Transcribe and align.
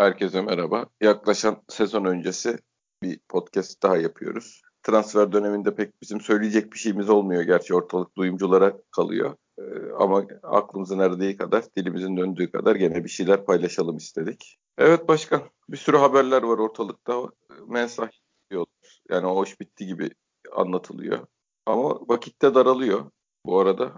Herkese 0.00 0.40
merhaba. 0.40 0.86
Yaklaşan 1.00 1.62
sezon 1.68 2.04
öncesi 2.04 2.58
bir 3.02 3.20
podcast 3.28 3.82
daha 3.82 3.96
yapıyoruz. 3.96 4.62
Transfer 4.82 5.32
döneminde 5.32 5.74
pek 5.74 6.02
bizim 6.02 6.20
söyleyecek 6.20 6.72
bir 6.72 6.78
şeyimiz 6.78 7.10
olmuyor. 7.10 7.42
Gerçi 7.42 7.74
ortalık 7.74 8.16
duyumculara 8.16 8.72
kalıyor. 8.90 9.36
Ee, 9.58 9.62
ama 9.98 10.24
aklımızın 10.42 10.98
erdiği 10.98 11.36
kadar, 11.36 11.64
dilimizin 11.76 12.16
döndüğü 12.16 12.50
kadar 12.50 12.76
gene 12.76 13.04
bir 13.04 13.08
şeyler 13.08 13.44
paylaşalım 13.44 13.96
istedik. 13.96 14.58
Evet 14.78 15.08
başkan, 15.08 15.42
bir 15.68 15.76
sürü 15.76 15.96
haberler 15.96 16.42
var 16.42 16.58
ortalıkta. 16.58 17.22
Mensah 17.68 18.08
diyorlar. 18.50 19.00
Yani 19.10 19.26
o 19.26 19.36
hoş 19.36 19.60
bitti 19.60 19.86
gibi 19.86 20.10
anlatılıyor. 20.52 21.26
Ama 21.66 22.08
vakitte 22.08 22.54
daralıyor. 22.54 23.10
Bu 23.46 23.60
arada 23.60 23.92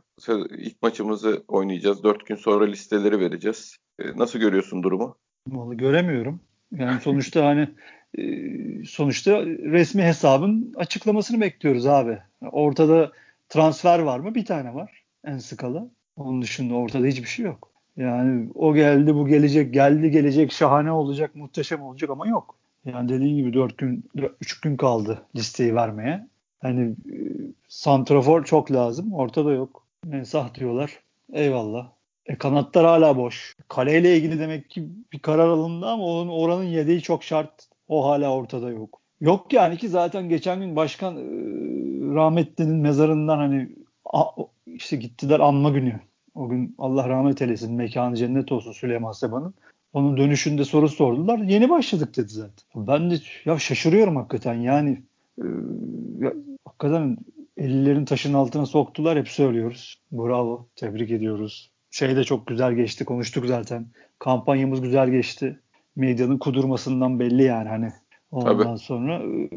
ilk 0.51 0.83
maçımızı 0.83 1.45
oynayacağız. 1.49 2.03
Dört 2.03 2.27
gün 2.27 2.37
sonra 2.37 2.65
listeleri 2.65 3.21
vereceğiz. 3.21 3.77
Ee, 3.99 4.19
nasıl 4.19 4.39
görüyorsun 4.39 4.83
durumu? 4.83 5.17
Vallahi 5.49 5.77
göremiyorum. 5.77 6.41
Yani 6.73 7.01
sonuçta 7.01 7.47
hani 7.47 7.69
e, 8.19 8.25
sonuçta 8.85 9.47
resmi 9.47 10.03
hesabın 10.03 10.75
açıklamasını 10.77 11.41
bekliyoruz 11.41 11.87
abi. 11.87 12.19
Ortada 12.53 13.13
transfer 13.49 13.99
var 13.99 14.19
mı? 14.19 14.35
Bir 14.35 14.45
tane 14.45 14.75
var 14.75 15.03
en 15.25 15.39
skala. 15.39 15.91
Onun 16.17 16.43
dışında 16.43 16.75
ortada 16.75 17.07
hiçbir 17.07 17.29
şey 17.29 17.45
yok. 17.45 17.71
Yani 17.97 18.49
o 18.55 18.75
geldi 18.75 19.15
bu 19.15 19.27
gelecek 19.27 19.75
geldi 19.75 20.11
gelecek 20.11 20.53
şahane 20.53 20.93
olacak 20.93 21.35
muhteşem 21.35 21.83
olacak 21.83 22.11
ama 22.11 22.27
yok. 22.27 22.57
Yani 22.85 23.09
dediğin 23.09 23.37
gibi 23.37 23.53
4 23.55 23.79
gün 23.79 24.05
3 24.41 24.61
gün 24.61 24.77
kaldı 24.77 25.23
listeyi 25.37 25.75
vermeye. 25.75 26.27
Hani 26.59 26.91
e, 26.91 27.17
santrafor 27.69 28.45
çok 28.45 28.73
lazım. 28.73 29.13
Ortada 29.13 29.53
yok. 29.53 29.87
Mensah 30.05 30.55
diyorlar. 30.55 30.99
Eyvallah. 31.33 31.93
E, 32.27 32.39
kanatlar 32.39 32.87
hala 32.87 33.17
boş. 33.17 33.57
Kaleyle 33.69 34.17
ilgili 34.17 34.39
demek 34.39 34.71
ki 34.71 34.89
bir 35.13 35.19
karar 35.19 35.49
alındı 35.49 35.87
ama 35.87 36.05
onun 36.05 36.29
oranın 36.29 36.65
yedeği 36.65 37.03
çok 37.03 37.25
şart. 37.25 37.69
O 37.89 38.07
hala 38.07 38.35
ortada 38.35 38.71
yok. 38.71 39.01
Yok 39.21 39.53
yani 39.53 39.77
ki 39.77 39.89
zaten 39.89 40.29
geçen 40.29 40.61
gün 40.61 40.77
başkan 40.77 41.17
e, 41.17 41.25
rahmetlinin 42.15 42.77
mezarından 42.77 43.39
hani 43.39 43.69
a, 44.13 44.25
işte 44.67 44.97
gittiler 44.97 45.41
anma 45.41 45.71
günü. 45.71 46.01
O 46.35 46.49
gün 46.49 46.75
Allah 46.79 47.09
rahmet 47.09 47.43
eylesin 47.43 47.75
mekanı 47.75 48.17
cennet 48.17 48.53
olsun 48.53 48.73
Süleyman 48.73 49.13
Seba'nın. 49.13 49.55
Onun 49.93 50.17
dönüşünde 50.17 50.65
soru 50.65 50.89
sordular. 50.89 51.39
Yeni 51.39 51.71
başladık 51.71 52.17
dedi 52.17 52.29
zaten. 52.29 52.87
Ben 52.87 53.11
de 53.11 53.15
ya 53.45 53.59
şaşırıyorum 53.59 54.17
hakikaten 54.17 54.55
yani. 54.55 55.03
E, 55.39 55.45
ya, 56.19 56.33
hakikaten 56.65 57.17
ellerin 57.57 58.05
taşın 58.05 58.35
altına 58.35 58.67
soktular 58.67 59.19
hep 59.19 59.29
söylüyoruz. 59.29 60.01
Bravo. 60.13 60.67
Tebrik 60.77 61.11
ediyoruz 61.11 61.72
şey 61.93 62.17
de 62.17 62.25
çok 62.25 62.47
güzel 62.47 62.73
geçti. 62.73 63.05
Konuştuk 63.05 63.47
zaten. 63.47 63.87
Kampanyamız 64.19 64.81
güzel 64.81 65.11
geçti. 65.11 65.61
Medyanın 65.97 66.39
kudurmasından 66.39 67.21
belli 67.21 67.43
yani 67.43 67.69
hani. 67.69 67.93
Ondan 68.31 68.59
Tabii. 68.59 68.79
sonra 68.79 69.21
ıı, 69.21 69.49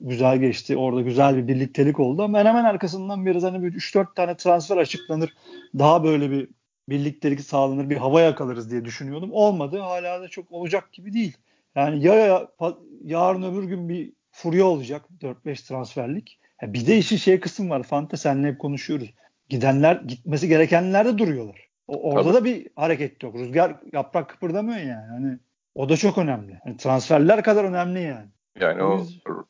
güzel 0.00 0.38
geçti. 0.38 0.76
Orada 0.76 1.00
güzel 1.00 1.36
bir 1.36 1.48
birliktelik 1.48 2.00
oldu 2.00 2.22
ama 2.22 2.38
hemen 2.38 2.64
arkasından 2.64 3.26
biraz 3.26 3.42
hani 3.42 3.62
bir 3.62 3.72
3-4 3.72 4.14
tane 4.14 4.36
transfer 4.36 4.76
açıklanır. 4.76 5.34
Daha 5.78 6.04
böyle 6.04 6.30
bir 6.30 6.48
birliktelik 6.88 7.40
sağlanır, 7.40 7.90
bir 7.90 7.96
hava 7.96 8.20
yakalarız 8.20 8.70
diye 8.70 8.84
düşünüyordum. 8.84 9.30
Olmadı. 9.32 9.78
Hala 9.78 10.20
da 10.20 10.28
çok 10.28 10.52
olacak 10.52 10.92
gibi 10.92 11.12
değil. 11.12 11.36
Yani 11.74 12.04
ya, 12.04 12.14
ya 12.14 12.48
yarın 13.04 13.42
öbür 13.42 13.64
gün 13.64 13.88
bir 13.88 14.12
furya 14.32 14.66
olacak 14.66 15.02
4-5 15.20 15.68
transferlik. 15.68 16.38
Ya 16.62 16.72
bir 16.72 16.86
de 16.86 16.98
işin 16.98 17.16
şey 17.16 17.40
kısım 17.40 17.70
var. 17.70 17.82
Fante 17.82 18.16
senle 18.16 18.48
hep 18.48 18.58
konuşuyoruz 18.58 19.10
gidenler 19.48 19.96
gitmesi 19.96 20.48
gerekenler 20.48 21.06
de 21.06 21.18
duruyorlar. 21.18 21.68
O, 21.88 22.10
orada 22.10 22.32
Tabii. 22.32 22.34
da 22.34 22.44
bir 22.44 22.68
hareket 22.76 23.22
yok. 23.22 23.34
Rüzgar 23.34 23.76
yaprak 23.92 24.28
kıpırdamıyor 24.28 24.78
yani. 24.78 25.06
Hani 25.10 25.38
o 25.74 25.88
da 25.88 25.96
çok 25.96 26.18
önemli. 26.18 26.60
Yani 26.66 26.76
transferler 26.76 27.42
kadar 27.42 27.64
önemli 27.64 28.02
yani. 28.02 28.26
Yani 28.60 28.82
o, 28.82 28.88
o 28.88 29.06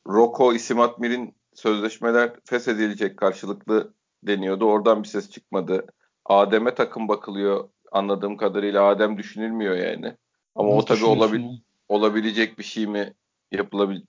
Roko 0.06 0.54
İsim 0.54 0.80
Atmir'in 0.80 1.34
sözleşmeler 1.54 2.32
feshedilecek 2.44 3.16
karşılıklı 3.16 3.92
deniyordu. 4.22 4.64
Oradan 4.64 5.02
bir 5.02 5.08
ses 5.08 5.30
çıkmadı. 5.30 5.86
Adem'e 6.24 6.74
takım 6.74 7.08
bakılıyor 7.08 7.68
anladığım 7.92 8.36
kadarıyla. 8.36 8.84
Adem 8.84 9.18
düşünülmüyor 9.18 9.76
yani. 9.76 10.14
Ama 10.54 10.68
Nasıl 10.68 10.78
o 10.78 10.84
tabii 10.84 11.04
olabil 11.04 11.44
olabilecek 11.88 12.58
bir 12.58 12.64
şey 12.64 12.86
mi? 12.86 13.14
Yapılabil 13.52 14.00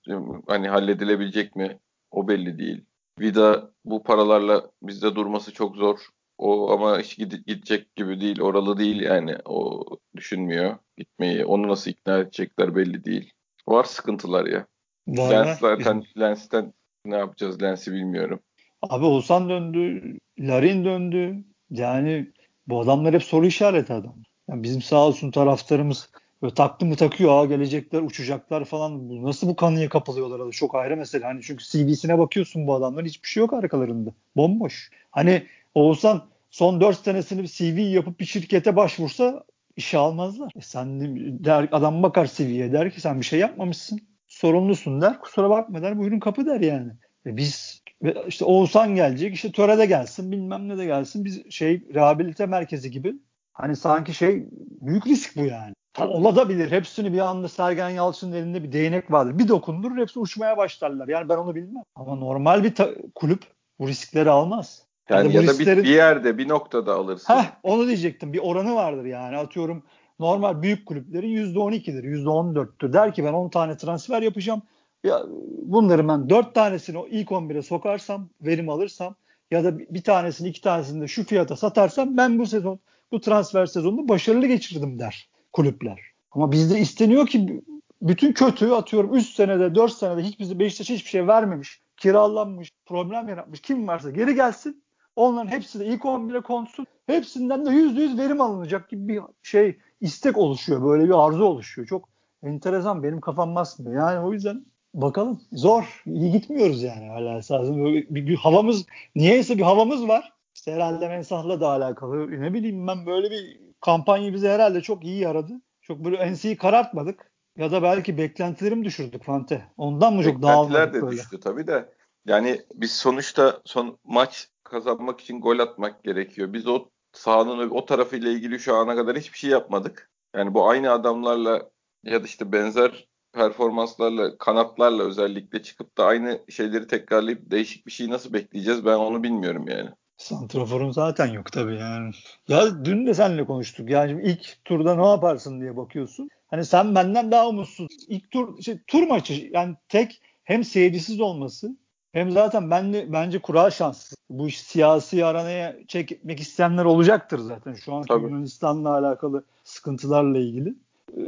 hani 0.46 0.68
halledilebilecek 0.68 1.56
mi? 1.56 1.78
O 2.10 2.28
belli 2.28 2.58
değil. 2.58 2.84
Vida 3.20 3.70
bu 3.84 4.02
paralarla 4.02 4.70
bizde 4.82 5.14
durması 5.14 5.52
çok 5.52 5.76
zor. 5.76 5.98
O 6.38 6.70
ama 6.72 7.00
hiç 7.00 7.16
gidecek 7.18 7.96
gibi 7.96 8.20
değil. 8.20 8.40
Oralı 8.40 8.78
değil 8.78 9.00
yani. 9.00 9.36
O 9.44 9.84
düşünmüyor 10.16 10.76
gitmeyi. 10.96 11.44
Onu 11.44 11.68
nasıl 11.68 11.90
ikna 11.90 12.18
edecekler 12.18 12.76
belli 12.76 13.04
değil. 13.04 13.32
Var 13.68 13.84
sıkıntılar 13.84 14.46
ya. 14.46 14.66
Var, 15.08 15.30
Lens 15.30 15.60
zaten 15.60 16.04
Lens'ten 16.18 16.72
ne 17.04 17.16
yapacağız 17.16 17.62
Lens'i 17.62 17.92
bilmiyorum. 17.92 18.40
Abi 18.82 19.04
Oğuzhan 19.04 19.48
döndü. 19.48 20.02
Larin 20.38 20.84
döndü. 20.84 21.44
Yani 21.70 22.32
bu 22.66 22.80
adamlar 22.80 23.14
hep 23.14 23.22
soru 23.22 23.46
işareti 23.46 23.92
adam. 23.92 24.14
Yani 24.48 24.62
bizim 24.62 24.82
sağ 24.82 25.06
olsun 25.06 25.30
taraftarımız 25.30 26.10
Böyle 26.42 26.54
taktı 26.54 26.86
mı 26.86 26.96
takıyor. 26.96 27.42
Aa 27.42 27.44
gelecekler, 27.44 28.02
uçacaklar 28.02 28.64
falan. 28.64 29.22
Nasıl 29.24 29.48
bu 29.48 29.56
kanıya 29.56 29.88
kapılıyorlar? 29.88 30.40
Adı 30.40 30.50
çok 30.50 30.74
ayrı 30.74 30.96
mesele. 30.96 31.24
Hani 31.24 31.42
çünkü 31.42 31.64
CV'sine 31.64 32.18
bakıyorsun 32.18 32.66
bu 32.66 32.74
adamların 32.74 33.06
hiçbir 33.06 33.28
şey 33.28 33.40
yok 33.40 33.52
arkalarında. 33.52 34.10
Bomboş. 34.36 34.90
Hani 35.10 35.46
Oğuzhan 35.74 36.22
son 36.50 36.80
4 36.80 37.04
senesini 37.04 37.48
CV 37.48 37.80
yapıp 37.80 38.20
bir 38.20 38.24
şirkete 38.24 38.76
başvursa 38.76 39.44
işe 39.76 39.98
almazlar. 39.98 40.52
E 40.56 40.60
sen 40.60 41.16
der, 41.44 41.68
adam 41.72 42.02
bakar 42.02 42.30
CV'ye 42.34 42.72
der 42.72 42.90
ki 42.90 43.00
sen 43.00 43.20
bir 43.20 43.24
şey 43.24 43.38
yapmamışsın. 43.38 44.00
Sorumlusun 44.28 45.00
der. 45.00 45.20
Kusura 45.20 45.50
bakma 45.50 45.82
der. 45.82 45.98
Buyurun 45.98 46.20
kapı 46.20 46.46
der 46.46 46.60
yani. 46.60 46.92
E 47.26 47.36
biz 47.36 47.82
işte 48.28 48.44
Oğuzhan 48.44 48.94
gelecek 48.94 49.34
işte 49.34 49.52
törede 49.52 49.86
gelsin 49.86 50.32
bilmem 50.32 50.68
ne 50.68 50.78
de 50.78 50.84
gelsin. 50.84 51.24
Biz 51.24 51.50
şey 51.50 51.82
rehabilite 51.94 52.46
merkezi 52.46 52.90
gibi 52.90 53.14
hani 53.52 53.76
sanki 53.76 54.14
şey 54.14 54.46
büyük 54.80 55.06
risk 55.06 55.36
bu 55.36 55.44
yani. 55.44 55.74
Olabilir. 55.98 56.70
Hepsini 56.70 57.12
bir 57.12 57.18
anda 57.18 57.48
Sergen 57.48 57.88
Yalçın'ın 57.88 58.32
elinde 58.32 58.62
bir 58.62 58.72
değnek 58.72 59.10
vardır. 59.10 59.38
Bir 59.38 59.48
dokundurur 59.48 59.96
hepsi 59.96 60.18
uçmaya 60.18 60.56
başlarlar. 60.56 61.08
Yani 61.08 61.28
ben 61.28 61.36
onu 61.36 61.54
bilmem. 61.54 61.82
Ama 61.94 62.14
normal 62.14 62.64
bir 62.64 62.74
kulüp 63.14 63.42
bu 63.78 63.88
riskleri 63.88 64.30
almaz. 64.30 64.86
Yani 65.08 65.34
ya, 65.34 65.40
ya 65.40 65.48
da 65.48 65.52
risklerin... 65.52 65.82
bir, 65.82 65.88
bir 65.88 65.94
yerde 65.94 66.38
bir 66.38 66.48
noktada 66.48 66.94
alırsın. 66.94 67.34
Heh, 67.34 67.44
onu 67.62 67.86
diyecektim. 67.86 68.32
Bir 68.32 68.38
oranı 68.38 68.74
vardır 68.74 69.04
yani. 69.04 69.36
Atıyorum 69.36 69.82
normal 70.18 70.62
büyük 70.62 70.86
kulüplerin 70.86 71.54
%12'dir, 71.54 72.04
%14'tür. 72.04 72.92
Der 72.92 73.14
ki 73.14 73.24
ben 73.24 73.32
10 73.32 73.48
tane 73.48 73.76
transfer 73.76 74.22
yapacağım. 74.22 74.62
Ya 75.04 75.22
bunları 75.62 76.08
ben 76.08 76.30
4 76.30 76.54
tanesini 76.54 76.98
o 76.98 77.06
ilk 77.08 77.28
11'e 77.28 77.62
sokarsam, 77.62 78.28
verim 78.42 78.68
alırsam 78.68 79.14
ya 79.50 79.64
da 79.64 79.78
bir 79.78 80.02
tanesini 80.02 80.48
iki 80.48 80.60
tanesini 80.60 81.02
de 81.02 81.08
şu 81.08 81.24
fiyata 81.24 81.56
satarsam 81.56 82.16
ben 82.16 82.38
bu 82.38 82.46
sezon 82.46 82.80
bu 83.12 83.20
transfer 83.20 83.66
sezonunu 83.66 84.08
başarılı 84.08 84.46
geçirdim 84.46 84.98
der 84.98 85.29
kulüpler. 85.52 86.00
Ama 86.32 86.52
bizde 86.52 86.78
isteniyor 86.78 87.26
ki 87.26 87.62
bütün 88.02 88.32
kötü 88.32 88.70
atıyorum 88.70 89.14
3 89.14 89.26
senede 89.26 89.74
4 89.74 89.92
senede 89.92 90.22
hiç 90.22 90.38
bizi 90.38 90.58
Beşiktaş'a 90.58 90.94
hiçbir 90.94 91.10
şey 91.10 91.26
vermemiş. 91.26 91.80
Kiralanmış, 91.96 92.72
problem 92.86 93.28
yaratmış 93.28 93.60
kim 93.60 93.88
varsa 93.88 94.10
geri 94.10 94.34
gelsin. 94.34 94.82
Onların 95.16 95.50
hepsi 95.50 95.80
de 95.80 95.86
ilk 95.86 96.02
11'e 96.02 96.40
konsun. 96.40 96.86
Hepsinden 97.06 97.66
de 97.66 97.70
%100 97.70 98.18
verim 98.18 98.40
alınacak 98.40 98.88
gibi 98.88 99.08
bir 99.08 99.22
şey 99.42 99.78
istek 100.00 100.38
oluşuyor. 100.38 100.84
Böyle 100.84 101.04
bir 101.04 101.26
arzu 101.26 101.44
oluşuyor. 101.44 101.88
Çok 101.88 102.08
enteresan 102.42 103.02
benim 103.02 103.20
kafam 103.20 103.54
basmıyor. 103.54 104.08
Yani 104.08 104.26
o 104.26 104.32
yüzden 104.32 104.64
bakalım. 104.94 105.40
Zor. 105.52 106.02
İyi 106.06 106.32
gitmiyoruz 106.32 106.82
yani 106.82 107.08
hala 107.08 107.38
esasında. 107.38 107.84
Böyle 107.84 108.06
bir, 108.10 108.26
bir 108.26 108.36
havamız 108.36 108.86
niyeyse 109.14 109.58
bir 109.58 109.62
havamız 109.62 110.08
var. 110.08 110.32
İşte 110.54 110.72
herhalde 110.72 111.08
Mensah'la 111.08 111.60
da 111.60 111.68
alakalı. 111.68 112.40
Ne 112.40 112.54
bileyim 112.54 112.86
ben 112.86 113.06
böyle 113.06 113.30
bir 113.30 113.60
kampanya 113.80 114.32
bize 114.32 114.48
herhalde 114.48 114.80
çok 114.80 115.04
iyi 115.04 115.18
yaradı. 115.18 115.52
Çok 115.80 116.04
böyle 116.04 116.16
enseyi 116.16 116.56
karartmadık. 116.56 117.30
Ya 117.56 117.72
da 117.72 117.82
belki 117.82 118.18
beklentilerimi 118.18 118.84
düşürdük 118.84 119.24
Fante. 119.24 119.66
Ondan 119.76 120.14
mı 120.14 120.22
çok 120.22 120.42
dağılmadık 120.42 120.72
böyle? 120.72 120.86
Beklentiler 120.86 121.12
de 121.12 121.16
düştü 121.16 121.40
tabii 121.40 121.66
de. 121.66 121.94
Yani 122.26 122.62
biz 122.74 122.92
sonuçta 122.92 123.60
son 123.64 123.98
maç 124.04 124.48
kazanmak 124.64 125.20
için 125.20 125.40
gol 125.40 125.58
atmak 125.58 126.04
gerekiyor. 126.04 126.52
Biz 126.52 126.66
o 126.66 126.88
sahanın 127.12 127.70
o 127.70 127.84
tarafıyla 127.84 128.30
ilgili 128.30 128.58
şu 128.58 128.76
ana 128.76 128.96
kadar 128.96 129.16
hiçbir 129.16 129.38
şey 129.38 129.50
yapmadık. 129.50 130.10
Yani 130.36 130.54
bu 130.54 130.68
aynı 130.68 130.92
adamlarla 130.92 131.70
ya 132.04 132.22
da 132.22 132.26
işte 132.26 132.52
benzer 132.52 133.08
performanslarla, 133.32 134.38
kanatlarla 134.38 135.02
özellikle 135.02 135.62
çıkıp 135.62 135.98
da 135.98 136.04
aynı 136.04 136.40
şeyleri 136.48 136.86
tekrarlayıp 136.86 137.50
değişik 137.50 137.86
bir 137.86 137.92
şey 137.92 138.10
nasıl 138.10 138.32
bekleyeceğiz 138.32 138.84
ben 138.84 138.96
onu 138.96 139.22
bilmiyorum 139.22 139.68
yani. 139.68 139.90
Santrafor'un 140.20 140.90
zaten 140.90 141.26
yok 141.26 141.52
tabii 141.52 141.76
yani. 141.76 142.10
Ya 142.48 142.84
dün 142.84 143.06
de 143.06 143.14
seninle 143.14 143.46
konuştuk. 143.46 143.90
Yani 143.90 144.22
ilk 144.22 144.64
turda 144.64 144.94
ne 144.94 145.06
yaparsın 145.06 145.60
diye 145.60 145.76
bakıyorsun. 145.76 146.28
Hani 146.46 146.64
sen 146.64 146.94
benden 146.94 147.30
daha 147.30 147.48
umutsuz. 147.48 147.88
İlk 148.08 148.30
tur 148.30 148.62
şey, 148.62 148.78
tur 148.86 149.06
maçı 149.06 149.50
yani 149.52 149.76
tek 149.88 150.22
hem 150.44 150.64
seyircisiz 150.64 151.20
olması 151.20 151.76
hem 152.12 152.30
zaten 152.30 152.70
ben 152.70 152.92
de, 152.92 153.12
bence 153.12 153.38
kura 153.38 153.70
şanssız. 153.70 154.18
Bu 154.30 154.48
iş 154.48 154.60
siyasi 154.60 155.24
aranaya 155.24 155.76
çekmek 155.88 156.40
isteyenler 156.40 156.84
olacaktır 156.84 157.38
zaten. 157.38 157.74
Şu 157.74 157.94
an 157.94 158.04
Yunanistan'la 158.10 158.90
alakalı 158.94 159.44
sıkıntılarla 159.64 160.38
ilgili. 160.38 160.74
Ee, 161.16 161.20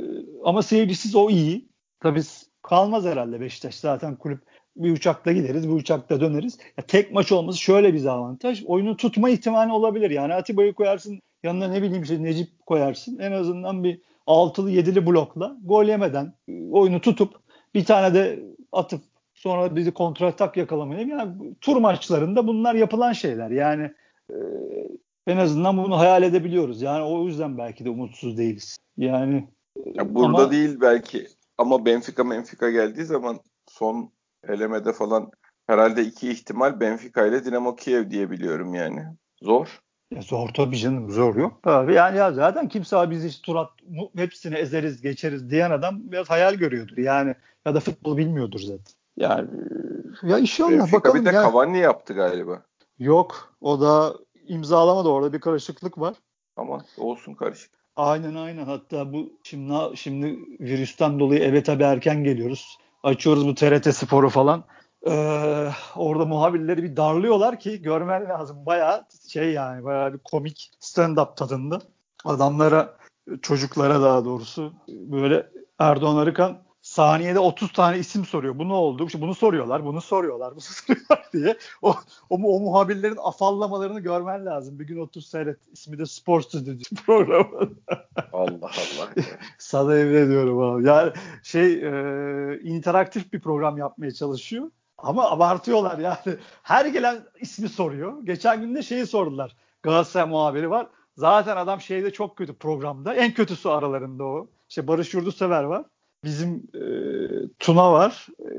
ama 0.45 0.63
seyircisiz 0.63 1.15
o 1.15 1.31
iyi. 1.31 1.69
Tabii 2.01 2.23
kalmaz 2.63 3.05
herhalde 3.05 3.41
Beşiktaş. 3.41 3.75
Zaten 3.75 4.17
kulüp 4.17 4.43
bir 4.77 4.93
uçakla 4.93 5.33
gideriz, 5.33 5.69
bir 5.69 5.75
uçakla 5.75 6.21
döneriz. 6.21 6.59
Ya 6.79 6.85
tek 6.87 7.13
maç 7.13 7.33
olması 7.33 7.59
şöyle 7.59 7.95
bir 7.95 8.07
avantaj. 8.07 8.65
Oyunu 8.67 8.97
tutma 8.97 9.31
ihtimali 9.31 9.73
olabilir. 9.73 10.11
Yani 10.11 10.35
Atiba'yı 10.35 10.73
koyarsın, 10.73 11.21
yanına 11.43 11.69
ne 11.69 11.83
bileyim 11.83 12.03
işte 12.03 12.23
Necip 12.23 12.67
koyarsın. 12.67 13.19
En 13.19 13.33
azından 13.33 13.85
bir 13.85 14.01
altılı 14.27 14.71
yedili 14.71 15.07
blokla 15.07 15.57
gol 15.65 15.85
yemeden 15.85 16.33
oyunu 16.71 17.01
tutup 17.01 17.35
bir 17.75 17.85
tane 17.85 18.15
de 18.15 18.43
atıp 18.73 19.01
sonra 19.35 19.77
bizi 19.77 19.91
kontratak 19.91 20.57
yakalamayı. 20.57 21.09
Yani 21.09 21.55
tur 21.61 21.77
maçlarında 21.77 22.47
bunlar 22.47 22.75
yapılan 22.75 23.13
şeyler. 23.13 23.51
Yani 23.51 23.91
e, 24.31 24.37
en 25.27 25.37
azından 25.37 25.77
bunu 25.77 25.99
hayal 25.99 26.23
edebiliyoruz. 26.23 26.83
Yani 26.83 27.05
o 27.05 27.27
yüzden 27.27 27.59
belki 27.59 27.85
de 27.85 27.91
umutsuz 27.91 28.39
değiliz. 28.39 28.77
Yani 28.97 29.49
ya 29.95 30.15
burada 30.15 30.43
ama, 30.43 30.51
değil 30.51 30.81
belki 30.81 31.27
ama 31.59 31.87
Benfica 31.87 32.31
Benfica 32.31 32.71
geldiği 32.71 33.05
zaman 33.05 33.41
son 33.69 34.11
elemede 34.49 34.93
falan 34.93 35.31
herhalde 35.67 36.03
iki 36.05 36.31
ihtimal 36.31 36.81
Benfica 36.81 37.27
ile 37.27 37.45
Dinamo 37.45 37.77
Kiev 37.77 38.11
diye 38.11 38.31
biliyorum 38.31 38.75
yani. 38.75 39.05
Zor. 39.43 39.81
Ya 40.11 40.23
zor 40.23 40.49
tabii 40.49 40.77
canım 40.77 41.11
zor 41.11 41.37
yok. 41.37 41.53
Abi 41.65 41.95
yani 41.95 42.17
ya 42.19 42.33
zaten 42.33 42.69
kimse 42.69 42.97
abi 42.97 43.15
biz 43.15 43.25
işte 43.25 43.43
Turat 43.43 43.71
hepsini 44.17 44.55
ezeriz 44.55 45.01
geçeriz 45.03 45.51
diyen 45.51 45.71
adam 45.71 46.13
biraz 46.13 46.31
hayal 46.31 46.55
görüyordur. 46.55 46.97
Yani 46.97 47.35
ya 47.67 47.75
da 47.75 47.81
futbol 47.81 48.17
bilmiyordur 48.17 48.61
zaten. 48.61 48.95
Yani 49.17 49.49
ya 50.23 50.39
inşallah 50.39 50.71
Benfica 50.71 50.93
bakalım. 50.99 51.21
bir 51.21 51.25
de 51.31 51.35
yani. 51.35 51.45
Cavani 51.45 51.79
yaptı 51.79 52.15
galiba. 52.15 52.63
Yok 52.99 53.55
o 53.61 53.81
da 53.81 54.15
imzalamadı 54.47 55.09
orada 55.09 55.33
bir 55.33 55.41
karışıklık 55.41 55.99
var. 55.99 56.15
Ama 56.57 56.85
olsun 56.99 57.35
karışık. 57.35 57.71
Aynen 57.97 58.35
aynen 58.35 58.65
hatta 58.65 59.13
bu 59.13 59.33
şimdi 59.43 59.75
şimdi 59.95 60.39
virüsten 60.61 61.19
dolayı 61.19 61.41
eve 61.41 61.63
tabii 61.63 61.83
erken 61.83 62.25
geliyoruz. 62.25 62.79
Açıyoruz 63.03 63.47
bu 63.47 63.55
TRT 63.55 63.95
Sporu 63.97 64.29
falan. 64.29 64.65
Ee, 65.07 65.69
orada 65.97 66.25
muhabirleri 66.25 66.83
bir 66.83 66.97
darlıyorlar 66.97 67.61
ki 67.61 67.83
görmen 67.83 68.29
lazım. 68.29 68.67
Bayağı 68.67 69.05
şey 69.29 69.53
yani 69.53 69.85
bayağı 69.85 70.13
bir 70.13 70.19
komik 70.19 70.71
stand-up 70.81 71.37
tadında. 71.37 71.81
Adamlara 72.25 72.97
çocuklara 73.43 74.03
daha 74.03 74.25
doğrusu 74.25 74.73
böyle 74.89 75.47
Erdoğan 75.79 76.17
Arıkan 76.17 76.59
saniyede 76.93 77.39
30 77.39 77.73
tane 77.73 77.99
isim 77.99 78.25
soruyor. 78.25 78.59
Bu 78.59 78.69
ne 78.69 78.73
oldu? 78.73 79.07
İşte 79.07 79.21
bunu 79.21 79.35
soruyorlar, 79.35 79.85
bunu 79.85 80.01
soruyorlar, 80.01 80.53
bunu 80.53 80.61
soruyorlar 80.61 81.29
diye. 81.33 81.57
O, 81.83 81.95
o, 82.31 82.35
o 82.35 82.61
muhabirlerin 82.61 83.19
afallamalarını 83.23 84.01
görmen 84.01 84.47
lazım. 84.47 84.79
Bir 84.79 84.87
gün 84.87 84.99
otur 84.99 85.21
seyret. 85.21 85.59
İsmi 85.73 85.99
de 85.99 86.07
Spor 86.07 86.41
Stüdyo 86.41 86.75
programı. 87.07 87.71
Allah 88.33 88.57
Allah. 88.63 89.09
Sana 89.59 89.99
emin 89.99 90.15
ediyorum 90.15 90.59
abi. 90.59 90.87
Yani 90.87 91.13
şey 91.43 91.73
e, 91.73 92.61
interaktif 92.61 93.33
bir 93.33 93.41
program 93.41 93.79
yapmaya 93.79 94.11
çalışıyor. 94.11 94.71
Ama 94.99 95.31
abartıyorlar 95.31 95.99
yani. 95.99 96.39
Her 96.63 96.87
gelen 96.87 97.25
ismi 97.41 97.69
soruyor. 97.69 98.23
Geçen 98.25 98.61
gün 98.61 98.75
de 98.75 98.83
şeyi 98.83 99.07
sordular. 99.07 99.57
Galatasaray 99.83 100.29
muhabiri 100.29 100.71
var. 100.71 100.87
Zaten 101.17 101.57
adam 101.57 101.81
şeyde 101.81 102.13
çok 102.13 102.37
kötü 102.37 102.55
programda. 102.55 103.15
En 103.15 103.35
kötüsü 103.35 103.69
aralarında 103.69 104.25
o. 104.25 104.47
İşte 104.69 104.89
Barış 104.89 105.15
Yurdusever 105.15 105.63
var. 105.63 105.85
Bizim 106.25 106.63
e, 106.75 106.83
Tuna 107.59 107.93
var. 107.93 108.27
E, 108.41 108.51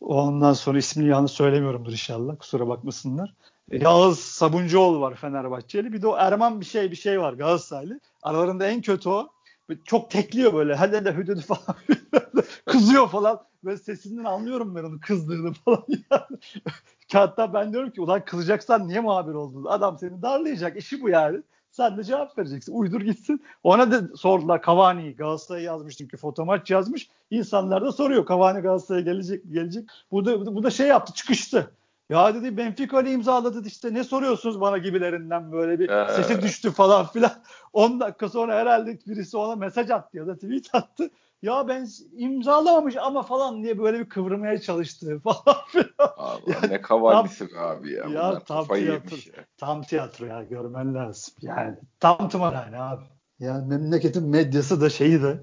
ondan 0.00 0.52
sonra 0.52 0.78
ismini 0.78 1.08
yanlış 1.08 1.32
söylemiyorumdur 1.32 1.92
inşallah. 1.92 2.38
Kusura 2.38 2.68
bakmasınlar. 2.68 3.34
E, 3.70 3.78
Yağız 3.78 4.18
Sabuncuoğlu 4.18 5.00
var 5.00 5.14
Fenerbahçeli. 5.14 5.92
Bir 5.92 6.02
de 6.02 6.06
o 6.06 6.16
Erman 6.16 6.60
bir 6.60 6.66
şey 6.66 6.90
bir 6.90 6.96
şey 6.96 7.20
var 7.20 7.32
Galatasaraylı. 7.32 8.00
Aralarında 8.22 8.66
en 8.66 8.80
kötü 8.82 9.08
o. 9.08 9.28
Çok 9.84 10.10
tekliyor 10.10 10.54
böyle. 10.54 10.74
Hadi 10.74 11.04
de 11.04 11.14
hüdüdü 11.16 11.40
falan. 11.40 11.76
Kızıyor 12.66 13.08
falan. 13.08 13.44
Böyle 13.64 13.76
sesinden 13.76 14.24
anlıyorum 14.24 14.74
ben 14.76 14.84
onu 14.84 15.00
kızdığını 15.00 15.52
falan. 15.52 15.84
Yani. 16.10 16.38
Hatta 17.12 17.54
ben 17.54 17.72
diyorum 17.72 17.90
ki 17.90 18.00
ulan 18.00 18.24
kızacaksan 18.24 18.88
niye 18.88 19.00
muhabir 19.00 19.34
oldun? 19.34 19.64
Adam 19.64 19.98
seni 19.98 20.22
darlayacak. 20.22 20.76
işi 20.76 21.02
bu 21.02 21.08
yani. 21.08 21.42
Sen 21.70 21.96
de 21.96 22.04
cevap 22.04 22.38
vereceksin. 22.38 22.72
Uydur 22.72 23.00
gitsin. 23.00 23.42
Ona 23.62 23.92
da 23.92 24.16
sordular 24.16 24.62
Cavani 24.66 25.16
Galatasaray'a 25.16 25.64
yazmış 25.64 25.96
çünkü 25.96 26.16
fotomaç 26.16 26.70
yazmış. 26.70 27.08
İnsanlar 27.30 27.84
da 27.84 27.92
soruyor 27.92 28.28
Cavani 28.28 28.60
Galatasaray'a 28.60 29.04
gelecek 29.04 29.52
gelecek. 29.52 29.88
Bu 30.10 30.24
da 30.24 30.46
bu 30.46 30.62
da 30.62 30.70
şey 30.70 30.86
yaptı 30.86 31.14
çıkıştı. 31.14 31.70
Ya 32.10 32.34
dedi 32.34 32.56
Benfica 32.56 33.00
ile 33.00 33.12
imzaladı 33.12 33.68
işte 33.68 33.94
ne 33.94 34.04
soruyorsunuz 34.04 34.60
bana 34.60 34.78
gibilerinden 34.78 35.52
böyle 35.52 35.78
bir 35.78 35.88
ee. 35.88 36.12
sesi 36.12 36.42
düştü 36.42 36.70
falan 36.70 37.06
filan. 37.06 37.32
10 37.72 38.00
dakika 38.00 38.28
sonra 38.28 38.54
herhalde 38.54 38.98
birisi 39.06 39.36
ona 39.36 39.56
mesaj 39.56 39.90
attı 39.90 40.16
ya 40.16 40.26
da 40.26 40.34
tweet 40.34 40.74
attı. 40.74 41.10
Ya 41.42 41.68
ben 41.68 41.86
imzalamamış 42.12 42.96
ama 42.96 43.22
falan 43.22 43.62
diye 43.62 43.78
böyle 43.78 44.00
bir 44.00 44.08
kıvırmaya 44.08 44.60
çalıştı 44.60 45.20
falan 45.24 45.56
filan. 45.68 46.12
Allah 46.16 46.40
yani, 46.46 46.72
ne 46.72 46.80
kavalisi 46.80 47.48
abi 47.58 47.92
ya. 47.92 48.04
Ya 48.04 48.38
tam 48.44 48.66
tiyatro, 48.66 49.16
ya. 49.16 49.44
tam 49.56 49.82
tiyatro 49.82 50.26
ya 50.26 50.42
görmen 50.42 50.94
lazım. 50.94 51.34
Yani 51.42 51.76
tam 52.00 52.28
tımarhane 52.28 52.80
abi. 52.80 53.04
Yani 53.38 53.68
memleketin 53.68 54.28
medyası 54.28 54.80
da 54.80 54.90
şeyi 54.90 55.22
de 55.22 55.40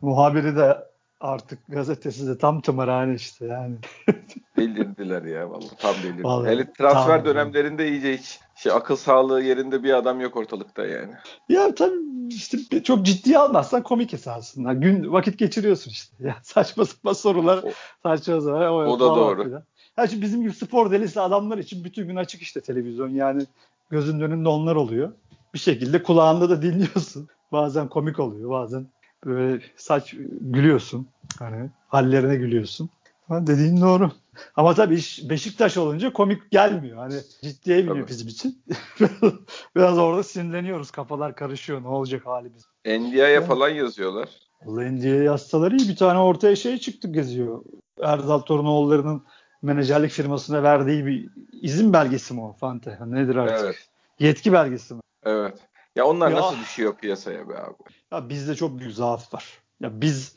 muhabiri 0.00 0.56
de 0.56 0.78
artık 1.20 1.58
gazetesi 1.68 2.26
de 2.26 2.38
tam 2.38 2.60
tımarhane 2.60 3.14
işte 3.14 3.46
yani. 3.46 3.76
Bildirdiler 4.60 5.22
ya 5.22 5.50
vallahi 5.50 5.76
tam 5.78 5.94
bildirdiler. 5.94 6.24
Vallahi, 6.24 6.50
Hele 6.50 6.72
transfer 6.72 7.16
tam 7.16 7.24
dönemlerinde 7.24 7.88
iyice 7.88 8.16
hiç 8.16 8.40
şey 8.56 8.72
akıl 8.72 8.96
sağlığı 8.96 9.42
yerinde 9.42 9.82
bir 9.82 9.94
adam 9.94 10.20
yok 10.20 10.36
ortalıkta 10.36 10.86
yani. 10.86 11.12
Ya 11.48 11.74
tabii 11.74 11.98
işte 12.28 12.82
çok 12.82 13.06
ciddiye 13.06 13.38
almazsan 13.38 13.82
komik 13.82 14.14
esasında. 14.14 14.72
Gün 14.72 15.12
vakit 15.12 15.38
geçiriyorsun 15.38 15.90
işte. 15.90 16.16
Ya 16.20 16.36
saçma 16.42 16.84
sapan 16.84 17.12
sorular, 17.12 17.58
o, 17.58 17.70
saçma 18.02 18.40
sapan. 18.40 18.62
O, 18.62 18.76
o 18.76 19.00
da 19.00 19.04
doğru. 19.04 19.44
Falan. 19.44 19.62
Ya 19.98 20.06
şimdi 20.06 20.22
bizim 20.22 20.42
gibi 20.42 20.52
spor 20.52 20.90
delisi 20.90 21.20
adamlar 21.20 21.58
için 21.58 21.84
bütün 21.84 22.06
gün 22.06 22.16
açık 22.16 22.42
işte 22.42 22.60
televizyon 22.60 23.08
yani 23.08 23.42
gözünün 23.90 24.20
önünde 24.20 24.48
onlar 24.48 24.76
oluyor. 24.76 25.12
Bir 25.54 25.58
şekilde 25.58 26.02
kulağında 26.02 26.50
da 26.50 26.62
dinliyorsun. 26.62 27.28
Bazen 27.52 27.88
komik 27.88 28.18
oluyor, 28.18 28.50
bazen 28.50 28.86
böyle 29.24 29.62
saç 29.76 30.14
gülüyorsun. 30.40 31.08
Hani 31.38 31.70
hallerine 31.88 32.36
gülüyorsun. 32.36 32.90
Ha, 33.30 33.46
dediğin 33.46 33.80
doğru. 33.80 34.10
Ama 34.56 34.74
tabii 34.74 34.94
iş 34.94 35.30
Beşiktaş 35.30 35.76
olunca 35.76 36.12
komik 36.12 36.50
gelmiyor. 36.50 36.96
Hani 36.96 37.14
ciddiye 37.42 37.86
biniyor 37.86 38.08
bizim 38.08 38.28
için. 38.28 38.62
Biraz 39.76 39.98
orada 39.98 40.22
sinirleniyoruz. 40.22 40.90
Kafalar 40.90 41.34
karışıyor. 41.34 41.82
Ne 41.82 41.88
olacak 41.88 42.26
halimiz? 42.26 42.66
NDI'ye 42.86 43.40
falan 43.40 43.68
yazıyorlar. 43.68 44.28
Vallahi 44.64 44.96
NDI'ye 44.96 45.22
yazsalar 45.22 45.72
iyi. 45.72 45.88
Bir 45.88 45.96
tane 45.96 46.18
ortaya 46.18 46.56
şey 46.56 46.78
çıktı 46.78 47.08
geziyor. 47.08 47.64
Erdal 48.02 48.38
Torunoğulları'nın 48.38 49.22
menajerlik 49.62 50.10
firmasına 50.10 50.62
verdiği 50.62 51.06
bir 51.06 51.28
izin 51.52 51.92
belgesi 51.92 52.34
mi 52.34 52.40
o 52.40 52.52
Fante? 52.52 52.98
Nedir 53.06 53.36
artık? 53.36 53.64
Evet. 53.64 53.88
Yetki 54.18 54.52
belgesi 54.52 54.94
mi? 54.94 55.00
Evet. 55.24 55.58
Ya 55.96 56.06
onlar 56.06 56.30
ya, 56.30 56.36
nasıl 56.36 56.58
düşüyor 56.58 56.94
piyasaya 56.96 57.48
be 57.48 57.58
abi? 57.58 57.74
Ya 58.12 58.28
bizde 58.28 58.54
çok 58.54 58.78
büyük 58.78 58.94
zaaf 58.94 59.34
var. 59.34 59.44
Ya 59.80 60.00
biz 60.00 60.34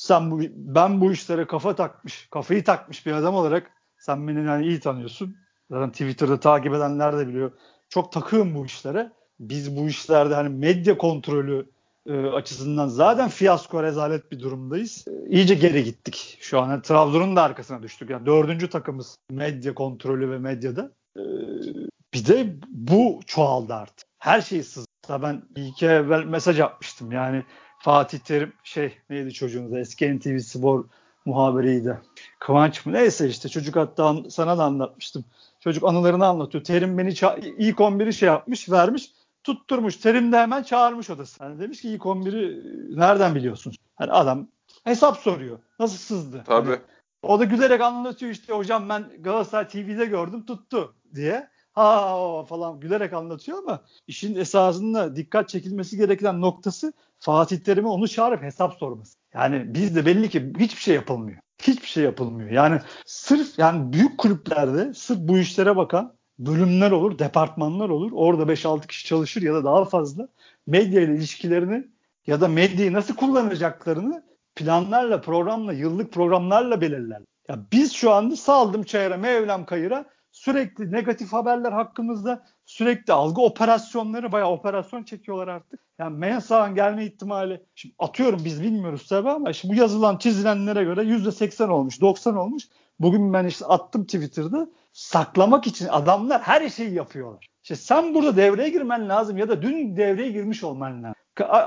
sen 0.00 0.30
bu 0.30 0.40
ben 0.54 1.00
bu 1.00 1.12
işlere 1.12 1.46
kafa 1.46 1.74
takmış, 1.74 2.28
kafayı 2.30 2.64
takmış 2.64 3.06
bir 3.06 3.12
adam 3.12 3.34
olarak 3.34 3.70
sen 3.98 4.28
beni 4.28 4.46
yani 4.46 4.66
iyi 4.66 4.80
tanıyorsun. 4.80 5.36
Zaten 5.70 5.90
Twitter'da 5.90 6.40
takip 6.40 6.74
edenler 6.74 7.18
de 7.18 7.28
biliyor. 7.28 7.52
Çok 7.88 8.12
takığım 8.12 8.54
bu 8.54 8.66
işlere. 8.66 9.12
Biz 9.40 9.76
bu 9.76 9.88
işlerde 9.88 10.34
hani 10.34 10.48
medya 10.48 10.98
kontrolü 10.98 11.70
e, 12.06 12.26
açısından 12.26 12.88
zaten 12.88 13.28
fiyasko 13.28 13.82
rezalet 13.82 14.32
bir 14.32 14.40
durumdayız. 14.40 15.04
E, 15.08 15.30
iyice 15.30 15.54
geri 15.54 15.84
gittik. 15.84 16.38
Şu 16.40 16.60
an 16.60 16.70
yani 16.70 16.82
Trabzon'un 16.82 17.36
da 17.36 17.42
arkasına 17.42 17.82
düştük. 17.82 18.10
Yani 18.10 18.26
dördüncü 18.26 18.70
takımız 18.70 19.16
medya 19.30 19.74
kontrolü 19.74 20.30
ve 20.30 20.38
medyada. 20.38 20.92
E, 21.16 21.22
bir 22.14 22.26
de 22.26 22.56
bu 22.68 23.20
çoğaldı 23.26 23.74
artık. 23.74 24.08
Her 24.18 24.40
şey 24.40 24.62
sız. 24.62 24.86
Ben 25.10 25.42
iki 25.56 25.86
evvel 25.86 26.24
mesaj 26.24 26.60
atmıştım. 26.60 27.12
Yani 27.12 27.44
Fatih 27.80 28.18
Terim 28.18 28.52
şey 28.64 28.98
neydi 29.10 29.32
çocuğunuz 29.32 29.74
eski 29.74 30.18
NTV 30.18 30.38
Spor 30.38 30.84
muhabiriydi. 31.24 32.00
Kıvanç 32.38 32.86
mı? 32.86 32.92
Neyse 32.92 33.28
işte 33.28 33.48
çocuk 33.48 33.76
hatta 33.76 34.16
sana 34.30 34.58
da 34.58 34.64
anlatmıştım. 34.64 35.24
Çocuk 35.60 35.84
anılarını 35.84 36.26
anlatıyor. 36.26 36.64
Terim 36.64 36.98
beni 36.98 37.08
ilk 37.58 37.78
11'i 37.78 38.12
şey 38.12 38.26
yapmış 38.26 38.70
vermiş 38.70 39.10
tutturmuş. 39.44 39.96
Terim 39.96 40.32
de 40.32 40.38
hemen 40.38 40.62
çağırmış 40.62 41.10
odası. 41.10 41.42
Yani 41.44 41.60
demiş 41.60 41.80
ki 41.80 41.88
ilk 41.88 42.02
11'i 42.02 42.98
nereden 42.98 43.34
biliyorsun? 43.34 43.72
Hani 43.94 44.12
adam 44.12 44.48
hesap 44.84 45.16
soruyor. 45.16 45.58
Nasıl 45.78 45.96
sızdı? 45.96 46.42
Tabii. 46.46 46.70
Hani, 46.70 46.80
o 47.22 47.40
da 47.40 47.44
gülerek 47.44 47.80
anlatıyor 47.80 48.32
işte 48.32 48.52
hocam 48.52 48.88
ben 48.88 49.10
Galatasaray 49.18 49.68
TV'de 49.68 50.04
gördüm 50.04 50.46
tuttu 50.46 50.94
diye. 51.14 51.48
Ha 51.72 52.44
falan 52.44 52.80
gülerek 52.80 53.12
anlatıyor 53.12 53.58
ama 53.58 53.82
işin 54.06 54.34
esasında 54.34 55.16
dikkat 55.16 55.48
çekilmesi 55.48 55.96
gereken 55.96 56.40
noktası 56.40 56.92
Fatih 57.18 57.58
Terim'e 57.58 57.88
onu 57.88 58.08
çağırıp 58.08 58.42
hesap 58.42 58.74
sorması. 58.74 59.18
Yani 59.34 59.74
bizde 59.74 60.06
belli 60.06 60.30
ki 60.30 60.52
hiçbir 60.58 60.80
şey 60.80 60.94
yapılmıyor. 60.94 61.38
Hiçbir 61.62 61.86
şey 61.86 62.04
yapılmıyor. 62.04 62.50
Yani 62.50 62.80
sırf 63.06 63.58
yani 63.58 63.92
büyük 63.92 64.18
kulüplerde 64.18 64.94
sırf 64.94 65.18
bu 65.18 65.38
işlere 65.38 65.76
bakan 65.76 66.14
bölümler 66.38 66.90
olur, 66.90 67.18
departmanlar 67.18 67.88
olur. 67.88 68.12
Orada 68.14 68.42
5-6 68.52 68.86
kişi 68.86 69.06
çalışır 69.06 69.42
ya 69.42 69.54
da 69.54 69.64
daha 69.64 69.84
fazla. 69.84 70.28
Medya 70.66 71.00
ile 71.00 71.14
ilişkilerini 71.14 71.84
ya 72.26 72.40
da 72.40 72.48
medyayı 72.48 72.92
nasıl 72.92 73.16
kullanacaklarını 73.16 74.24
planlarla, 74.56 75.20
programla, 75.20 75.72
yıllık 75.72 76.12
programlarla 76.12 76.80
belirler. 76.80 77.22
Ya 77.48 77.58
biz 77.72 77.92
şu 77.92 78.12
anda 78.12 78.36
saldım 78.36 78.82
çayıra, 78.82 79.16
Mevlam 79.16 79.64
kayıra 79.66 80.04
sürekli 80.32 80.92
negatif 80.92 81.32
haberler 81.32 81.72
hakkımızda 81.72 82.46
sürekli 82.66 83.12
algı 83.12 83.40
operasyonları 83.40 84.32
bayağı 84.32 84.50
operasyon 84.50 85.04
çekiyorlar 85.04 85.48
artık. 85.48 85.80
Yani 85.98 86.18
Mensah'ın 86.18 86.74
gelme 86.74 87.04
ihtimali 87.04 87.62
şimdi 87.74 87.94
atıyorum 87.98 88.40
biz 88.44 88.62
bilmiyoruz 88.62 89.06
tabii 89.08 89.30
ama 89.30 89.52
şimdi 89.52 89.74
bu 89.74 89.78
yazılan 89.80 90.16
çizilenlere 90.16 90.84
göre 90.84 91.00
%80 91.00 91.70
olmuş 91.70 92.00
90 92.00 92.36
olmuş. 92.36 92.68
Bugün 93.00 93.32
ben 93.32 93.46
işte 93.46 93.66
attım 93.66 94.04
Twitter'da 94.04 94.68
saklamak 94.92 95.66
için 95.66 95.88
adamlar 95.88 96.42
her 96.42 96.68
şeyi 96.68 96.94
yapıyorlar. 96.94 97.46
İşte 97.62 97.76
sen 97.76 98.14
burada 98.14 98.36
devreye 98.36 98.68
girmen 98.68 99.08
lazım 99.08 99.38
ya 99.38 99.48
da 99.48 99.62
dün 99.62 99.96
devreye 99.96 100.30
girmiş 100.30 100.64
olman 100.64 101.02
lazım. 101.02 101.14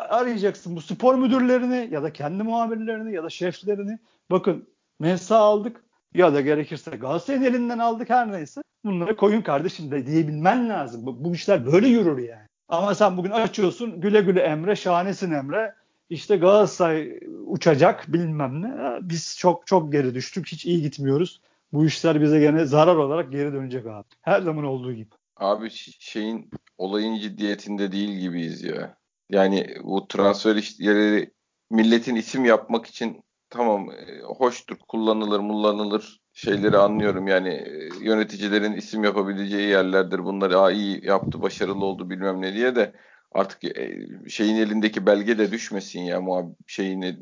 Arayacaksın 0.09 0.75
bu 0.75 0.81
spor 0.81 1.15
müdürlerini 1.15 1.89
ya 1.91 2.03
da 2.03 2.13
kendi 2.13 2.43
muhabirlerini 2.43 3.15
ya 3.15 3.23
da 3.23 3.29
şeflerini. 3.29 3.99
Bakın 4.31 4.69
mensa 4.99 5.37
aldık 5.37 5.83
ya 6.15 6.33
da 6.33 6.41
gerekirse 6.41 6.91
Galatasaray'ın 6.91 7.43
elinden 7.43 7.79
aldık 7.79 8.09
her 8.09 8.31
neyse. 8.31 8.61
Bunları 8.85 9.15
koyun 9.15 9.41
kardeşim 9.41 9.91
de 9.91 10.07
diyebilmen 10.07 10.69
lazım. 10.69 11.05
Bu, 11.05 11.23
bu 11.23 11.35
işler 11.35 11.65
böyle 11.65 11.87
yürür 11.87 12.17
yani. 12.17 12.47
Ama 12.67 12.95
sen 12.95 13.17
bugün 13.17 13.31
açıyorsun 13.31 14.01
güle 14.01 14.21
güle 14.21 14.41
Emre, 14.41 14.75
şahanesin 14.75 15.31
Emre. 15.31 15.75
İşte 16.09 16.37
Galatasaray 16.37 17.19
uçacak 17.45 18.13
bilmem 18.13 18.61
ne. 18.61 18.99
Biz 19.01 19.37
çok 19.37 19.67
çok 19.67 19.91
geri 19.91 20.15
düştük. 20.15 20.47
Hiç 20.47 20.65
iyi 20.65 20.81
gitmiyoruz. 20.81 21.41
Bu 21.73 21.85
işler 21.85 22.21
bize 22.21 22.39
gene 22.39 22.65
zarar 22.65 22.95
olarak 22.95 23.31
geri 23.31 23.53
dönecek 23.53 23.85
abi. 23.85 24.07
Her 24.21 24.41
zaman 24.41 24.63
olduğu 24.63 24.93
gibi. 24.93 25.09
Abi 25.37 25.69
şeyin 25.99 26.49
olayın 26.77 27.19
ciddiyetinde 27.19 27.91
değil 27.91 28.19
gibiyiz 28.19 28.63
ya. 28.63 28.97
Yani 29.29 29.75
bu 29.83 30.07
transfer 30.07 30.55
işleri 30.55 31.31
milletin 31.71 32.15
isim 32.15 32.45
yapmak 32.45 32.85
için 32.85 33.23
tamam 33.53 33.91
e, 33.91 34.21
hoştur, 34.21 34.77
kullanılır, 34.87 35.39
mullanılır 35.39 36.21
şeyleri 36.33 36.77
anlıyorum. 36.77 37.27
Yani 37.27 37.49
e, 37.49 37.89
yöneticilerin 38.01 38.73
isim 38.73 39.03
yapabileceği 39.03 39.69
yerlerdir. 39.69 40.19
Bunları 40.19 40.59
Aa, 40.59 40.71
iyi 40.71 41.05
yaptı, 41.05 41.41
başarılı 41.41 41.85
oldu 41.85 42.09
bilmem 42.09 42.41
ne 42.41 42.53
diye 42.53 42.75
de 42.75 42.93
artık 43.31 43.63
e, 43.63 43.99
şeyin 44.29 44.55
elindeki 44.55 45.05
belge 45.05 45.37
de 45.37 45.51
düşmesin 45.51 46.01
ya 46.01 46.21
muhab 46.21 46.49
şeyini 46.67 47.17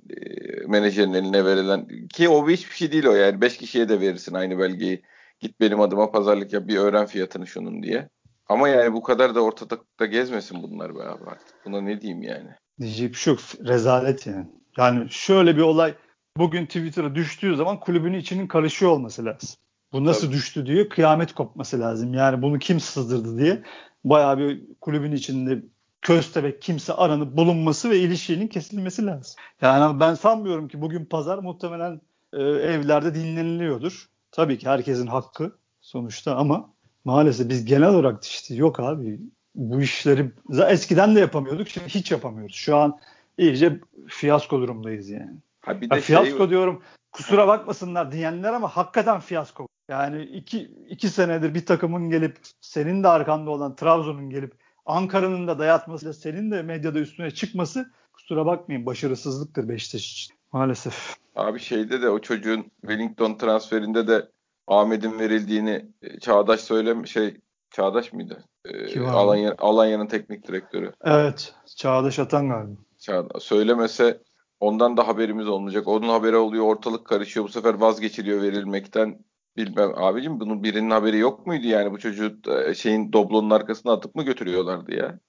menajerin 0.67 1.13
eline 1.13 1.45
verilen. 1.45 1.87
Ki 2.13 2.29
o 2.29 2.49
hiçbir 2.49 2.75
şey 2.75 2.91
değil 2.91 3.05
o 3.05 3.15
yani. 3.15 3.41
Beş 3.41 3.57
kişiye 3.57 3.89
de 3.89 4.01
verirsin 4.01 4.33
aynı 4.33 4.59
belgeyi. 4.59 5.01
Git 5.39 5.59
benim 5.59 5.81
adıma 5.81 6.11
pazarlık 6.11 6.53
yap 6.53 6.67
bir 6.67 6.77
öğren 6.77 7.05
fiyatını 7.05 7.47
şunun 7.47 7.83
diye. 7.83 8.09
Ama 8.49 8.69
yani 8.69 8.93
bu 8.93 9.03
kadar 9.03 9.35
da 9.35 9.41
ortada 9.41 9.77
da 9.99 10.05
gezmesin 10.05 10.63
bunlar 10.63 10.95
be 10.95 11.03
artık. 11.03 11.65
Buna 11.65 11.81
ne 11.81 12.01
diyeyim 12.01 12.23
yani? 12.23 12.49
Diyecek 12.79 13.09
bir 13.09 13.17
şey 13.17 13.33
yok. 13.33 13.41
Rezalet 13.67 14.27
yani. 14.27 14.45
Yani 14.77 15.07
şöyle 15.09 15.57
bir 15.57 15.61
olay 15.61 15.95
bugün 16.37 16.65
Twitter'a 16.65 17.15
düştüğü 17.15 17.55
zaman 17.55 17.79
kulübün 17.79 18.13
içinin 18.13 18.47
karışıyor 18.47 18.91
olması 18.91 19.25
lazım. 19.25 19.49
Bu 19.93 20.05
nasıl 20.05 20.27
Tabii. 20.27 20.33
düştü 20.33 20.65
diye 20.65 20.89
kıyamet 20.89 21.33
kopması 21.33 21.79
lazım. 21.79 22.13
Yani 22.13 22.41
bunu 22.41 22.59
kim 22.59 22.79
sızdırdı 22.79 23.37
diye 23.37 23.63
bayağı 24.03 24.37
bir 24.37 24.61
kulübün 24.81 25.11
içinde 25.11 25.63
köstebek 26.01 26.61
kimse 26.61 26.93
aranıp 26.93 27.37
bulunması 27.37 27.89
ve 27.89 27.99
ilişkinin 27.99 28.47
kesilmesi 28.47 29.05
lazım. 29.05 29.35
Yani 29.61 29.99
ben 29.99 30.13
sanmıyorum 30.13 30.67
ki 30.67 30.81
bugün 30.81 31.05
pazar 31.05 31.37
muhtemelen 31.37 32.01
e, 32.33 32.41
evlerde 32.41 33.15
dinleniliyordur. 33.15 34.09
Tabii 34.31 34.57
ki 34.57 34.69
herkesin 34.69 35.07
hakkı 35.07 35.55
sonuçta 35.81 36.35
ama 36.35 36.73
maalesef 37.05 37.49
biz 37.49 37.65
genel 37.65 37.89
olarak 37.89 38.25
işte 38.25 38.55
yok 38.55 38.79
abi 38.79 39.19
bu 39.55 39.81
işleri 39.81 40.31
eskiden 40.67 41.15
de 41.15 41.19
yapamıyorduk 41.19 41.67
şimdi 41.67 41.87
hiç 41.87 42.11
yapamıyoruz. 42.11 42.55
Şu 42.55 42.75
an 42.75 42.99
iyice 43.37 43.79
fiyasko 44.07 44.61
durumdayız 44.61 45.09
yani. 45.09 45.37
Ha 45.61 45.81
bir 45.81 45.89
de 45.89 45.95
ya 45.95 46.01
fiyasko 46.01 46.37
şey... 46.37 46.49
diyorum. 46.49 46.81
Kusura 47.11 47.47
bakmasınlar 47.47 48.11
diyenler 48.11 48.53
ama 48.53 48.67
hakikaten 48.67 49.19
fiyasko. 49.19 49.67
Yani 49.89 50.23
iki, 50.23 50.61
iki 50.89 51.09
senedir 51.09 51.53
bir 51.53 51.65
takımın 51.65 52.09
gelip 52.09 52.37
senin 52.61 53.03
de 53.03 53.07
arkanda 53.07 53.51
olan 53.51 53.75
Trabzon'un 53.75 54.29
gelip 54.29 54.53
Ankara'nın 54.85 55.47
da 55.47 55.59
dayatmasıyla 55.59 56.13
senin 56.13 56.51
de 56.51 56.61
medyada 56.61 56.99
üstüne 56.99 57.31
çıkması 57.31 57.91
kusura 58.13 58.45
bakmayın 58.45 58.85
başarısızlıktır 58.85 59.69
Beşiktaş 59.69 60.11
için. 60.11 60.35
Maalesef. 60.51 61.15
Abi 61.35 61.59
şeyde 61.59 62.01
de 62.01 62.09
o 62.09 62.19
çocuğun 62.19 62.71
Wellington 62.81 63.33
transferinde 63.33 64.07
de 64.07 64.27
Ahmet'in 64.67 65.19
verildiğini 65.19 65.85
e, 66.01 66.19
Çağdaş 66.19 66.61
söylem 66.61 67.07
şey 67.07 67.37
Çağdaş 67.71 68.13
mıydı? 68.13 68.43
Ee, 68.65 68.99
Alanya, 68.99 69.55
Alanya'nın 69.57 70.07
teknik 70.07 70.47
direktörü. 70.47 70.93
Evet. 71.03 71.55
Çağdaş 71.75 72.19
Atan 72.19 72.49
galiba. 72.49 72.81
Çağdaş. 72.99 73.43
Söylemese 73.43 74.21
Ondan 74.61 74.97
da 74.97 75.07
haberimiz 75.07 75.47
olmayacak. 75.47 75.87
Onun 75.87 76.09
haberi 76.09 76.35
oluyor, 76.35 76.65
ortalık 76.65 77.05
karışıyor. 77.05 77.45
Bu 77.45 77.49
sefer 77.49 77.73
vazgeçiliyor 77.73 78.41
verilmekten. 78.41 79.19
Bilmem 79.57 79.91
abicim 79.95 80.39
bunun 80.39 80.63
birinin 80.63 80.89
haberi 80.89 81.17
yok 81.17 81.47
muydu 81.47 81.67
yani 81.67 81.91
bu 81.91 81.99
çocuğu 81.99 82.37
e, 82.47 82.73
şeyin 82.73 83.13
doblonun 83.13 83.49
arkasına 83.49 83.91
atıp 83.91 84.15
mı 84.15 84.23
götürüyorlardı 84.23 84.95
ya? 84.95 85.19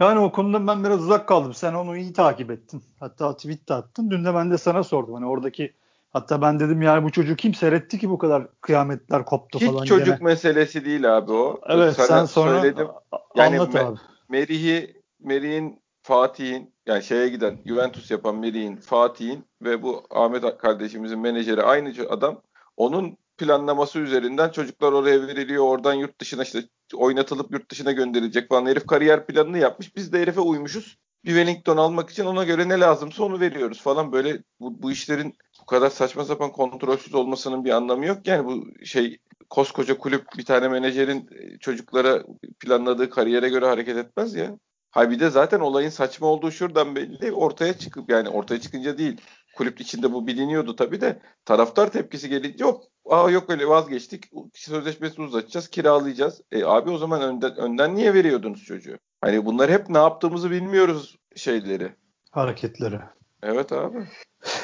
Yani 0.00 0.18
o 0.18 0.32
konuda 0.32 0.66
ben 0.66 0.84
biraz 0.84 1.02
uzak 1.02 1.28
kaldım. 1.28 1.54
Sen 1.54 1.74
onu 1.74 1.96
iyi 1.96 2.12
takip 2.12 2.50
ettin. 2.50 2.82
Hatta 3.00 3.36
tweet 3.36 3.68
de 3.68 3.74
attın. 3.74 4.10
Dün 4.10 4.24
de 4.24 4.34
ben 4.34 4.50
de 4.50 4.58
sana 4.58 4.82
sordum. 4.82 5.14
Hani 5.14 5.26
oradaki 5.26 5.72
hatta 6.10 6.42
ben 6.42 6.60
dedim 6.60 6.82
yani 6.82 7.04
bu 7.04 7.10
çocuğu 7.10 7.36
kim 7.36 7.54
seyretti 7.54 7.98
ki 7.98 8.10
bu 8.10 8.18
kadar 8.18 8.48
kıyametler 8.60 9.24
koptu 9.24 9.58
Hiç 9.60 9.66
falan. 9.66 9.82
Hiç 9.82 9.88
çocuk 9.88 10.18
gene. 10.18 10.30
meselesi 10.30 10.84
değil 10.84 11.16
abi 11.16 11.32
o. 11.32 11.60
Evet 11.66 11.94
sana 11.94 12.06
sen 12.06 12.24
sonra 12.24 12.60
söyledim. 12.60 12.88
Yani 13.36 13.60
anlat 13.60 13.76
abi. 13.76 13.98
Merih'i 14.28 15.02
Merih'in 15.20 15.81
Fatih'in 16.02 16.74
yani 16.86 17.04
şeye 17.04 17.28
giden 17.28 17.58
Juventus 17.66 18.10
yapan 18.10 18.36
Merih'in, 18.36 18.76
Fatih'in 18.76 19.44
ve 19.62 19.82
bu 19.82 20.06
Ahmet 20.10 20.58
kardeşimizin 20.58 21.18
menajeri 21.18 21.62
aynı 21.62 22.08
adam. 22.08 22.42
Onun 22.76 23.16
planlaması 23.38 23.98
üzerinden 23.98 24.48
çocuklar 24.48 24.92
oraya 24.92 25.26
veriliyor. 25.26 25.64
Oradan 25.64 25.94
yurt 25.94 26.20
dışına 26.20 26.42
işte 26.42 26.62
oynatılıp 26.94 27.52
yurt 27.52 27.70
dışına 27.70 27.92
gönderilecek 27.92 28.48
falan. 28.48 28.66
Herif 28.66 28.86
kariyer 28.86 29.26
planını 29.26 29.58
yapmış. 29.58 29.96
Biz 29.96 30.12
de 30.12 30.20
herife 30.20 30.40
uymuşuz. 30.40 30.98
Bir 31.24 31.30
Wellington 31.30 31.76
almak 31.76 32.10
için 32.10 32.24
ona 32.24 32.44
göre 32.44 32.68
ne 32.68 32.80
lazımsa 32.80 33.24
onu 33.24 33.40
veriyoruz 33.40 33.80
falan. 33.82 34.12
Böyle 34.12 34.42
bu, 34.60 34.82
bu 34.82 34.90
işlerin 34.90 35.34
bu 35.62 35.66
kadar 35.66 35.90
saçma 35.90 36.24
sapan 36.24 36.52
kontrolsüz 36.52 37.14
olmasının 37.14 37.64
bir 37.64 37.70
anlamı 37.70 38.06
yok. 38.06 38.26
Yani 38.26 38.46
bu 38.46 38.84
şey 38.84 39.18
koskoca 39.50 39.98
kulüp 39.98 40.26
bir 40.38 40.44
tane 40.44 40.68
menajerin 40.68 41.30
çocuklara 41.60 42.24
planladığı 42.60 43.10
kariyere 43.10 43.48
göre 43.48 43.66
hareket 43.66 43.96
etmez 43.96 44.34
ya. 44.34 44.58
Hay 44.92 45.10
bir 45.10 45.20
de 45.20 45.30
zaten 45.30 45.60
olayın 45.60 45.90
saçma 45.90 46.26
olduğu 46.26 46.50
şuradan 46.50 46.96
belli. 46.96 47.32
Ortaya 47.32 47.78
çıkıp 47.78 48.10
yani 48.10 48.28
ortaya 48.28 48.60
çıkınca 48.60 48.98
değil. 48.98 49.20
Kulüp 49.56 49.80
içinde 49.80 50.12
bu 50.12 50.26
biliniyordu 50.26 50.76
tabii 50.76 51.00
de 51.00 51.20
taraftar 51.44 51.90
tepkisi 51.92 52.28
gelince 52.28 52.64
yok. 52.64 52.84
Aa 53.10 53.30
yok 53.30 53.50
öyle 53.50 53.68
vazgeçtik. 53.68 54.24
Sözleşmesi 54.54 55.22
uzatacağız, 55.22 55.68
kiralayacağız. 55.68 56.40
E 56.52 56.64
abi 56.64 56.90
o 56.90 56.98
zaman 56.98 57.22
önden, 57.22 57.56
önden 57.56 57.94
niye 57.94 58.14
veriyordunuz 58.14 58.64
çocuğu? 58.64 58.98
Hani 59.20 59.44
bunlar 59.44 59.70
hep 59.70 59.88
ne 59.88 59.98
yaptığımızı 59.98 60.50
bilmiyoruz 60.50 61.16
şeyleri. 61.36 61.92
Hareketleri. 62.30 63.00
Evet 63.42 63.72
abi. 63.72 63.98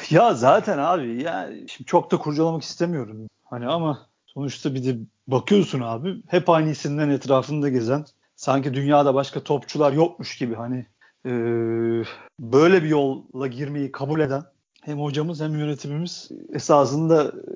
Ya 0.09 0.33
zaten 0.33 0.77
abi 0.77 1.23
ya 1.23 1.49
şimdi 1.67 1.85
çok 1.85 2.11
da 2.11 2.17
kurcalamak 2.17 2.63
istemiyorum. 2.63 3.27
Hani 3.43 3.67
ama 3.67 4.09
sonuçta 4.25 4.75
bir 4.75 4.85
de 4.85 4.97
bakıyorsun 5.27 5.81
abi 5.81 6.23
hep 6.27 6.49
aynı 6.49 6.69
isimlerin 6.69 7.09
etrafında 7.09 7.69
gezen 7.69 8.05
sanki 8.39 8.73
dünyada 8.73 9.13
başka 9.13 9.43
topçular 9.43 9.93
yokmuş 9.93 10.37
gibi 10.37 10.55
hani 10.55 10.85
e, 11.25 11.31
böyle 12.39 12.83
bir 12.83 12.89
yolla 12.89 13.47
girmeyi 13.47 13.91
kabul 13.91 14.19
eden 14.19 14.43
hem 14.81 14.99
hocamız 14.99 15.41
hem 15.41 15.59
yönetimimiz 15.59 16.29
esasında 16.53 17.23
e, 17.23 17.53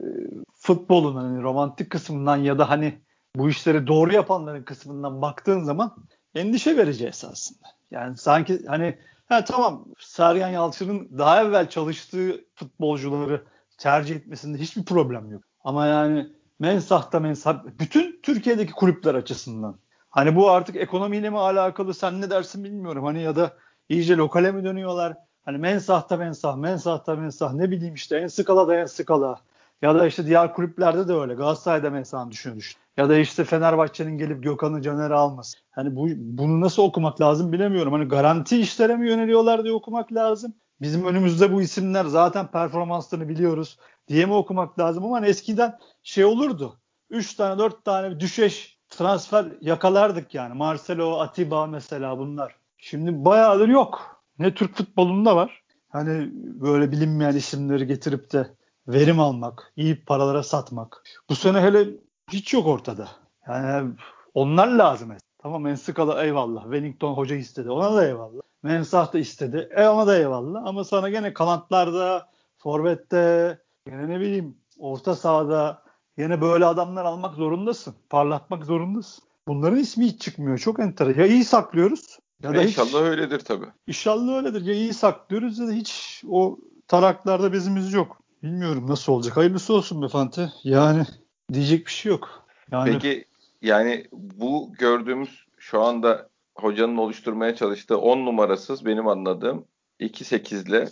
futbolun 0.56 1.16
hani 1.16 1.44
romantik 1.44 1.90
kısmından 1.90 2.38
ya 2.38 2.60
da 2.60 2.70
hani 2.70 3.02
bu 3.36 3.50
işleri 3.50 3.88
doğru 3.88 4.14
yapanların 4.14 4.64
kısmından 4.64 5.22
baktığın 5.22 5.64
zaman 5.64 5.96
endişe 6.36 6.78
verici 6.78 7.08
esasında. 7.08 7.68
Yani 7.92 8.18
sanki 8.18 8.66
hani 8.68 8.98
ha 9.30 9.46
tamam 9.46 9.86
Sergen 10.00 10.50
Yalçın'ın 10.50 11.18
daha 11.18 11.44
evvel 11.44 11.70
çalıştığı 11.70 12.46
futbolcuları 12.56 13.44
tercih 13.78 14.16
etmesinde 14.16 14.58
hiçbir 14.58 14.86
problem 14.86 15.32
yok. 15.32 15.44
Ama 15.64 15.86
yani 15.86 16.28
mensahta 16.60 17.20
mensah 17.20 17.64
bütün 17.80 18.20
Türkiye'deki 18.24 18.72
kulüpler 18.72 19.16
açısından 19.16 19.78
Hani 20.14 20.36
bu 20.36 20.52
artık 20.52 20.76
ekonomiyle 20.76 21.30
mi 21.30 21.40
alakalı 21.40 21.94
sen 21.94 22.22
ne 22.22 22.30
dersin 22.30 22.64
bilmiyorum. 22.64 23.06
Hani 23.06 23.22
ya 23.22 23.36
da 23.36 23.54
iyice 23.90 24.18
lokale 24.18 24.52
mi 24.52 24.64
dönüyorlar? 24.64 25.18
Hani 25.46 25.58
mensahta 25.58 26.18
mensah, 26.18 26.56
mensahta 26.56 27.16
mensah 27.16 27.54
ne 27.54 27.72
bileyim 27.72 27.94
işte 27.94 28.18
en 28.18 28.28
skala 28.28 28.68
da 28.68 28.76
en 28.76 28.86
skala. 28.86 29.42
Ya 29.82 29.96
da 29.96 30.08
işte 30.08 30.26
diğer 30.26 30.54
kulüplerde 30.54 31.08
de 31.08 31.14
öyle. 31.14 31.34
Galatasaray'da 31.34 31.90
mensahını 31.90 32.32
düşünmüş. 32.32 32.78
Ya 32.98 33.10
da 33.10 33.18
işte 33.18 33.44
Fenerbahçe'nin 33.44 34.18
gelip 34.18 34.44
Gökhan'ı 34.44 34.82
Caner'e 34.82 35.14
alması. 35.14 35.58
Hani 35.72 35.96
bu 35.96 36.08
bunu 36.18 36.62
nasıl 36.62 36.84
okumak 36.84 37.22
lazım 37.22 37.52
bilemiyorum. 37.52 37.94
Hani 37.94 38.08
garanti 38.08 38.60
işlere 38.60 38.96
mi 38.96 39.10
yöneliyorlar 39.10 39.64
diye 39.64 39.74
okumak 39.74 40.14
lazım. 40.14 40.54
Bizim 40.82 41.06
önümüzde 41.06 41.54
bu 41.54 41.62
isimler 41.62 42.06
zaten 42.06 42.48
performanslarını 42.48 43.30
biliyoruz 43.30 43.78
diye 44.08 44.26
mi 44.26 44.34
okumak 44.34 44.80
lazım 44.80 45.06
ama 45.06 45.18
hani 45.18 45.28
eskiden 45.28 45.80
şey 46.04 46.26
olurdu. 46.26 46.78
3 47.10 47.34
tane 47.34 47.60
4 47.60 47.86
tane 47.86 48.20
düşeş 48.20 48.73
transfer 48.96 49.46
yakalardık 49.62 50.36
yani. 50.36 50.54
Marcelo, 50.54 51.20
Atiba 51.20 51.68
mesela 51.68 52.18
bunlar. 52.18 52.56
Şimdi 52.78 53.26
bayağıdır 53.26 53.68
yok. 53.68 54.24
ne 54.40 54.54
Türk 54.54 54.76
futbolunda 54.78 55.36
var. 55.36 55.64
Hani 55.90 56.30
böyle 56.34 56.92
bilinmeyen 56.92 57.36
isimleri 57.36 57.88
getirip 57.88 58.34
de 58.34 58.48
verim 58.88 59.20
almak, 59.20 59.74
iyi 59.76 60.06
paralara 60.06 60.44
satmak. 60.44 61.04
Bu 61.30 61.36
sene 61.36 61.62
hele 61.62 61.88
hiç 62.32 62.54
yok 62.54 62.68
ortada. 62.68 63.08
Yani 63.48 63.92
onlar 64.34 64.68
lazım. 64.68 65.12
Tamam 65.38 65.68
Enskala 65.68 66.24
eyvallah. 66.24 66.64
Wellington 66.64 67.14
hoca 67.14 67.36
istedi. 67.36 67.70
Ona 67.72 67.96
da 67.96 68.08
eyvallah. 68.08 68.42
Mensah 68.64 69.14
da 69.14 69.20
istedi. 69.20 69.70
E 69.76 69.88
ona 69.88 70.08
da 70.08 70.18
eyvallah. 70.18 70.66
Ama 70.66 70.84
sana 70.84 71.10
gene 71.10 71.34
kanatlarda, 71.34 72.30
forvette, 72.58 73.60
gene 73.88 74.10
ne 74.10 74.20
bileyim 74.20 74.58
orta 74.80 75.16
sahada 75.16 75.83
yine 76.18 76.42
böyle 76.42 76.66
adamlar 76.66 77.06
almak 77.06 77.36
zorundasın. 77.36 77.96
Parlatmak 78.10 78.66
zorundasın. 78.66 79.24
Bunların 79.48 79.80
ismi 79.80 80.06
hiç 80.06 80.22
çıkmıyor. 80.22 80.58
Çok 80.58 80.80
enteresan. 80.80 81.22
Ya 81.22 81.28
iyi 81.28 81.44
saklıyoruz 81.44 82.20
ya 82.44 82.54
da 82.54 82.64
İnşallah 82.64 82.88
hiç, 82.88 82.96
öyledir 82.96 83.40
tabii. 83.40 83.66
İnşallah 83.88 84.38
öyledir. 84.38 84.62
Ya 84.62 84.74
iyi 84.74 84.94
saklıyoruz 84.94 85.60
ya 85.60 85.68
da 85.68 85.72
hiç 85.72 86.24
o 86.30 86.58
taraklarda 86.88 87.54
bezimiz 87.54 87.94
yok. 87.94 88.18
Bilmiyorum 88.44 88.86
nasıl 88.88 89.14
olacak. 89.14 89.38
Hayırlısı 89.38 89.74
olsun 89.74 90.02
be 90.02 90.08
Fante. 90.08 90.52
Yani 90.64 91.06
diyecek 91.54 91.86
bir 91.86 91.92
şey 91.92 92.10
yok. 92.10 92.46
Yani... 92.72 92.92
Peki 92.92 93.26
yani 93.62 94.08
bu 94.12 94.74
gördüğümüz 94.80 95.46
şu 95.58 95.82
anda 95.82 96.30
hocanın 96.56 96.98
oluşturmaya 96.98 97.56
çalıştığı 97.56 97.98
10 97.98 98.26
numarasız 98.26 98.86
benim 98.86 99.08
anladığım 99.08 99.66
2-8'le 100.00 100.82
e, 100.82 100.90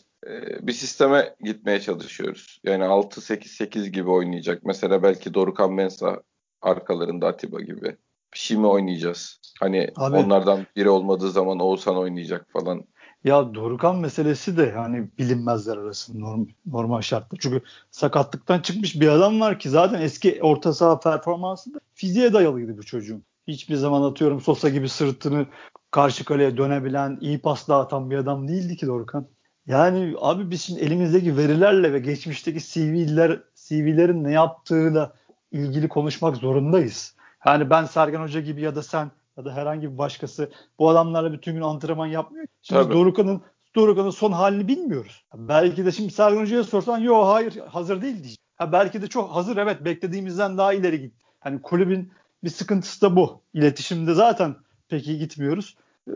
bir 0.61 0.73
sisteme 0.73 1.35
gitmeye 1.43 1.81
çalışıyoruz. 1.81 2.61
Yani 2.63 2.83
6-8-8 2.83 3.87
gibi 3.87 4.09
oynayacak. 4.09 4.63
Mesela 4.63 5.03
belki 5.03 5.33
Dorukan 5.33 5.73
Mensah 5.73 6.15
arkalarında 6.61 7.27
Atiba 7.27 7.61
gibi. 7.61 7.97
Bir 8.33 8.39
şey 8.39 8.57
mi 8.57 8.67
oynayacağız? 8.67 9.39
Hani 9.59 9.89
Abi, 9.95 10.17
onlardan 10.17 10.65
biri 10.75 10.89
olmadığı 10.89 11.31
zaman 11.31 11.59
Oğuzhan 11.59 11.97
oynayacak 11.97 12.51
falan. 12.53 12.83
Ya 13.23 13.53
Dorukan 13.53 13.99
meselesi 13.99 14.57
de 14.57 14.73
yani 14.75 15.09
bilinmezler 15.17 15.77
arasında 15.77 16.19
norm, 16.19 16.45
normal 16.65 17.01
şartlar. 17.01 17.39
Çünkü 17.41 17.61
sakatlıktan 17.91 18.59
çıkmış 18.59 19.01
bir 19.01 19.07
adam 19.07 19.41
var 19.41 19.59
ki 19.59 19.69
zaten 19.69 20.01
eski 20.01 20.39
orta 20.41 20.73
saha 20.73 20.99
performansı 20.99 21.73
da 21.73 21.79
fiziğe 21.93 22.33
dayalıydı 22.33 22.77
bu 22.77 22.83
çocuğun. 22.83 23.23
Hiçbir 23.47 23.75
zaman 23.75 24.01
atıyorum 24.01 24.41
Sosa 24.41 24.69
gibi 24.69 24.89
sırtını 24.89 25.45
karşı 25.91 26.25
kaleye 26.25 26.57
dönebilen, 26.57 27.17
iyi 27.21 27.41
pas 27.41 27.67
dağıtan 27.67 28.11
bir 28.11 28.17
adam 28.17 28.47
değildi 28.47 28.77
ki 28.77 28.87
Dorukan. 28.87 29.27
Yani 29.67 30.15
abi 30.19 30.51
biz 30.51 30.61
şimdi 30.61 30.79
elimizdeki 30.79 31.37
verilerle 31.37 31.93
ve 31.93 31.99
geçmişteki 31.99 32.59
CV'ler 32.59 33.39
CV'lerin 33.55 34.23
ne 34.23 34.31
yaptığıyla 34.31 35.13
ilgili 35.51 35.89
konuşmak 35.89 36.35
zorundayız. 36.37 37.15
Yani 37.45 37.69
ben 37.69 37.85
Sergen 37.85 38.21
Hoca 38.21 38.39
gibi 38.39 38.61
ya 38.61 38.75
da 38.75 38.83
sen 38.83 39.11
ya 39.37 39.45
da 39.45 39.55
herhangi 39.55 39.93
bir 39.93 39.97
başkası 39.97 40.51
bu 40.79 40.89
adamlarla 40.89 41.33
bütün 41.33 41.53
gün 41.53 41.61
antrenman 41.61 42.07
yapmıyor. 42.07 42.45
Şimdi 42.61 42.81
Tabii. 42.81 42.93
Dorukhan'ın 42.93 43.41
Dorukhan'ın 43.75 44.09
son 44.09 44.31
halini 44.31 44.67
bilmiyoruz. 44.67 45.25
Belki 45.35 45.85
de 45.85 45.91
şimdi 45.91 46.13
Sergen 46.13 46.41
Hoca'ya 46.41 46.63
sorsan 46.63 46.97
yok 46.97 47.27
hayır 47.27 47.57
hazır 47.57 48.01
değil 48.01 48.15
diyecek. 48.15 48.39
Ha 48.55 48.71
belki 48.71 49.01
de 49.01 49.07
çok 49.07 49.29
hazır 49.29 49.57
evet 49.57 49.85
beklediğimizden 49.85 50.57
daha 50.57 50.73
ileri 50.73 51.01
gitti. 51.01 51.25
Hani 51.39 51.61
kulübün 51.61 52.11
bir 52.43 52.49
sıkıntısı 52.49 53.01
da 53.01 53.15
bu. 53.15 53.41
İletişimde 53.53 54.13
zaten 54.13 54.55
pek 54.89 55.07
iyi 55.07 55.19
gitmiyoruz. 55.19 55.75
Ee, 56.07 56.11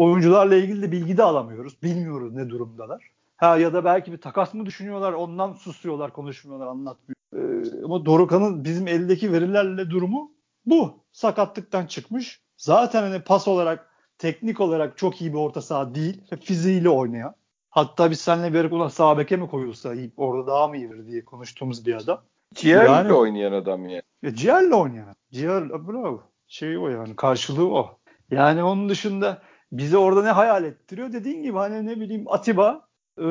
oyuncularla 0.00 0.54
ilgili 0.54 0.82
de 0.82 0.92
bilgi 0.92 1.16
de 1.16 1.22
alamıyoruz. 1.22 1.82
Bilmiyoruz 1.82 2.32
ne 2.32 2.50
durumdalar. 2.50 3.10
Ha 3.36 3.56
ya 3.56 3.72
da 3.72 3.84
belki 3.84 4.12
bir 4.12 4.18
takas 4.18 4.54
mı 4.54 4.66
düşünüyorlar 4.66 5.12
ondan 5.12 5.52
susuyorlar 5.52 6.12
konuşmuyorlar 6.12 6.66
anlatmıyor. 6.66 7.16
Ee, 7.34 7.84
ama 7.84 8.06
Dorukhan'ın 8.06 8.64
bizim 8.64 8.88
eldeki 8.88 9.32
verilerle 9.32 9.90
durumu 9.90 10.32
bu. 10.66 10.94
Sakatlıktan 11.12 11.86
çıkmış. 11.86 12.40
Zaten 12.56 13.02
hani 13.02 13.22
pas 13.22 13.48
olarak 13.48 13.90
teknik 14.18 14.60
olarak 14.60 14.98
çok 14.98 15.20
iyi 15.20 15.32
bir 15.32 15.38
orta 15.38 15.62
saha 15.62 15.94
değil. 15.94 16.22
Fiziğiyle 16.40 16.88
oynayan. 16.88 17.34
Hatta 17.70 18.10
biz 18.10 18.20
seninle 18.20 18.54
bir 18.54 18.70
ulan 18.70 18.88
sağ 18.88 19.18
beke 19.18 19.36
mi 19.36 19.48
koyulsa 19.48 19.94
orada 20.16 20.46
daha 20.46 20.68
mı 20.68 20.76
iyidir 20.76 21.06
diye 21.06 21.24
konuştuğumuz 21.24 21.86
bir 21.86 21.94
adam. 21.94 22.22
Ciğerle 22.54 22.90
yani, 22.90 23.12
oynayan 23.12 23.52
adam 23.52 23.88
ya. 23.88 24.02
E, 24.22 24.34
ciğerle 24.34 24.74
oynayan. 24.74 25.14
Ciğer 25.32 25.70
bravo. 25.88 26.22
Şey 26.46 26.78
o 26.78 26.88
yani 26.88 27.16
karşılığı 27.16 27.74
o. 27.74 27.98
Yani 28.30 28.62
onun 28.62 28.88
dışında 28.88 29.42
bize 29.72 29.98
orada 29.98 30.22
ne 30.22 30.30
hayal 30.30 30.64
ettiriyor? 30.64 31.12
Dediğin 31.12 31.42
gibi 31.42 31.58
hani 31.58 31.86
ne 31.86 32.00
bileyim 32.00 32.24
Atiba, 32.28 32.88
e, 33.18 33.24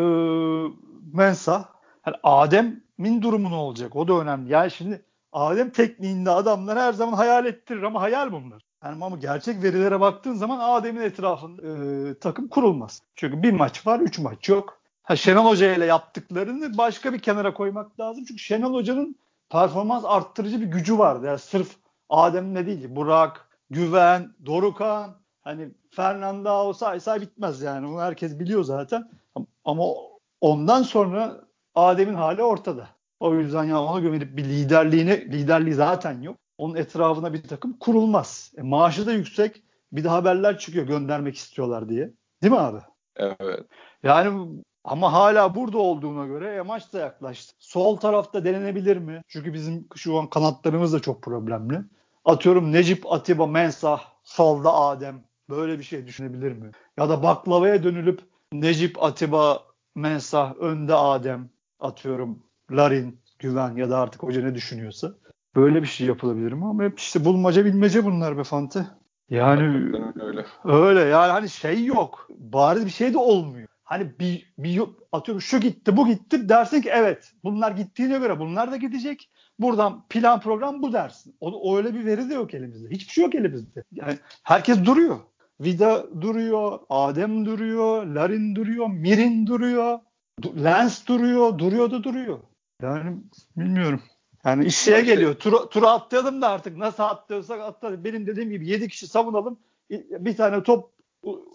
Mensah. 1.14 1.66
Hani 2.02 2.16
Adem'in 2.24 3.22
durumu 3.22 3.52
ne 3.52 3.56
olacak? 3.56 3.96
O 3.96 4.08
da 4.08 4.14
önemli. 4.14 4.52
Yani 4.52 4.72
şimdi 4.72 5.06
Adem 5.32 5.70
tekniğinde 5.70 6.30
adamlar 6.32 6.80
her 6.80 6.94
zaman 6.94 7.14
hayal 7.14 7.46
ettirir 7.46 7.84
ama 7.84 8.02
hayal 8.02 8.32
bunlar. 8.32 8.64
Yani 8.84 9.06
ama 9.06 9.18
gerçek 9.18 9.64
verilere 9.64 10.00
baktığın 10.00 10.34
zaman 10.34 10.60
Adem'in 10.60 11.02
etrafında 11.02 11.62
e, 11.62 12.20
takım 12.20 12.48
kurulmaz. 12.48 13.02
Çünkü 13.16 13.44
bir 13.44 13.52
maç 13.52 13.88
var, 13.88 14.00
üç 14.00 14.20
maç 14.20 14.50
yok. 14.50 14.80
Ha, 15.04 15.16
Şenol 15.16 15.46
Hoca 15.46 15.76
ile 15.76 15.86
yaptıklarını 15.86 16.78
başka 16.78 17.14
bir 17.14 17.20
kenara 17.20 17.54
koymak 17.54 18.00
lazım. 18.00 18.26
Çünkü 18.28 18.42
Şenol 18.42 18.74
Hoca'nın 18.74 19.16
performans 19.50 20.04
arttırıcı 20.06 20.62
bir 20.62 20.66
gücü 20.66 20.98
vardı. 20.98 21.26
Yani 21.26 21.40
sırf 21.40 21.76
Adem 22.10 22.54
ne 22.54 22.66
değil, 22.66 22.88
Burak, 22.90 23.48
Güven, 23.70 24.34
Dorukan, 24.46 25.16
hani 25.42 25.70
Fernando 25.92 26.74
say 26.74 27.00
say 27.00 27.22
bitmez 27.22 27.62
yani. 27.62 27.88
Bunu 27.88 28.02
herkes 28.02 28.40
biliyor 28.40 28.64
zaten. 28.64 29.10
Ama 29.66 29.84
ondan 30.42 30.84
sonra 30.84 31.42
Adem'in 31.76 32.14
hali 32.14 32.44
ortada. 32.44 32.90
O 33.20 33.36
yüzden 33.36 33.64
ya 33.64 33.82
ona 33.82 34.00
gömerip 34.00 34.38
bir 34.38 34.44
liderliğine 34.44 35.22
liderliği 35.22 35.74
zaten 35.74 36.22
yok. 36.22 36.38
Onun 36.58 36.76
etrafına 36.76 37.34
bir 37.34 37.44
takım 37.44 37.78
kurulmaz. 37.80 38.52
E, 38.58 38.62
maaşı 38.62 39.06
da 39.06 39.12
yüksek. 39.12 39.64
Bir 39.92 40.04
de 40.04 40.10
haberler 40.10 40.58
çıkıyor 40.58 40.88
göndermek 40.88 41.36
istiyorlar 41.36 41.90
diye. 41.90 42.14
Değil 42.44 42.54
mi 42.54 42.60
abi? 42.60 42.80
Evet. 43.16 43.66
Yani 44.04 44.60
ama 44.84 45.14
hala 45.14 45.56
burada 45.56 45.78
olduğuna 45.78 46.26
göre 46.26 46.56
e, 46.56 46.62
maç 46.62 46.94
da 46.94 47.00
yaklaştı. 47.00 47.56
Sol 47.60 47.98
tarafta 47.98 48.46
denenebilir 48.46 48.98
mi? 48.98 49.22
Çünkü 49.28 49.54
bizim 49.54 49.88
şu 49.96 50.20
an 50.20 50.30
kanatlarımız 50.30 50.94
da 50.94 51.00
çok 51.00 51.24
problemli. 51.24 51.82
Atıyorum 52.26 52.72
Necip 52.72 53.12
Atiba 53.12 53.48
Mensah, 53.48 54.02
solda 54.24 54.74
Adem. 54.74 55.24
Böyle 55.50 55.80
bir 55.80 55.84
şey 55.84 56.08
düşünebilir 56.08 56.52
mi? 56.52 56.72
Ya 56.98 57.10
da 57.10 57.24
baklavaya 57.24 57.84
dönülüp 57.84 58.22
Necip 58.54 59.04
Atiba 59.04 59.64
Mensah, 59.96 60.56
önde 60.56 60.94
Adem 60.94 61.50
atıyorum 61.80 62.44
Larin, 62.72 63.20
Güven 63.40 63.76
ya 63.76 63.90
da 63.90 63.98
artık 63.98 64.24
hoca 64.24 64.44
ne 64.44 64.56
düşünüyorsa. 64.56 65.14
Böyle 65.56 65.82
bir 65.82 65.88
şey 65.88 66.08
yapılabilir 66.08 66.54
mi? 66.54 66.66
Ama 66.66 66.84
hep 66.84 67.00
işte 67.00 67.26
bulmaca 67.26 67.66
bilmece 67.66 68.06
bunlar 68.06 68.38
be 68.38 68.44
Fante. 68.44 68.86
Yani 69.30 69.64
öyle. 70.22 70.46
öyle 70.64 71.00
yani 71.00 71.32
hani 71.32 71.50
şey 71.50 71.86
yok. 71.86 72.28
Bari 72.30 72.86
bir 72.86 72.90
şey 72.90 73.14
de 73.14 73.18
olmuyor. 73.18 73.68
Hani 73.84 74.20
bir, 74.20 74.54
bir 74.58 74.82
atıyorum 75.12 75.42
şu 75.42 75.60
gitti 75.60 75.98
bu 75.98 76.08
gitti 76.08 76.50
dersin 76.50 76.82
ki 76.82 76.90
evet 76.94 77.34
bunlar 77.44 77.72
gittiğine 77.72 78.18
göre 78.18 78.40
bunlar 78.40 78.72
da 78.72 78.78
gidecek. 78.78 79.30
Buradan 79.60 80.06
plan 80.10 80.40
program 80.40 80.82
bu 80.82 80.94
dersin. 80.94 81.36
O, 81.40 81.78
öyle 81.78 81.94
bir 81.94 82.06
veri 82.06 82.30
de 82.30 82.34
yok 82.34 82.54
elimizde. 82.54 82.90
Hiçbir 82.90 83.14
şey 83.14 83.24
yok 83.24 83.36
elimizde. 83.36 83.84
Yani 83.92 84.18
herkes 84.44 84.86
duruyor. 84.86 85.20
Vida 85.62 86.22
duruyor, 86.22 86.80
Adem 86.90 87.46
duruyor, 87.46 88.06
Larin 88.06 88.56
duruyor, 88.56 88.88
Mirin 88.88 89.48
duruyor, 89.48 90.00
Lens 90.64 91.08
duruyor, 91.08 91.58
duruyor 91.58 91.92
da 91.92 92.04
duruyor. 92.04 92.40
Yani 92.82 93.18
bilmiyorum. 93.58 94.02
Yani 94.46 94.66
iş 94.66 94.78
şeye 94.78 95.02
geliyor. 95.02 95.36
Tura, 95.36 95.70
tura 95.70 95.92
atlayalım 95.92 96.42
da 96.42 96.50
artık 96.50 96.78
nasıl 96.78 97.04
atlıyorsak 97.04 97.62
atlayalım. 97.62 98.04
Benim 98.04 98.28
dediğim 98.28 98.50
gibi 98.50 98.68
7 98.68 98.88
kişi 98.88 99.08
savunalım. 99.08 99.60
Bir 99.90 100.38
tane 100.38 100.64
top 100.64 100.92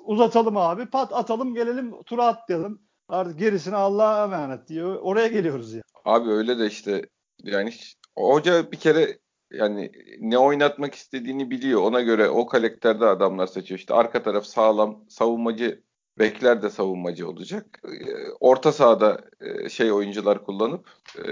uzatalım 0.05 0.57
abi. 0.57 0.87
Pat 0.87 1.13
atalım 1.13 1.55
gelelim 1.55 2.03
tura 2.03 2.27
atlayalım. 2.27 2.83
Artık 3.09 3.39
gerisini 3.39 3.77
Allah'a 3.77 4.25
emanet 4.25 4.69
diyor. 4.69 4.97
Oraya 5.03 5.29
geliyoruz 5.29 5.75
ya. 5.75 5.83
Abi 6.05 6.31
öyle 6.31 6.59
de 6.59 6.67
işte 6.67 7.07
yani 7.43 7.75
hoca 8.17 8.73
bir 8.73 8.77
kere 8.77 9.19
yani 9.51 9.93
ne 10.21 10.39
oynatmak 10.39 10.95
istediğini 10.95 11.51
biliyor. 11.51 11.83
Ona 11.83 12.01
göre 12.01 12.29
o 12.29 12.47
karakterde 12.47 13.07
adamlar 13.07 13.47
seçiyor. 13.47 13.79
İşte 13.79 13.95
arka 13.95 14.23
taraf 14.23 14.45
sağlam, 14.45 15.05
savunmacı 15.09 15.83
Bekler 16.19 16.63
de 16.63 16.71
savunmacı 16.71 17.29
olacak. 17.29 17.81
Ee, 17.85 18.31
orta 18.41 18.73
sahada 18.73 19.21
e, 19.41 19.69
şey 19.69 19.93
oyuncular 19.93 20.45
kullanıp 20.45 20.91
e, 21.25 21.31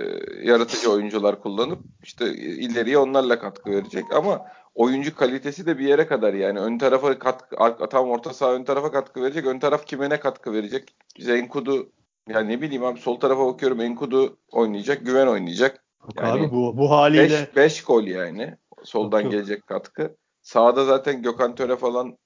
yaratıcı 0.48 0.92
oyuncular 0.92 1.40
kullanıp 1.42 1.78
işte 2.02 2.34
ileriye 2.34 2.98
onlarla 2.98 3.38
katkı 3.38 3.70
verecek 3.70 4.04
ama 4.12 4.46
oyuncu 4.74 5.16
kalitesi 5.16 5.66
de 5.66 5.78
bir 5.78 5.88
yere 5.88 6.06
kadar 6.06 6.34
yani 6.34 6.60
ön 6.60 6.78
tarafa 6.78 7.18
katkı 7.18 7.56
tam 7.90 8.10
orta 8.10 8.34
saha 8.34 8.54
ön 8.54 8.64
tarafa 8.64 8.92
katkı 8.92 9.22
verecek. 9.22 9.46
Ön 9.46 9.58
taraf 9.58 9.86
kime 9.86 10.10
ne 10.10 10.20
katkı 10.20 10.52
verecek? 10.52 10.94
Bize 11.18 11.38
Enkudu 11.38 11.92
yani 12.28 12.48
ne 12.48 12.60
bileyim 12.60 12.84
abi 12.84 13.00
sol 13.00 13.20
tarafa 13.20 13.46
bakıyorum 13.46 13.80
Enkudu 13.80 14.36
oynayacak, 14.52 15.06
Güven 15.06 15.26
oynayacak. 15.26 15.84
Yani 16.16 16.40
abi 16.40 16.50
bu 16.50 16.76
bu 16.76 16.90
haliyle 16.90 17.50
5 17.56 17.84
gol 17.84 18.02
yani. 18.02 18.56
Soldan 18.84 19.20
yok, 19.20 19.24
yok. 19.24 19.32
gelecek 19.32 19.66
katkı. 19.66 20.16
Sağda 20.42 20.84
zaten 20.84 21.22
Gökhan 21.22 21.54
Töre 21.54 21.76
falan 21.76 22.18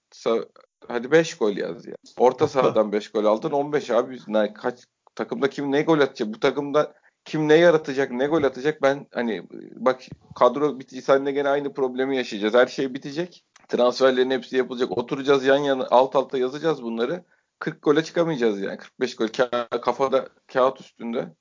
hadi 0.89 1.11
5 1.11 1.37
gol 1.37 1.57
yaz 1.57 1.87
ya. 1.87 1.95
Orta 2.19 2.49
sahadan 2.49 2.93
5 2.93 3.11
gol 3.11 3.25
aldın 3.25 3.51
15 3.51 3.91
abi. 3.91 4.19
Ne, 4.29 4.53
kaç 4.53 4.85
takımda 5.15 5.51
kim 5.51 5.73
ne 5.73 5.83
gol 5.83 6.01
atacak? 6.01 6.35
Bu 6.35 6.41
takımda 6.41 6.93
kim 7.25 7.49
ne 7.49 7.55
yaratacak, 7.55 8.11
ne 8.11 8.27
gol 8.27 8.43
atacak? 8.43 8.83
Ben 8.83 9.07
hani 9.15 9.43
bak 9.77 10.01
kadro 10.35 10.79
bittiyse 10.79 11.27
de 11.27 11.33
gene 11.33 11.49
aynı 11.49 11.73
problemi 11.73 12.17
yaşayacağız. 12.17 12.55
Her 12.55 12.67
şey 12.67 12.95
bitecek. 12.95 13.45
Transferlerin 13.69 14.31
hepsi 14.31 14.57
yapılacak. 14.57 14.99
Oturacağız 14.99 15.45
yan 15.45 15.59
yana 15.59 15.87
alt 15.91 16.17
alta 16.17 16.39
yazacağız 16.39 16.83
bunları. 16.83 17.25
40 17.59 17.83
gole 17.83 18.05
çıkamayacağız 18.05 18.61
yani. 18.61 18.77
45 18.77 19.17
gol 19.17 19.27
Ka- 19.27 19.81
kafada 19.81 20.29
kağıt 20.53 20.81
üstünde. 20.81 21.35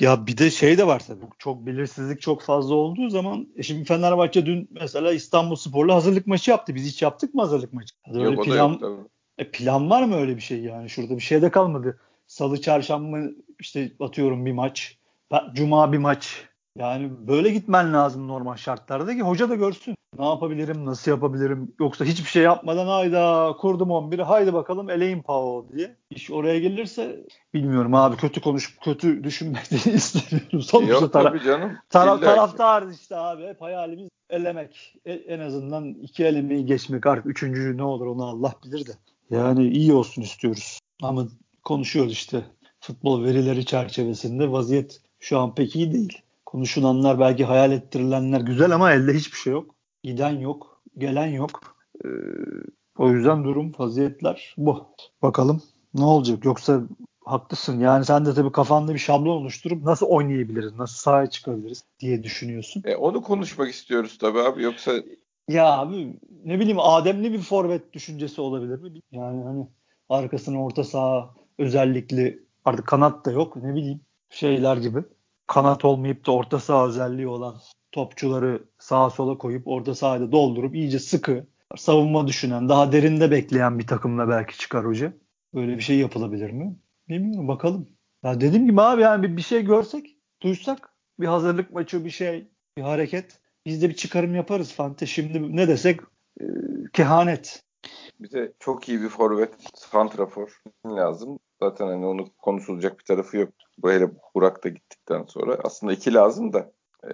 Ya 0.00 0.26
bir 0.26 0.38
de 0.38 0.50
şey 0.50 0.78
de 0.78 0.86
var 0.86 1.02
tabii. 1.06 1.24
Çok 1.38 1.66
belirsizlik 1.66 2.20
çok 2.20 2.42
fazla 2.42 2.74
olduğu 2.74 3.08
zaman 3.08 3.48
e 3.56 3.62
şimdi 3.62 3.84
Fenerbahçe 3.84 4.46
dün 4.46 4.68
mesela 4.70 5.12
İstanbul 5.12 5.56
Spor'la 5.56 5.94
hazırlık 5.94 6.26
maçı 6.26 6.50
yaptı. 6.50 6.74
Biz 6.74 6.86
hiç 6.86 7.02
yaptık 7.02 7.34
mı 7.34 7.42
hazırlık 7.42 7.72
maçı? 7.72 7.94
Öyle 8.14 8.24
yok 8.24 8.38
o 8.38 8.40
da 8.40 8.44
plan, 8.44 8.70
yok 8.70 8.80
tabii. 8.80 9.00
E 9.38 9.50
plan 9.50 9.90
var 9.90 10.02
mı 10.02 10.16
öyle 10.16 10.36
bir 10.36 10.40
şey 10.42 10.60
yani? 10.60 10.90
Şurada 10.90 11.16
bir 11.16 11.22
şey 11.22 11.42
de 11.42 11.50
kalmadı. 11.50 12.00
Salı, 12.26 12.60
çarşamba 12.60 13.18
işte 13.60 13.92
atıyorum 14.00 14.46
bir 14.46 14.52
maç. 14.52 14.98
Cuma 15.54 15.92
bir 15.92 15.98
maç. 15.98 16.44
Yani 16.78 17.10
böyle 17.28 17.50
gitmen 17.50 17.92
lazım 17.92 18.28
normal 18.28 18.56
şartlarda 18.56 19.14
ki 19.14 19.22
hoca 19.22 19.48
da 19.48 19.54
görsün. 19.54 19.94
Ne 20.18 20.24
yapabilirim, 20.24 20.86
nasıl 20.86 21.10
yapabilirim? 21.10 21.72
Yoksa 21.80 22.04
hiçbir 22.04 22.28
şey 22.28 22.42
yapmadan 22.42 22.86
hayda 22.86 23.52
kurdum 23.60 23.88
11'i 23.88 24.22
haydi 24.22 24.52
bakalım 24.54 24.90
eleyin 24.90 25.22
Pau 25.22 25.66
diye. 25.76 25.96
İş 26.10 26.30
oraya 26.30 26.58
gelirse 26.58 27.24
bilmiyorum 27.54 27.94
abi 27.94 28.16
kötü 28.16 28.40
konuşup 28.40 28.80
kötü 28.82 29.24
düşünmek 29.24 29.72
istemiyorum. 29.86 30.62
Sonuçta 30.62 30.92
Yok 30.94 31.12
tara- 31.12 31.28
tabii 31.28 31.42
canım. 31.44 31.72
taraf, 31.90 32.18
İlla 32.20 32.30
ki. 32.30 32.36
taraftarız 32.36 33.00
işte 33.00 33.16
abi. 33.16 33.46
Hep 33.46 33.60
hayalimiz 33.62 34.08
elemek. 34.30 34.94
E- 35.04 35.12
en 35.12 35.38
azından 35.40 35.94
iki 35.94 36.24
elemeyi 36.24 36.66
geçmek 36.66 37.06
artık. 37.06 37.26
Üçüncü 37.26 37.76
ne 37.76 37.82
olur 37.82 38.06
onu 38.06 38.24
Allah 38.24 38.52
bilir 38.64 38.86
de. 38.86 38.92
Yani 39.30 39.66
iyi 39.68 39.92
olsun 39.92 40.22
istiyoruz. 40.22 40.78
Ama 41.02 41.26
konuşuyoruz 41.62 42.12
işte. 42.12 42.42
Futbol 42.80 43.24
verileri 43.24 43.64
çerçevesinde 43.66 44.52
vaziyet 44.52 45.00
şu 45.20 45.38
an 45.38 45.54
pek 45.54 45.76
iyi 45.76 45.92
değil. 45.92 46.18
Konuşulanlar 46.54 47.20
belki 47.20 47.44
hayal 47.44 47.72
ettirilenler 47.72 48.40
güzel 48.40 48.74
ama 48.74 48.92
elde 48.92 49.14
hiçbir 49.14 49.36
şey 49.36 49.52
yok. 49.52 49.74
Giden 50.02 50.38
yok, 50.38 50.82
gelen 50.98 51.26
yok. 51.26 51.76
Ee, 52.04 52.08
o 52.98 53.10
yüzden 53.10 53.44
durum, 53.44 53.72
vaziyetler 53.78 54.54
bu. 54.56 54.86
Bakalım 55.22 55.62
ne 55.94 56.04
olacak? 56.04 56.44
Yoksa 56.44 56.82
haklısın. 57.24 57.80
Yani 57.80 58.04
sen 58.04 58.26
de 58.26 58.34
tabii 58.34 58.52
kafanda 58.52 58.94
bir 58.94 58.98
şablon 58.98 59.36
oluşturup 59.36 59.82
nasıl 59.82 60.06
oynayabiliriz, 60.06 60.74
nasıl 60.74 60.96
sahaya 60.96 61.30
çıkabiliriz 61.30 61.84
diye 62.00 62.22
düşünüyorsun. 62.22 62.82
E, 62.86 62.96
onu 62.96 63.22
konuşmak 63.22 63.70
istiyoruz 63.70 64.18
tabii 64.18 64.40
abi. 64.40 64.62
Yoksa 64.62 64.92
Ya 65.48 65.66
abi 65.78 66.20
ne 66.44 66.60
bileyim 66.60 66.78
Ademli 66.80 67.32
bir 67.32 67.42
forvet 67.42 67.92
düşüncesi 67.92 68.40
olabilir 68.40 68.78
mi? 68.78 69.00
Yani 69.12 69.44
hani 69.44 69.68
arkasına 70.08 70.64
orta 70.64 70.84
saha 70.84 71.34
özellikli 71.58 72.42
artık 72.64 72.86
kanat 72.86 73.26
da 73.26 73.30
yok 73.30 73.56
ne 73.56 73.74
bileyim 73.74 74.00
şeyler 74.30 74.76
gibi. 74.76 75.04
Kanat 75.46 75.84
olmayıp 75.84 76.26
da 76.26 76.32
orta 76.32 76.58
saha 76.58 76.86
özelliği 76.86 77.28
olan 77.28 77.56
topçuları 77.92 78.64
sağa 78.78 79.10
sola 79.10 79.38
koyup 79.38 79.68
orta 79.68 79.94
sahada 79.94 80.32
doldurup 80.32 80.74
iyice 80.74 80.98
sıkı 80.98 81.46
savunma 81.76 82.26
düşünen 82.26 82.68
daha 82.68 82.92
derinde 82.92 83.30
bekleyen 83.30 83.78
bir 83.78 83.86
takımla 83.86 84.28
belki 84.28 84.58
çıkar 84.58 84.86
hoca. 84.86 85.12
Böyle 85.54 85.76
bir 85.76 85.82
şey 85.82 85.98
yapılabilir 85.98 86.50
mi? 86.50 86.76
Bilmiyorum 87.08 87.48
bakalım. 87.48 87.88
Ya 88.24 88.40
dediğim 88.40 88.66
gibi 88.66 88.80
abi 88.80 89.02
yani 89.02 89.22
bir, 89.22 89.36
bir 89.36 89.42
şey 89.42 89.64
görsek, 89.64 90.18
duysak 90.42 90.90
bir 91.20 91.26
hazırlık 91.26 91.70
maçı 91.70 92.04
bir 92.04 92.10
şey, 92.10 92.48
bir 92.76 92.82
hareket 92.82 93.40
biz 93.66 93.82
de 93.82 93.88
bir 93.88 93.94
çıkarım 93.94 94.34
yaparız 94.34 94.72
Fante. 94.72 95.06
Şimdi 95.06 95.56
ne 95.56 95.68
desek 95.68 96.00
e, 96.40 96.44
kehanet. 96.92 97.62
bize 98.20 98.52
çok 98.60 98.88
iyi 98.88 99.02
bir 99.02 99.08
forvet, 99.08 99.54
santrafor 99.74 100.62
lazım. 100.86 101.38
Zaten 101.64 101.86
hani 101.86 102.06
onu 102.06 102.26
konuşulacak 102.38 102.98
bir 102.98 103.04
tarafı 103.04 103.36
yok. 103.36 103.48
Bu 103.78 103.90
hele 103.90 104.10
Burak 104.34 104.64
da 104.64 104.68
gittikten 104.68 105.24
sonra. 105.28 105.58
Aslında 105.64 105.92
iki 105.92 106.14
lazım 106.14 106.52
da. 106.52 106.72
E, 107.04 107.10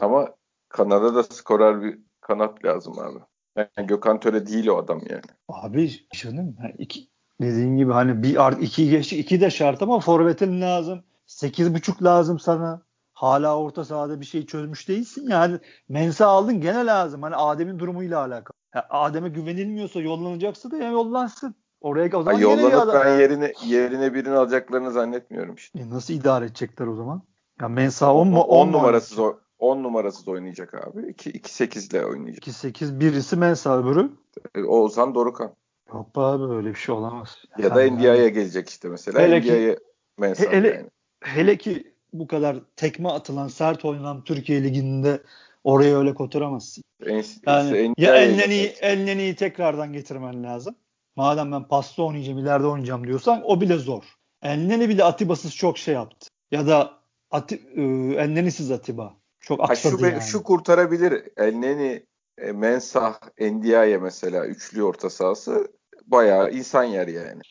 ama 0.00 0.34
Kanada'da 0.68 1.22
skorer 1.22 1.82
bir 1.82 1.98
kanat 2.20 2.64
lazım 2.64 2.98
abi. 2.98 3.18
Yani 3.56 3.86
Gökhan 3.86 4.20
Töre 4.20 4.46
değil 4.46 4.66
o 4.66 4.76
adam 4.76 5.00
yani. 5.10 5.22
Abi 5.48 5.90
canım 6.14 6.56
ha, 6.60 6.68
iki, 6.78 7.08
dediğin 7.40 7.76
gibi 7.76 7.92
hani 7.92 8.22
bir 8.22 8.46
art 8.46 8.62
iki 8.62 8.90
geçti 8.90 9.18
iki 9.18 9.40
de 9.40 9.50
şart 9.50 9.82
ama 9.82 10.00
forvetin 10.00 10.60
lazım. 10.60 11.04
Sekiz 11.26 11.74
buçuk 11.74 12.02
lazım 12.02 12.38
sana. 12.38 12.82
Hala 13.12 13.58
orta 13.58 13.84
sahada 13.84 14.20
bir 14.20 14.26
şey 14.26 14.46
çözmüş 14.46 14.88
değilsin 14.88 15.28
yani. 15.28 15.58
Mensa 15.88 16.26
aldın 16.26 16.60
gene 16.60 16.86
lazım. 16.86 17.22
Hani 17.22 17.36
Adem'in 17.36 17.78
durumuyla 17.78 18.20
alakalı. 18.20 18.56
Ya 18.74 18.86
Adem'e 18.90 19.28
güvenilmiyorsa 19.28 20.00
yollanacaksa 20.00 20.70
da 20.70 20.76
ya 20.76 20.90
yollansın. 20.90 21.54
Oraya 21.84 22.18
o 22.18 22.22
zaman 22.22 22.38
bir 22.38 22.42
yollanıp 22.42 22.74
adam. 22.74 23.02
ben 23.04 23.18
yerine 23.18 23.52
yerine 23.66 24.14
birini 24.14 24.34
alacaklarını 24.34 24.92
zannetmiyorum 24.92 25.54
işte. 25.54 25.78
E 25.78 25.90
nasıl 25.90 26.14
idare 26.14 26.44
edecekler 26.44 26.86
o 26.86 26.94
zaman? 26.94 27.22
Ya 27.60 27.68
Mensa 27.68 28.14
10 28.14 28.28
mu? 28.28 28.40
10 28.40 28.68
mu 28.68 28.72
numarasız 28.72 29.18
o 29.18 29.36
10 29.58 29.82
numarasız 29.82 30.28
oynayacak 30.28 30.74
abi. 30.74 31.08
2 31.08 31.30
2 31.30 31.54
8 31.54 31.88
ile 31.88 32.06
oynayacak. 32.06 32.44
2-8 32.46 33.00
birisi 33.00 33.36
Mensa 33.36 33.78
öbürü. 33.78 34.10
E, 34.54 34.62
Oğuzhan 34.62 35.14
Dorukan. 35.14 35.54
Yok 35.92 36.06
abi 36.14 36.54
öyle 36.54 36.68
bir 36.68 36.74
şey 36.74 36.94
olamaz. 36.94 37.38
Ya 37.58 37.74
da 37.74 37.82
Yani- 37.82 37.96
NDI'ye 37.98 38.28
gelecek 38.28 38.68
işte 38.68 38.88
mesela. 38.88 39.20
Hele 39.20 39.40
NDI'ye 39.40 39.78
Mensah 40.18 40.52
Hele- 40.52 40.68
yani. 40.68 40.90
Hele 41.20 41.58
ki 41.58 41.94
bu 42.12 42.26
kadar 42.26 42.56
tekme 42.76 43.08
atılan, 43.08 43.48
sert 43.48 43.84
oynanan 43.84 44.24
Türkiye 44.24 44.62
Ligi'nde 44.64 45.22
oraya 45.64 45.98
öyle 45.98 46.14
koturamazsın. 46.14 46.84
En, 47.06 47.24
Yani 47.46 47.64
işte 47.64 47.92
ya 47.98 48.16
Elneni'yi. 48.16 48.66
Elneni'yi 48.80 49.36
tekrardan 49.36 49.92
getirmen 49.92 50.44
lazım. 50.44 50.74
Madem 51.16 51.52
ben 51.52 51.68
pasta 51.68 52.02
oynayacağım, 52.02 52.38
ileride 52.38 52.66
oynayacağım 52.66 53.06
diyorsan 53.06 53.42
o 53.44 53.60
bile 53.60 53.76
zor. 53.76 54.02
Elneni 54.42 54.88
bile 54.88 55.04
Atiba'sız 55.04 55.56
çok 55.56 55.78
şey 55.78 55.94
yaptı. 55.94 56.28
Ya 56.50 56.66
da 56.66 56.92
Ati, 57.30 57.54
e, 57.76 57.82
Elneni'siz 58.22 58.70
Atiba. 58.70 59.14
Çok 59.40 59.60
Ha, 59.60 59.64
aksadı 59.64 59.96
şu, 59.98 60.02
be- 60.02 60.08
yani. 60.08 60.22
şu 60.22 60.42
kurtarabilir. 60.42 61.22
Elneni, 61.36 62.06
e, 62.38 62.52
Mensah, 62.52 63.14
NDI'ye 63.40 63.98
mesela 63.98 64.46
üçlü 64.46 64.82
orta 64.82 65.10
sahası 65.10 65.68
bayağı 66.06 66.50
insan 66.50 66.84
yer 66.84 67.08
yani. 67.08 67.42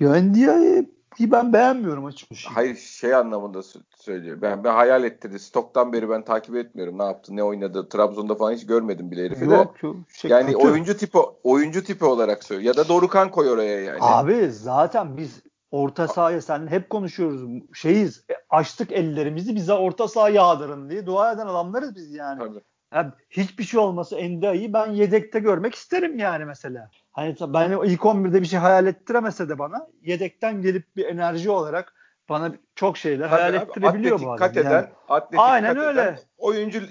Ya 0.00 0.14
Ndiaye'yi 0.14 0.86
ben 1.20 1.52
beğenmiyorum 1.52 2.04
açıkçası. 2.04 2.54
Hayır 2.54 2.76
şey 2.76 3.14
anlamında 3.14 3.62
sö- 4.06 4.16
söylüyorum. 4.16 4.42
Ben 4.42 4.64
ben 4.64 4.74
hayal 4.74 5.04
ettirdi. 5.04 5.38
Stoktan 5.38 5.92
beri 5.92 6.10
ben 6.10 6.22
takip 6.24 6.56
etmiyorum. 6.56 6.98
Ne 6.98 7.04
yaptı, 7.04 7.36
ne 7.36 7.42
oynadı. 7.42 7.88
Trabzon'da 7.88 8.34
falan 8.34 8.52
hiç 8.52 8.66
görmedim 8.66 9.10
bile 9.10 9.24
herifi 9.24 9.50
de. 9.50 9.54
Yok 9.54 9.82
yok. 9.82 9.96
Şey, 10.08 10.30
Yani 10.30 10.52
kötü. 10.52 10.68
oyuncu 10.68 10.96
tipi 10.96 11.18
oyuncu 11.42 11.84
tipi 11.84 12.04
olarak 12.04 12.44
söylüyor. 12.44 12.74
Ya 12.76 12.84
da 12.84 12.88
Dorukan 12.88 13.30
koy 13.30 13.50
oraya 13.50 13.80
yani. 13.80 13.98
Abi 14.00 14.48
zaten 14.50 15.16
biz 15.16 15.42
orta 15.70 16.08
sahaya 16.08 16.42
seninle 16.42 16.70
hep 16.70 16.90
konuşuyoruz. 16.90 17.62
Şeyiz. 17.74 18.24
e, 18.30 18.34
açtık 18.50 18.92
ellerimizi 18.92 19.54
bize 19.54 19.72
orta 19.72 20.08
saha 20.08 20.28
yağdırın 20.28 20.90
diye 20.90 21.06
dua 21.06 21.32
eden 21.32 21.46
adamlarız 21.46 21.96
biz 21.96 22.14
yani. 22.14 22.38
Tabii. 22.38 22.60
Ya 22.94 23.12
hiçbir 23.30 23.64
şey 23.64 23.80
olmasa 23.80 24.16
Endia'yı 24.16 24.72
ben 24.72 24.86
yedekte 24.86 25.38
görmek 25.38 25.74
isterim 25.74 26.18
yani 26.18 26.44
mesela. 26.44 26.90
Hani 27.12 27.36
ben 27.40 27.70
ilk 27.70 28.00
11'de 28.00 28.42
bir 28.42 28.46
şey 28.46 28.58
hayal 28.58 28.86
ettiremese 28.86 29.48
de 29.48 29.58
bana 29.58 29.86
yedekten 30.02 30.62
gelip 30.62 30.96
bir 30.96 31.04
enerji 31.04 31.50
olarak 31.50 31.94
bana 32.28 32.52
çok 32.74 32.98
şeyler 32.98 33.28
hayal 33.28 33.48
abi, 33.54 33.56
ettirebiliyor 33.56 34.20
bu 34.20 34.32
atletik 34.32 34.32
adam. 34.32 34.36
kat 34.38 34.56
eden, 34.56 34.70
Yani. 34.70 34.86
atletik 35.08 35.40
Aynen 35.40 35.74
kat 35.74 35.84
öyle. 35.84 36.00
eden 36.00 36.18
oyuncu 36.38 36.82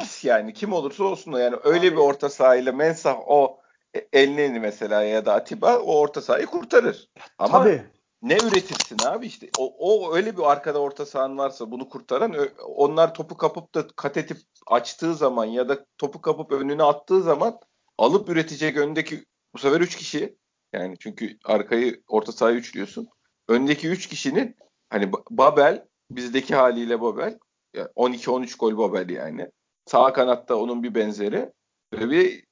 X 0.00 0.24
yani 0.24 0.52
kim 0.52 0.72
olursa 0.72 1.04
olsun 1.04 1.32
da 1.32 1.40
yani 1.40 1.56
öyle 1.64 1.88
Abi. 1.88 1.92
bir 1.92 1.96
orta 1.96 2.28
sahayla 2.28 2.72
Mensah 2.72 3.16
o 3.26 3.60
e, 3.94 4.08
Elneni 4.12 4.60
mesela 4.60 5.02
ya 5.02 5.26
da 5.26 5.34
Atiba 5.34 5.78
o 5.78 5.98
orta 5.98 6.20
sahayı 6.20 6.46
kurtarır. 6.46 7.08
Ama 7.38 7.62
Tabii. 7.62 7.82
ne 8.22 8.36
üretirsin 8.36 8.98
abi 9.06 9.26
işte 9.26 9.48
o, 9.58 9.74
o 9.78 10.14
öyle 10.14 10.36
bir 10.36 10.42
arkada 10.42 10.78
orta 10.78 11.06
sahan 11.06 11.38
varsa 11.38 11.70
bunu 11.70 11.88
kurtaran 11.88 12.34
onlar 12.76 13.14
topu 13.14 13.36
kapıp 13.36 13.74
da 13.74 13.86
kat 13.96 14.16
edip 14.16 14.38
açtığı 14.66 15.14
zaman 15.14 15.44
ya 15.44 15.68
da 15.68 15.84
topu 15.98 16.20
kapıp 16.20 16.52
önüne 16.52 16.82
attığı 16.82 17.22
zaman 17.22 17.58
alıp 17.98 18.28
üretecek 18.28 18.76
öndeki 18.76 19.24
bu 19.54 19.58
sefer 19.58 19.80
3 19.80 19.96
kişi 19.96 20.36
yani 20.72 20.96
çünkü 20.98 21.36
arkayı 21.44 22.02
orta 22.08 22.32
sahayı 22.32 22.56
üçlüyorsun. 22.56 23.08
Öndeki 23.48 23.88
3 23.88 24.06
kişinin 24.06 24.56
hani 24.90 25.04
Ba- 25.04 25.24
Babel 25.30 25.86
bizdeki 26.10 26.54
haliyle 26.54 27.00
Babel 27.00 27.38
ya 27.74 27.88
12-13 27.96 28.58
gol 28.58 28.78
Babel 28.78 29.08
yani. 29.08 29.50
Sağ 29.86 30.12
kanatta 30.12 30.56
onun 30.56 30.82
bir 30.82 30.94
benzeri. 30.94 31.52
Böyle 31.92 32.10
bir 32.10 32.44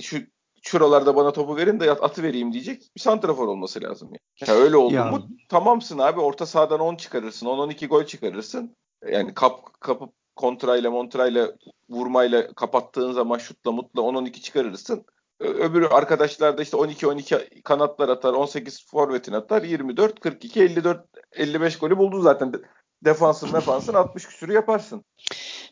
şu 0.00 0.16
şuralarda 0.62 1.16
bana 1.16 1.32
topu 1.32 1.56
verin 1.56 1.80
de 1.80 1.90
atı 1.92 2.22
vereyim 2.22 2.52
diyecek 2.52 2.90
bir 2.96 3.00
santrafor 3.00 3.48
olması 3.48 3.82
lazım. 3.82 4.08
Yani. 4.12 4.50
Ya 4.50 4.64
öyle 4.64 4.76
oldu 4.76 4.94
Ya- 4.94 5.04
mu 5.04 5.28
tamamsın 5.48 5.98
abi 5.98 6.20
orta 6.20 6.46
sahadan 6.46 6.80
10 6.80 6.96
çıkarırsın 6.96 7.46
10-12 7.46 7.86
gol 7.86 8.04
çıkarırsın. 8.04 8.76
Yani 9.08 9.34
kap 9.34 9.80
kapıp 9.80 10.12
kontrayla 10.36 10.90
montrayla 10.90 11.52
vurmayla 11.88 12.52
kapattığın 12.54 13.12
zaman 13.12 13.38
şutla 13.38 13.72
mutla 13.72 14.02
10-12 14.02 14.40
çıkarırsın. 14.40 15.04
Öbürü 15.40 15.86
arkadaşlar 15.86 16.58
da 16.58 16.62
işte 16.62 16.76
12-12 16.76 17.62
kanatlar 17.62 18.08
atar, 18.08 18.32
18 18.32 18.86
forvetin 18.86 19.32
atar, 19.32 19.62
24, 19.62 20.20
42, 20.20 20.62
54, 20.62 21.04
55 21.32 21.78
golü 21.78 21.98
buldu 21.98 22.20
zaten. 22.20 22.52
Defansın 23.04 23.52
defansın 23.52 23.94
60 23.94 24.26
küsürü 24.26 24.52
yaparsın. 24.52 25.04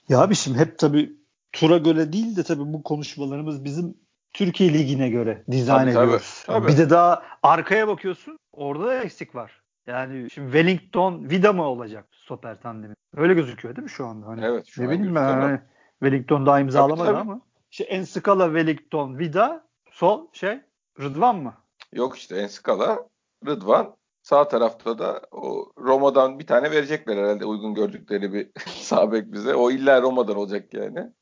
Ya 0.08 0.20
abi 0.20 0.34
şimdi 0.34 0.58
hep 0.58 0.78
tabii 0.78 1.12
tura 1.52 1.78
göre 1.78 2.12
değil 2.12 2.36
de 2.36 2.42
tabii 2.42 2.72
bu 2.72 2.82
konuşmalarımız 2.82 3.64
bizim 3.64 3.94
Türkiye 4.34 4.72
Ligi'ne 4.74 5.08
göre 5.08 5.44
dizayn 5.50 5.78
Tabii, 5.84 5.92
tabii, 5.94 6.04
ediyoruz. 6.04 6.42
tabii. 6.46 6.68
Bir 6.68 6.78
de 6.78 6.90
daha 6.90 7.22
arkaya 7.42 7.88
bakıyorsun 7.88 8.38
orada 8.52 8.86
da 8.86 9.02
eksik 9.02 9.34
var. 9.34 9.62
Yani 9.86 10.30
şimdi 10.30 10.52
Wellington 10.52 11.30
Vida 11.30 11.52
mı 11.52 11.62
olacak 11.62 12.06
stoper 12.24 12.60
tandemi? 12.60 12.94
Öyle 13.16 13.34
gözüküyor 13.34 13.76
değil 13.76 13.84
mi 13.84 13.90
şu 13.90 14.06
anda? 14.06 14.26
Hani 14.26 14.44
Evet, 14.44 14.66
şu 14.66 14.82
ne 14.82 14.86
an 14.86 14.92
bileyim 14.92 15.14
ben 15.14 15.22
hani 15.22 15.60
Wellington 16.02 16.46
daha 16.46 16.60
imzalamadı 16.60 17.04
tabii. 17.06 17.18
ama. 17.18 17.40
İşte 17.70 17.84
Enskala 17.84 18.46
Wellington 18.46 19.18
Vida 19.18 19.68
sol 19.90 20.26
şey 20.32 20.60
Rıdvan 21.00 21.36
mı? 21.36 21.54
Yok 21.92 22.18
işte 22.18 22.36
Enskala, 22.36 23.08
Rıdvan. 23.46 23.98
Sağ 24.22 24.48
tarafta 24.48 24.98
da 24.98 25.22
o 25.30 25.72
Roma'dan 25.78 26.38
bir 26.38 26.46
tane 26.46 26.70
verecekler 26.70 27.16
herhalde 27.16 27.44
uygun 27.44 27.74
gördükleri 27.74 28.32
bir 28.32 28.50
sağ 28.66 29.12
bek 29.12 29.32
bize. 29.32 29.54
O 29.54 29.70
illa 29.70 30.02
Roma'dan 30.02 30.36
olacak 30.36 30.74
yani. 30.74 31.12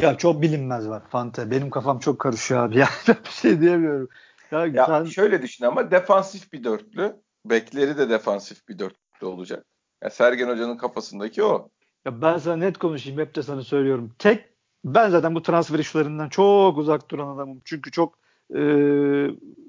Ya 0.00 0.18
çok 0.18 0.42
bilinmez 0.42 0.88
var 0.88 1.02
Fante. 1.08 1.50
Benim 1.50 1.70
kafam 1.70 1.98
çok 1.98 2.18
karışıyor 2.18 2.60
abi. 2.60 2.78
Ya 2.78 2.88
bir 3.24 3.30
şey 3.30 3.60
diyemiyorum. 3.60 4.08
Ya, 4.50 4.66
ya 4.66 4.86
sen... 4.86 5.04
şöyle 5.04 5.42
düşün 5.42 5.64
ama 5.64 5.90
defansif 5.90 6.52
bir 6.52 6.64
dörtlü. 6.64 7.16
Bekleri 7.44 7.98
de 7.98 8.10
defansif 8.10 8.68
bir 8.68 8.78
dörtlü 8.78 9.26
olacak. 9.26 9.66
Ya 10.02 10.10
Sergen 10.10 10.48
Hoca'nın 10.48 10.76
kafasındaki 10.76 11.44
o. 11.44 11.70
Ya 12.04 12.22
ben 12.22 12.38
sana 12.38 12.56
net 12.56 12.78
konuşayım. 12.78 13.20
Hep 13.20 13.34
de 13.34 13.42
sana 13.42 13.62
söylüyorum. 13.62 14.14
Tek 14.18 14.55
ben 14.94 15.10
zaten 15.10 15.34
bu 15.34 15.42
transfer 15.42 15.78
işlerinden 15.78 16.28
çok 16.28 16.78
uzak 16.78 17.10
duran 17.10 17.34
adamım. 17.36 17.62
Çünkü 17.64 17.90
çok 17.90 18.18
e, 18.54 18.60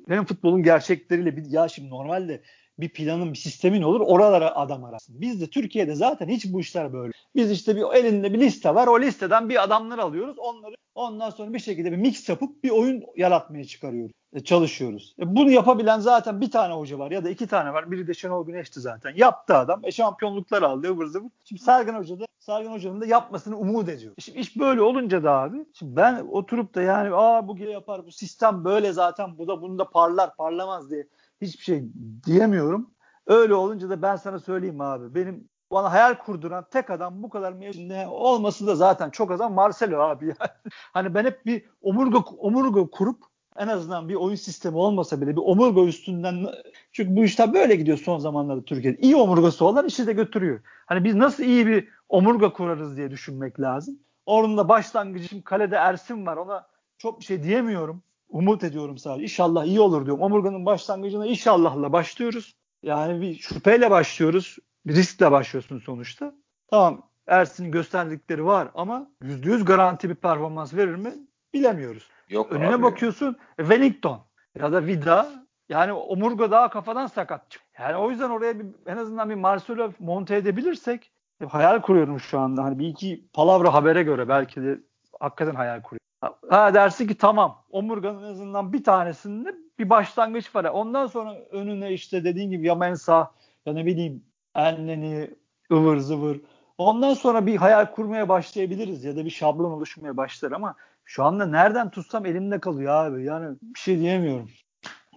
hem 0.07 0.25
futbolun 0.25 0.63
gerçekleriyle 0.63 1.37
bir 1.37 1.45
ya 1.45 1.67
şimdi 1.67 1.89
normalde 1.89 2.41
bir 2.79 2.89
planın, 2.89 3.33
bir 3.33 3.37
sistemin 3.37 3.81
olur. 3.81 4.01
Oralara 4.01 4.55
adam 4.55 4.83
arasın. 4.83 5.21
Biz 5.21 5.41
de 5.41 5.47
Türkiye'de 5.47 5.95
zaten 5.95 6.27
hiç 6.27 6.53
bu 6.53 6.59
işler 6.59 6.93
böyle. 6.93 7.11
Biz 7.35 7.51
işte 7.51 7.75
bir 7.75 7.83
elinde 7.93 8.33
bir 8.33 8.39
liste 8.39 8.75
var. 8.75 8.87
O 8.87 9.01
listeden 9.01 9.49
bir 9.49 9.63
adamlar 9.63 9.99
alıyoruz. 9.99 10.39
Onları 10.39 10.75
ondan 10.95 11.29
sonra 11.29 11.53
bir 11.53 11.59
şekilde 11.59 11.91
bir 11.91 11.97
mix 11.97 12.29
yapıp 12.29 12.63
bir 12.63 12.69
oyun 12.69 13.03
yaratmaya 13.15 13.65
çıkarıyoruz. 13.65 14.11
E, 14.33 14.39
çalışıyoruz. 14.39 15.15
E, 15.19 15.35
bunu 15.35 15.51
yapabilen 15.51 15.99
zaten 15.99 16.41
bir 16.41 16.51
tane 16.51 16.73
hoca 16.73 16.99
var 16.99 17.11
ya 17.11 17.23
da 17.23 17.29
iki 17.29 17.47
tane 17.47 17.73
var. 17.73 17.91
Biri 17.91 18.07
de 18.07 18.13
Şenol 18.13 18.45
Güneş'ti 18.45 18.79
zaten. 18.79 19.13
Yaptı 19.15 19.55
adam. 19.55 19.81
E, 19.83 19.91
şampiyonluklar 19.91 20.61
aldı 20.61 20.87
ıvır 20.87 21.05
zıvır. 21.05 21.29
Şimdi 21.43 21.61
Sergen 21.61 21.93
Hoca 21.93 22.19
da 22.19 22.25
Sergen 22.39 22.71
Hoca'nın 22.71 23.01
da 23.01 23.05
yapmasını 23.05 23.57
umut 23.57 23.89
ediyor. 23.89 24.13
E, 24.17 24.21
şimdi 24.21 24.39
iş 24.39 24.59
böyle 24.59 24.81
olunca 24.81 25.23
da 25.23 25.31
abi. 25.31 25.65
Şimdi 25.73 25.95
ben 25.95 26.27
oturup 26.31 26.75
da 26.75 26.81
yani 26.81 27.15
aa 27.15 27.47
bu 27.47 27.57
yapar 27.57 28.05
bu 28.05 28.11
sistem 28.11 28.65
böyle 28.65 28.93
zaten 28.93 29.37
bu 29.37 29.47
da 29.47 29.61
bunu 29.61 29.79
da 29.79 29.89
parlar 29.89 30.35
parlamaz 30.35 30.89
diye 30.91 31.07
hiçbir 31.41 31.63
şey 31.63 31.83
diyemiyorum. 32.25 32.91
Öyle 33.27 33.53
olunca 33.53 33.89
da 33.89 34.01
ben 34.01 34.15
sana 34.15 34.39
söyleyeyim 34.39 34.81
abi. 34.81 35.15
Benim 35.15 35.49
bana 35.71 35.91
hayal 35.91 36.15
kurduran 36.15 36.65
tek 36.71 36.89
adam 36.89 37.23
bu 37.23 37.29
kadar 37.29 37.53
mevsimde 37.53 38.07
olması 38.07 38.67
da 38.67 38.75
zaten 38.75 39.09
çok 39.09 39.31
azam 39.31 39.53
Marcelo 39.53 39.99
abi. 39.99 40.25
Yani. 40.25 40.51
hani 40.93 41.13
ben 41.13 41.25
hep 41.25 41.45
bir 41.45 41.65
omurga 41.81 42.19
omurga 42.19 42.87
kurup 42.89 43.23
en 43.57 43.67
azından 43.67 44.09
bir 44.09 44.15
oyun 44.15 44.35
sistemi 44.35 44.77
olmasa 44.77 45.21
bile 45.21 45.31
bir 45.31 45.41
omurga 45.41 45.81
üstünden 45.81 46.47
çünkü 46.91 47.15
bu 47.15 47.23
işler 47.23 47.53
böyle 47.53 47.75
gidiyor 47.75 47.97
son 47.97 48.19
zamanlarda 48.19 48.65
Türkiye'de. 48.65 49.01
İyi 49.01 49.15
omurgası 49.15 49.65
olan 49.65 49.85
işi 49.85 50.07
de 50.07 50.13
götürüyor. 50.13 50.59
Hani 50.85 51.03
biz 51.03 51.15
nasıl 51.15 51.43
iyi 51.43 51.67
bir 51.67 51.87
omurga 52.09 52.53
kurarız 52.53 52.97
diye 52.97 53.11
düşünmek 53.11 53.59
lazım. 53.59 53.99
Orada 54.25 54.57
da 54.57 54.69
başlangıcı 54.69 55.27
şimdi 55.27 55.43
kalede 55.43 55.75
Ersin 55.75 56.25
var. 56.25 56.37
Ona 56.37 56.67
çok 56.97 57.19
bir 57.19 57.25
şey 57.25 57.43
diyemiyorum. 57.43 58.03
Umut 58.29 58.63
ediyorum 58.63 58.97
sadece. 58.97 59.23
İnşallah 59.23 59.65
iyi 59.65 59.79
olur 59.79 60.05
diyorum. 60.05 60.23
Omurganın 60.23 60.65
başlangıcına 60.65 61.25
inşallahla 61.25 61.91
başlıyoruz. 61.93 62.55
Yani 62.83 63.21
bir 63.21 63.35
şüpheyle 63.35 63.91
başlıyoruz. 63.91 64.57
Bir 64.85 64.95
riskle 64.95 65.31
başlıyorsun 65.31 65.79
sonuçta. 65.79 66.33
Tamam 66.67 67.09
Ersin'in 67.27 67.71
gösterdikleri 67.71 68.45
var 68.45 68.67
ama 68.75 69.09
%100 69.21 69.65
garanti 69.65 70.09
bir 70.09 70.15
performans 70.15 70.73
verir 70.73 70.95
mi 70.95 71.13
bilemiyoruz. 71.53 72.09
Yok 72.29 72.51
Önüne 72.51 72.75
abi. 72.75 72.83
bakıyorsun 72.83 73.37
Wellington 73.57 74.21
ya 74.59 74.71
da 74.71 74.85
Vida 74.85 75.29
yani 75.69 75.93
omurga 75.93 76.51
daha 76.51 76.69
kafadan 76.69 77.07
sakat. 77.07 77.57
Yani 77.79 77.95
o 77.95 78.11
yüzden 78.11 78.29
oraya 78.29 78.59
bir, 78.59 78.65
en 78.85 78.97
azından 78.97 79.29
bir 79.29 79.35
Marcelo 79.35 79.91
monte 79.99 80.35
edebilirsek 80.35 81.11
hayal 81.49 81.81
kuruyorum 81.81 82.19
şu 82.19 82.39
anda. 82.39 82.63
Hani 82.63 82.79
bir 82.79 82.87
iki 82.87 83.27
palavra 83.33 83.73
habere 83.73 84.03
göre 84.03 84.29
belki 84.29 84.61
de 84.61 84.79
hakikaten 85.19 85.55
hayal 85.55 85.81
kuruyorum. 85.81 86.06
Ha 86.21 86.73
dersi 86.73 87.07
ki 87.07 87.17
tamam 87.17 87.63
omurganın 87.71 88.23
en 88.23 88.31
azından 88.31 88.73
bir 88.73 88.83
tanesinde 88.83 89.55
bir 89.79 89.89
başlangıç 89.89 90.55
var. 90.55 90.65
Ondan 90.65 91.07
sonra 91.07 91.35
önüne 91.51 91.93
işte 91.93 92.23
dediğin 92.23 92.51
gibi 92.51 92.67
ya 92.67 92.75
Mensa 92.75 93.31
ya 93.65 93.73
ne 93.73 93.85
bileyim 93.85 94.23
Enneni 94.55 95.29
ıvır 95.71 95.97
zıvır. 95.97 96.41
Ondan 96.77 97.13
sonra 97.13 97.45
bir 97.45 97.55
hayal 97.55 97.91
kurmaya 97.91 98.29
başlayabiliriz 98.29 99.03
ya 99.03 99.15
da 99.15 99.25
bir 99.25 99.29
şablon 99.29 99.71
oluşmaya 99.71 100.17
başlar 100.17 100.51
ama 100.51 100.75
şu 101.05 101.23
anda 101.23 101.45
nereden 101.45 101.89
tutsam 101.89 102.25
elimde 102.25 102.59
kalıyor 102.59 102.93
abi. 102.93 103.23
Yani 103.23 103.57
bir 103.61 103.79
şey 103.79 103.99
diyemiyorum. 103.99 104.49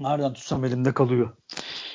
Nereden 0.00 0.32
tutsam 0.32 0.64
elimde 0.64 0.94
kalıyor. 0.94 1.30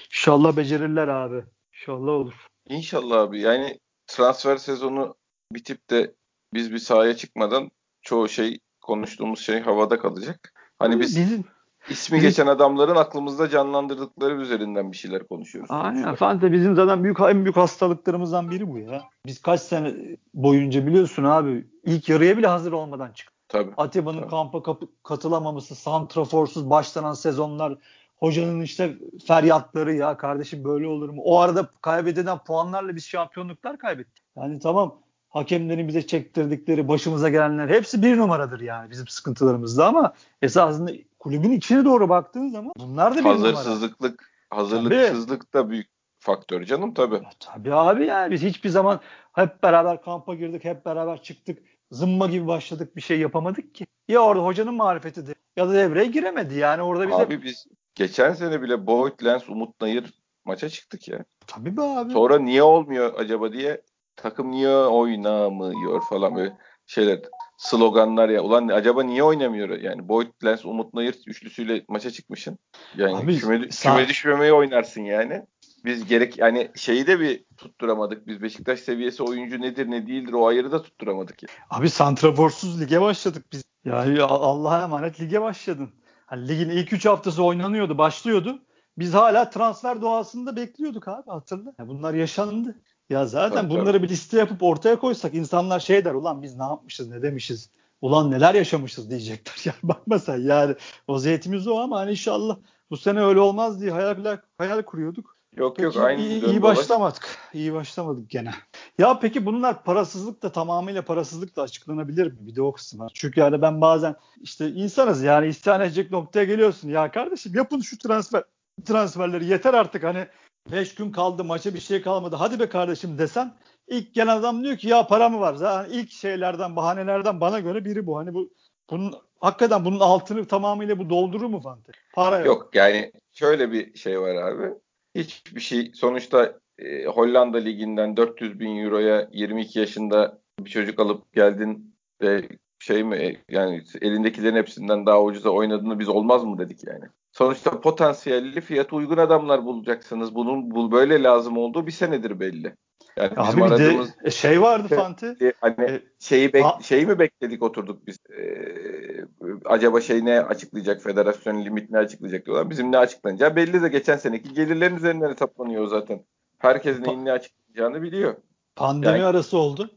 İnşallah 0.09 0.57
becerirler 0.57 1.07
abi. 1.07 1.43
İnşallah 1.73 2.11
olur. 2.11 2.47
İnşallah 2.69 3.21
abi. 3.21 3.41
Yani 3.41 3.79
transfer 4.07 4.57
sezonu 4.57 5.15
bitip 5.51 5.89
de 5.89 6.15
biz 6.53 6.71
bir 6.71 6.77
sahaya 6.77 7.15
çıkmadan 7.15 7.71
çoğu 8.01 8.29
şey 8.29 8.59
konuştuğumuz 8.85 9.39
şey 9.39 9.59
havada 9.59 9.99
kalacak. 9.99 10.53
Hani 10.79 10.99
biz 10.99 11.17
Bizim, 11.17 11.43
ismi 11.89 12.21
geçen 12.21 12.47
adamların 12.47 12.95
aklımızda 12.95 13.49
canlandırdıkları 13.49 14.41
üzerinden 14.41 14.91
bir 14.91 14.97
şeyler 14.97 15.27
konuşuyoruz. 15.27 15.71
Aynen. 15.71 16.15
Fante 16.15 16.51
bizim 16.51 16.75
zaten 16.75 17.03
büyük 17.03 17.19
en 17.19 17.43
büyük 17.43 17.57
hastalıklarımızdan 17.57 18.51
biri 18.51 18.71
bu 18.71 18.77
ya. 18.77 19.03
Biz 19.25 19.41
kaç 19.41 19.61
sene 19.61 19.93
boyunca 20.33 20.87
biliyorsun 20.87 21.23
abi 21.23 21.67
ilk 21.83 22.09
yarıya 22.09 22.37
bile 22.37 22.47
hazır 22.47 22.71
olmadan 22.71 23.11
çıktık. 23.11 23.35
Tabii. 23.49 23.71
Atiba'nın 23.77 24.19
tabii. 24.19 24.29
kampa 24.29 24.63
kapı, 24.63 24.87
katılamaması, 25.03 25.75
santraforsuz 25.75 26.69
başlanan 26.69 27.13
sezonlar, 27.13 27.77
hocanın 28.15 28.61
işte 28.61 28.97
feryatları 29.27 29.93
ya 29.93 30.17
kardeşim 30.17 30.63
böyle 30.63 30.87
olur 30.87 31.09
mu? 31.09 31.21
O 31.25 31.39
arada 31.39 31.69
kaybedilen 31.81 32.37
puanlarla 32.37 32.95
biz 32.95 33.05
şampiyonluklar 33.05 33.77
kaybettik. 33.77 34.23
Yani 34.37 34.59
tamam 34.59 34.95
hakemlerin 35.35 35.87
bize 35.87 36.07
çektirdikleri, 36.07 36.87
başımıza 36.87 37.29
gelenler 37.29 37.69
hepsi 37.69 38.03
bir 38.03 38.17
numaradır 38.17 38.59
yani 38.59 38.89
bizim 38.89 39.07
sıkıntılarımızda 39.07 39.87
ama 39.87 40.13
esasında 40.41 40.91
kulübün 41.19 41.51
içine 41.51 41.85
doğru 41.85 42.09
baktığın 42.09 42.49
zaman 42.49 42.73
bunlar 42.77 43.15
da 43.15 43.19
bir 43.19 43.23
Hazırsızlıklık, 43.23 44.31
numara. 44.51 44.63
hazırlıksızlık 44.63 45.51
tabii. 45.51 45.63
da 45.63 45.69
büyük 45.69 45.87
faktör 46.19 46.63
canım 46.63 46.93
tabii. 46.93 47.15
Ya, 47.15 47.29
tabii 47.39 47.73
abi 47.73 48.05
yani 48.05 48.31
biz 48.31 48.41
hiçbir 48.43 48.69
zaman 48.69 48.99
hep 49.33 49.63
beraber 49.63 50.01
kampa 50.01 50.35
girdik, 50.35 50.65
hep 50.65 50.85
beraber 50.85 51.23
çıktık. 51.23 51.59
Zımma 51.91 52.27
gibi 52.27 52.47
başladık 52.47 52.95
bir 52.95 53.01
şey 53.01 53.19
yapamadık 53.19 53.75
ki. 53.75 53.87
Ya 54.07 54.19
orada 54.19 54.45
hocanın 54.45 54.73
marifetidir 54.73 55.35
ya 55.55 55.69
da 55.69 55.73
devreye 55.73 56.05
giremedi 56.05 56.55
yani 56.55 56.81
orada 56.81 57.07
bize... 57.07 57.17
Abi 57.17 57.43
biz 57.43 57.67
geçen 57.95 58.33
sene 58.33 58.61
bile 58.61 58.87
Boyd, 58.87 59.25
Lens, 59.25 59.49
Umut 59.49 59.81
Nayır 59.81 60.13
maça 60.45 60.69
çıktık 60.69 61.07
ya. 61.07 61.25
Tabii 61.47 61.77
be 61.77 61.81
abi. 61.81 62.13
Sonra 62.13 62.39
niye 62.39 62.63
olmuyor 62.63 63.13
acaba 63.17 63.53
diye 63.53 63.81
takım 64.29 64.51
niye 64.51 64.77
oynamıyor 64.77 66.01
falan 66.01 66.35
böyle 66.35 66.57
şeyler 66.85 67.19
sloganlar 67.57 68.29
ya. 68.29 68.41
Ulan 68.41 68.67
acaba 68.67 69.03
niye 69.03 69.23
oynamıyor? 69.23 69.69
Yani 69.69 70.07
Boyd 70.07 70.27
Lens, 70.45 70.65
Umut 70.65 70.93
Nayır 70.93 71.15
üçlüsüyle 71.27 71.85
maça 71.89 72.11
çıkmışsın. 72.11 72.57
Yani 72.97 73.17
Abi, 73.17 73.39
küme, 73.39 73.71
sağ... 73.71 73.95
küme 73.95 74.07
düşmemeyi 74.07 74.53
oynarsın 74.53 75.01
yani. 75.01 75.41
Biz 75.85 76.07
gerek 76.07 76.37
yani 76.37 76.71
şeyi 76.75 77.07
de 77.07 77.19
bir 77.19 77.45
tutturamadık. 77.57 78.27
Biz 78.27 78.41
Beşiktaş 78.41 78.79
seviyesi 78.79 79.23
oyuncu 79.23 79.61
nedir 79.61 79.91
ne 79.91 80.07
değildir 80.07 80.33
o 80.33 80.47
ayırı 80.47 80.71
da 80.71 80.81
tutturamadık 80.81 81.43
ya. 81.43 81.49
Abi 81.69 81.89
santraforsuz 81.89 82.81
lige 82.81 83.01
başladık 83.01 83.45
biz. 83.51 83.63
Yani 83.85 84.21
Allah'a 84.21 84.83
emanet 84.83 85.21
lige 85.21 85.41
başladın. 85.41 85.89
Hani 86.25 86.47
ligin 86.47 86.69
ilk 86.69 86.93
3 86.93 87.05
haftası 87.05 87.43
oynanıyordu, 87.43 87.97
başlıyordu. 87.97 88.61
Biz 88.97 89.13
hala 89.13 89.49
transfer 89.49 90.01
doğasında 90.01 90.55
bekliyorduk 90.55 91.07
abi 91.07 91.29
hatırla. 91.31 91.73
Ya 91.79 91.87
bunlar 91.87 92.13
yaşandı. 92.13 92.75
Ya 93.09 93.25
zaten 93.25 93.61
tabii, 93.61 93.69
bunları 93.69 93.97
tabii. 93.97 94.03
bir 94.03 94.09
liste 94.09 94.37
yapıp 94.37 94.63
ortaya 94.63 94.99
koysak 94.99 95.33
insanlar 95.33 95.79
şey 95.79 96.05
der 96.05 96.13
ulan 96.13 96.41
biz 96.41 96.55
ne 96.55 96.63
yapmışız 96.63 97.09
ne 97.09 97.21
demişiz. 97.21 97.69
Ulan 98.01 98.31
neler 98.31 98.55
yaşamışız 98.55 99.09
diyecekler. 99.09 99.55
Yani 99.65 99.77
bakma 99.83 100.19
sen 100.19 100.37
yani 100.37 100.75
vaziyetimiz 101.09 101.67
o 101.67 101.79
ama 101.79 101.99
hani 101.99 102.11
inşallah 102.11 102.57
bu 102.89 102.97
sene 102.97 103.23
öyle 103.23 103.39
olmaz 103.39 103.81
diye 103.81 103.91
hayal, 103.91 104.37
hayal 104.57 104.81
kuruyorduk. 104.81 105.35
Yok 105.55 105.75
peki, 105.75 105.85
yok 105.85 105.97
aynı 105.97 106.21
iyi, 106.21 106.45
iyi 106.45 106.61
başlamadık. 106.61 107.37
İyi 107.53 107.73
başlamadık 107.73 108.29
gene. 108.29 108.51
Ya 108.97 109.19
peki 109.19 109.45
bunlar 109.45 109.83
parasızlık 109.83 110.43
da 110.43 110.51
tamamıyla 110.51 111.01
parasızlık 111.01 111.55
da 111.55 111.61
açıklanabilir 111.61 112.31
mi? 112.31 112.37
Bir 112.39 112.55
de 112.55 112.61
o 112.61 112.71
kısım 112.71 112.99
var. 112.99 113.11
Çünkü 113.15 113.39
yani 113.39 113.61
ben 113.61 113.81
bazen 113.81 114.15
işte 114.41 114.69
insanız 114.69 115.23
yani 115.23 115.47
isyan 115.47 115.81
edecek 115.81 116.11
noktaya 116.11 116.45
geliyorsun. 116.45 116.89
Ya 116.89 117.11
kardeşim 117.11 117.55
yapın 117.55 117.79
şu 117.79 117.97
transfer 117.97 118.43
transferleri 118.85 119.45
yeter 119.45 119.73
artık 119.73 120.03
hani 120.03 120.27
5 120.71 120.95
gün 120.95 121.11
kaldı 121.11 121.43
maça 121.43 121.73
bir 121.73 121.79
şey 121.79 122.01
kalmadı. 122.01 122.35
Hadi 122.35 122.59
be 122.59 122.69
kardeşim 122.69 123.17
desen 123.17 123.53
ilk 123.87 124.13
gelen 124.13 124.37
adam 124.37 124.63
diyor 124.63 124.77
ki 124.77 124.87
ya 124.87 125.07
para 125.07 125.29
mı 125.29 125.39
var? 125.39 125.53
Zaten 125.53 125.91
ilk 125.91 126.11
şeylerden 126.11 126.75
bahanelerden 126.75 127.41
bana 127.41 127.59
göre 127.59 127.85
biri 127.85 128.05
bu. 128.05 128.17
Hani 128.17 128.33
bu 128.33 128.49
bunun 128.89 129.13
hakikaten 129.39 129.85
bunun 129.85 129.99
altını 129.99 130.45
tamamıyla 130.45 130.99
bu 130.99 131.09
doldurur 131.09 131.45
mu 131.45 131.61
Fante? 131.61 131.91
Para 132.13 132.37
yok. 132.37 132.45
Yok 132.45 132.75
yani 132.75 133.11
şöyle 133.33 133.71
bir 133.71 133.95
şey 133.95 134.21
var 134.21 134.35
abi. 134.35 134.73
Hiçbir 135.15 135.61
şey 135.61 135.91
sonuçta 135.93 136.59
e, 136.79 137.05
Hollanda 137.05 137.57
liginden 137.57 138.17
400 138.17 138.59
bin 138.59 138.77
euroya 138.77 139.29
22 139.31 139.79
yaşında 139.79 140.41
bir 140.59 140.69
çocuk 140.69 140.99
alıp 140.99 141.33
geldin 141.33 141.95
ve 142.21 142.47
şey 142.79 143.03
mi 143.03 143.15
e, 143.15 143.37
yani 143.49 143.83
elindekilerin 144.01 144.55
hepsinden 144.55 145.05
daha 145.05 145.23
ucuza 145.23 145.49
oynadığını 145.49 145.99
biz 145.99 146.09
olmaz 146.09 146.43
mı 146.43 146.57
dedik 146.57 146.83
yani. 146.87 147.05
Sonuçta 147.39 147.81
potansiyelli 147.81 148.61
fiyat 148.61 148.93
uygun 148.93 149.17
adamlar 149.17 149.65
bulacaksınız. 149.65 150.35
Bunun 150.35 150.71
bu 150.71 150.91
böyle 150.91 151.23
lazım 151.23 151.57
olduğu 151.57 151.87
bir 151.87 151.91
senedir 151.91 152.39
belli. 152.39 152.75
Yani 153.17 153.31
Abi 153.37 153.47
bizim 153.47 153.59
bir 153.59 153.65
aradığımız 153.65 154.09
de 154.25 154.31
şey 154.31 154.61
vardı 154.61 154.89
şey- 154.89 154.97
Fanti. 154.97 155.53
hani 155.61 155.85
E, 155.85 156.01
şeyi 156.19 156.53
bek 156.53 156.65
a- 156.65 156.79
şeyi 156.83 157.05
mi 157.05 157.19
bekledik 157.19 157.63
oturduk 157.63 158.07
biz? 158.07 158.17
Ee, 158.39 159.25
acaba 159.65 160.01
şey 160.01 160.25
ne 160.25 160.41
açıklayacak? 160.41 161.01
Federasyonun 161.01 161.65
limit 161.65 161.89
ne 161.89 161.97
açıklayacak 161.97 162.45
diyorlar. 162.45 162.69
Bizim 162.69 162.91
ne 162.91 162.97
açıklanacağı 162.97 163.55
belli 163.55 163.81
de 163.81 163.87
geçen 163.87 164.17
seneki 164.17 164.53
gelirlerin 164.53 164.95
üzerinden 164.95 165.29
hesaplanıyor 165.29 165.87
zaten. 165.87 166.23
Herkes 166.59 166.99
neyin 166.99 167.25
ne 167.25 167.31
açıklayacağını 167.31 168.01
biliyor. 168.01 168.35
Pandemi 168.75 169.13
Yani- 169.17 169.25
arası 169.25 169.57
oldu. 169.57 169.89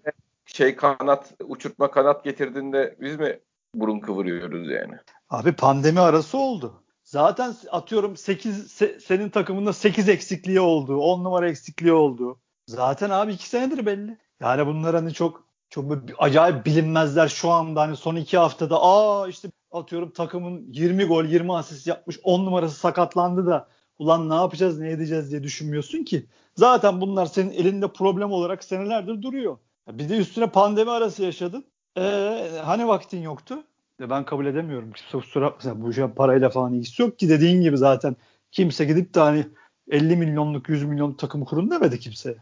Şey 0.46 0.77
kanat 0.77 1.35
uçurtma 1.44 1.90
kanat 1.90 2.24
getirdiğinde 2.24 2.96
biz 3.01 3.16
mi 3.16 3.38
burun 3.74 4.01
kıvırıyoruz 4.01 4.70
yani? 4.70 4.94
Abi 5.31 5.53
pandemi 5.53 6.01
arası 6.01 6.38
oldu. 6.38 6.83
Zaten 7.09 7.55
atıyorum 7.71 8.16
8 8.16 8.73
senin 9.01 9.31
takımında 9.31 9.73
8 9.73 10.09
eksikliği 10.09 10.61
oldu. 10.61 10.97
10 10.97 11.25
numara 11.25 11.49
eksikliği 11.49 11.92
oldu. 11.92 12.40
Zaten 12.66 13.11
abi 13.11 13.33
2 13.33 13.49
senedir 13.49 13.87
belli. 13.87 14.18
Yani 14.40 14.66
bunlar 14.66 14.94
hani 14.94 15.12
çok 15.14 15.44
çok 15.71 15.92
acayip 16.18 16.66
bilinmezler 16.66 17.29
şu 17.29 17.51
anda 17.51 17.81
hani 17.81 17.97
son 17.97 18.16
2 18.16 18.38
haftada 18.38 18.83
aa 18.83 19.29
işte 19.29 19.51
atıyorum 19.73 20.11
takımın 20.11 20.73
20 20.73 21.05
gol 21.05 21.25
20 21.25 21.55
asist 21.55 21.87
yapmış 21.87 22.18
10 22.23 22.44
numarası 22.47 22.81
sakatlandı 22.81 23.47
da 23.47 23.68
ulan 23.99 24.31
ne 24.31 24.35
yapacağız 24.35 24.79
ne 24.79 24.90
edeceğiz 24.90 25.31
diye 25.31 25.42
düşünmüyorsun 25.42 26.05
ki. 26.05 26.27
Zaten 26.57 27.01
bunlar 27.01 27.27
senin 27.27 27.51
elinde 27.51 27.92
problem 27.92 28.33
olarak 28.33 28.64
senelerdir 28.64 29.23
duruyor. 29.23 29.59
Bir 29.90 30.09
de 30.09 30.16
üstüne 30.16 30.47
pandemi 30.47 30.90
arası 30.90 31.23
yaşadın. 31.23 31.64
Ee, 31.99 32.51
hani 32.64 32.88
vaktin 32.88 33.23
yoktu? 33.23 33.64
Ben 34.00 34.24
kabul 34.24 34.46
edemiyorum. 34.46 34.92
Kimse 34.92 35.18
kusura 35.18 35.46
bakmasın. 35.46 35.82
Bu 35.82 35.90
işin 35.90 36.08
parayla 36.08 36.50
falan 36.50 36.74
ilgisi 36.74 37.02
yok 37.02 37.18
ki 37.18 37.28
dediğin 37.28 37.61
gibi 37.62 37.76
zaten 37.76 38.16
kimse 38.50 38.84
gidip 38.84 39.14
de 39.14 39.20
hani 39.20 39.46
50 39.90 40.16
milyonluk 40.16 40.68
100 40.68 40.84
milyonluk 40.84 41.18
takım 41.18 41.44
kurun 41.44 41.70
demedi 41.70 41.98
kimse. 41.98 42.37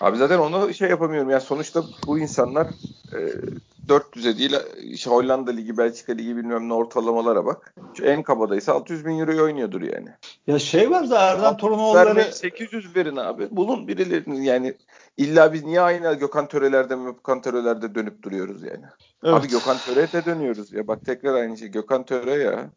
Abi 0.00 0.16
zaten 0.16 0.38
onu 0.38 0.74
şey 0.74 0.90
yapamıyorum. 0.90 1.30
Yani 1.30 1.40
sonuçta 1.40 1.84
bu 2.06 2.18
insanlar 2.18 2.66
e, 3.12 3.18
400'e 3.88 4.38
değil 4.38 4.56
işte 4.82 5.10
Hollanda 5.10 5.50
Ligi, 5.50 5.78
Belçika 5.78 6.12
Ligi 6.12 6.36
bilmem 6.36 6.68
ne 6.68 6.72
ortalamalara 6.74 7.44
bak. 7.44 7.74
Şu 7.94 8.04
en 8.04 8.22
kabadaysa 8.22 8.72
600 8.72 9.06
bin 9.06 9.18
euroyu 9.18 9.42
oynuyordur 9.42 9.80
yani. 9.80 10.08
Ya 10.46 10.58
şey 10.58 10.90
var 10.90 11.10
da 11.10 11.18
Erden 11.20 11.42
Vermeyin, 11.42 11.58
Torunoğulları 11.58 12.32
800 12.32 12.96
verin 12.96 13.16
abi. 13.16 13.48
Bulun 13.50 13.88
birilerini 13.88 14.46
yani 14.46 14.74
illa 15.16 15.52
biz 15.52 15.64
niye 15.64 15.80
aynı 15.80 16.14
Gökhan 16.14 16.48
Töre'lerde 16.48 16.94
Gökhan 16.94 17.42
Töre'lerde 17.42 17.94
dönüp 17.94 18.22
duruyoruz 18.22 18.62
yani. 18.62 18.84
Evet. 19.24 19.34
Abi 19.34 19.48
Gökhan 19.48 19.76
Töre'ye 19.78 20.12
de 20.12 20.24
dönüyoruz 20.24 20.72
ya. 20.72 20.86
Bak 20.86 21.06
tekrar 21.06 21.34
aynı 21.34 21.58
şey. 21.58 21.68
Gökhan 21.68 22.04
Töre 22.04 22.34
ya. 22.34 22.70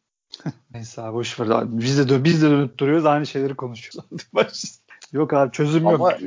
Neyse 0.74 1.02
abi 1.02 1.14
boş 1.14 1.40
ver. 1.40 1.48
Biz 1.66 2.10
de, 2.10 2.24
biz 2.24 2.42
de 2.42 2.50
dönüp 2.50 2.78
duruyoruz 2.78 3.06
aynı 3.06 3.26
şeyleri 3.26 3.56
konuşuyoruz. 3.56 4.10
Yok 5.12 5.34
abi 5.34 5.52
çözüm 5.52 5.88
Ama- 5.88 6.12
yok. 6.12 6.22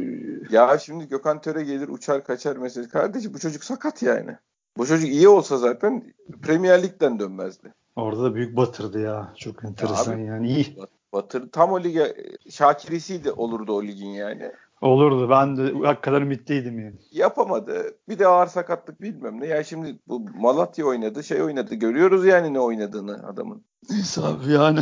Ya 0.51 0.79
şimdi 0.79 1.09
Gökhan 1.09 1.41
Töre 1.41 1.65
gelir 1.65 1.89
uçar 1.89 2.25
kaçar 2.25 2.57
mesela. 2.57 2.89
Kardeşim 2.89 3.35
bu 3.35 3.39
çocuk 3.39 3.65
sakat 3.65 4.03
yani. 4.03 4.37
Bu 4.77 4.87
çocuk 4.87 5.09
iyi 5.09 5.29
olsa 5.29 5.59
zaten 5.59 6.15
Premier 6.43 6.83
Lig'den 6.83 7.19
dönmezdi. 7.19 7.75
Orada 7.97 8.23
da 8.25 8.35
büyük 8.35 8.57
batırdı 8.57 9.01
ya. 9.01 9.33
Çok 9.37 9.65
enteresan 9.65 10.15
abi- 10.15 10.25
yani. 10.25 10.49
iyi. 10.49 10.77
Batır 11.13 11.51
tam 11.51 11.73
o 11.73 11.81
lige 11.81 12.17
Şakirisi 12.51 13.33
olurdu 13.33 13.73
o 13.73 13.83
ligin 13.83 14.11
yani. 14.11 14.53
Olurdu. 14.81 15.31
Ben 15.31 15.57
de 15.57 15.87
hakikaten 15.87 16.21
ümitliydim 16.21 16.79
yani. 16.79 16.95
Yapamadı. 17.13 17.95
Bir 18.09 18.19
de 18.19 18.27
ağır 18.27 18.47
sakatlık 18.47 19.03
bilmem 19.03 19.41
ne. 19.41 19.47
Ya 19.47 19.65
şimdi 19.65 19.99
bu 20.09 20.21
Malatya 20.37 20.87
oynadı, 20.87 21.25
şey 21.25 21.43
oynadı. 21.43 21.75
Görüyoruz 21.75 22.27
yani 22.27 22.55
ne 22.55 22.61
oynadığını 22.61 23.27
adamın. 23.29 23.65
Neyse 23.91 24.21
abi 24.21 24.53
yani. 24.53 24.81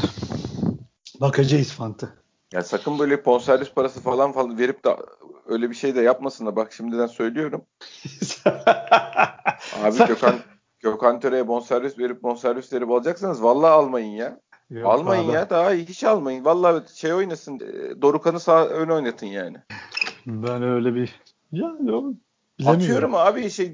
Bakacağız 1.21 1.73
Fanta. 1.73 2.20
Ya 2.53 2.63
sakın 2.63 2.99
böyle 2.99 3.25
bonservis 3.25 3.73
parası 3.75 4.01
falan 4.01 4.33
falan 4.33 4.59
verip 4.59 4.85
de 4.85 4.97
öyle 5.47 5.71
bir 5.71 5.75
şey 5.75 5.95
de 5.95 6.01
yapmasın 6.01 6.47
da 6.47 6.57
bak 6.57 6.73
şimdiden 6.73 7.07
söylüyorum. 7.07 7.65
Abi 9.85 9.99
Gökhan 10.09 10.35
Gökhan 10.81 11.21
Töre'ye 11.21 11.49
bonservis 11.49 11.99
verip 11.99 12.23
bonservis 12.23 12.73
verip 12.73 12.91
alacaksanız 12.91 13.43
vallahi 13.43 13.71
almayın 13.71 14.11
ya. 14.11 14.41
Yok 14.71 14.93
almayın 14.93 15.25
abi. 15.29 15.33
ya 15.33 15.51
daha 15.51 15.75
iyi 15.75 15.87
hiç 15.87 16.05
almayın. 16.05 16.45
Vallahi 16.45 16.83
şey 16.99 17.13
oynasın. 17.13 17.55
e, 17.61 18.03
Dorukan'ı 18.03 18.41
sağ 18.41 18.67
ön 18.67 18.89
oynatın 18.89 19.27
yani. 19.27 19.57
Ben 20.27 20.63
öyle 20.63 20.95
bir 20.95 21.21
yani 21.53 21.93
o- 21.93 22.15
Atıyorum 22.67 23.15
abi 23.15 23.51
şey 23.51 23.73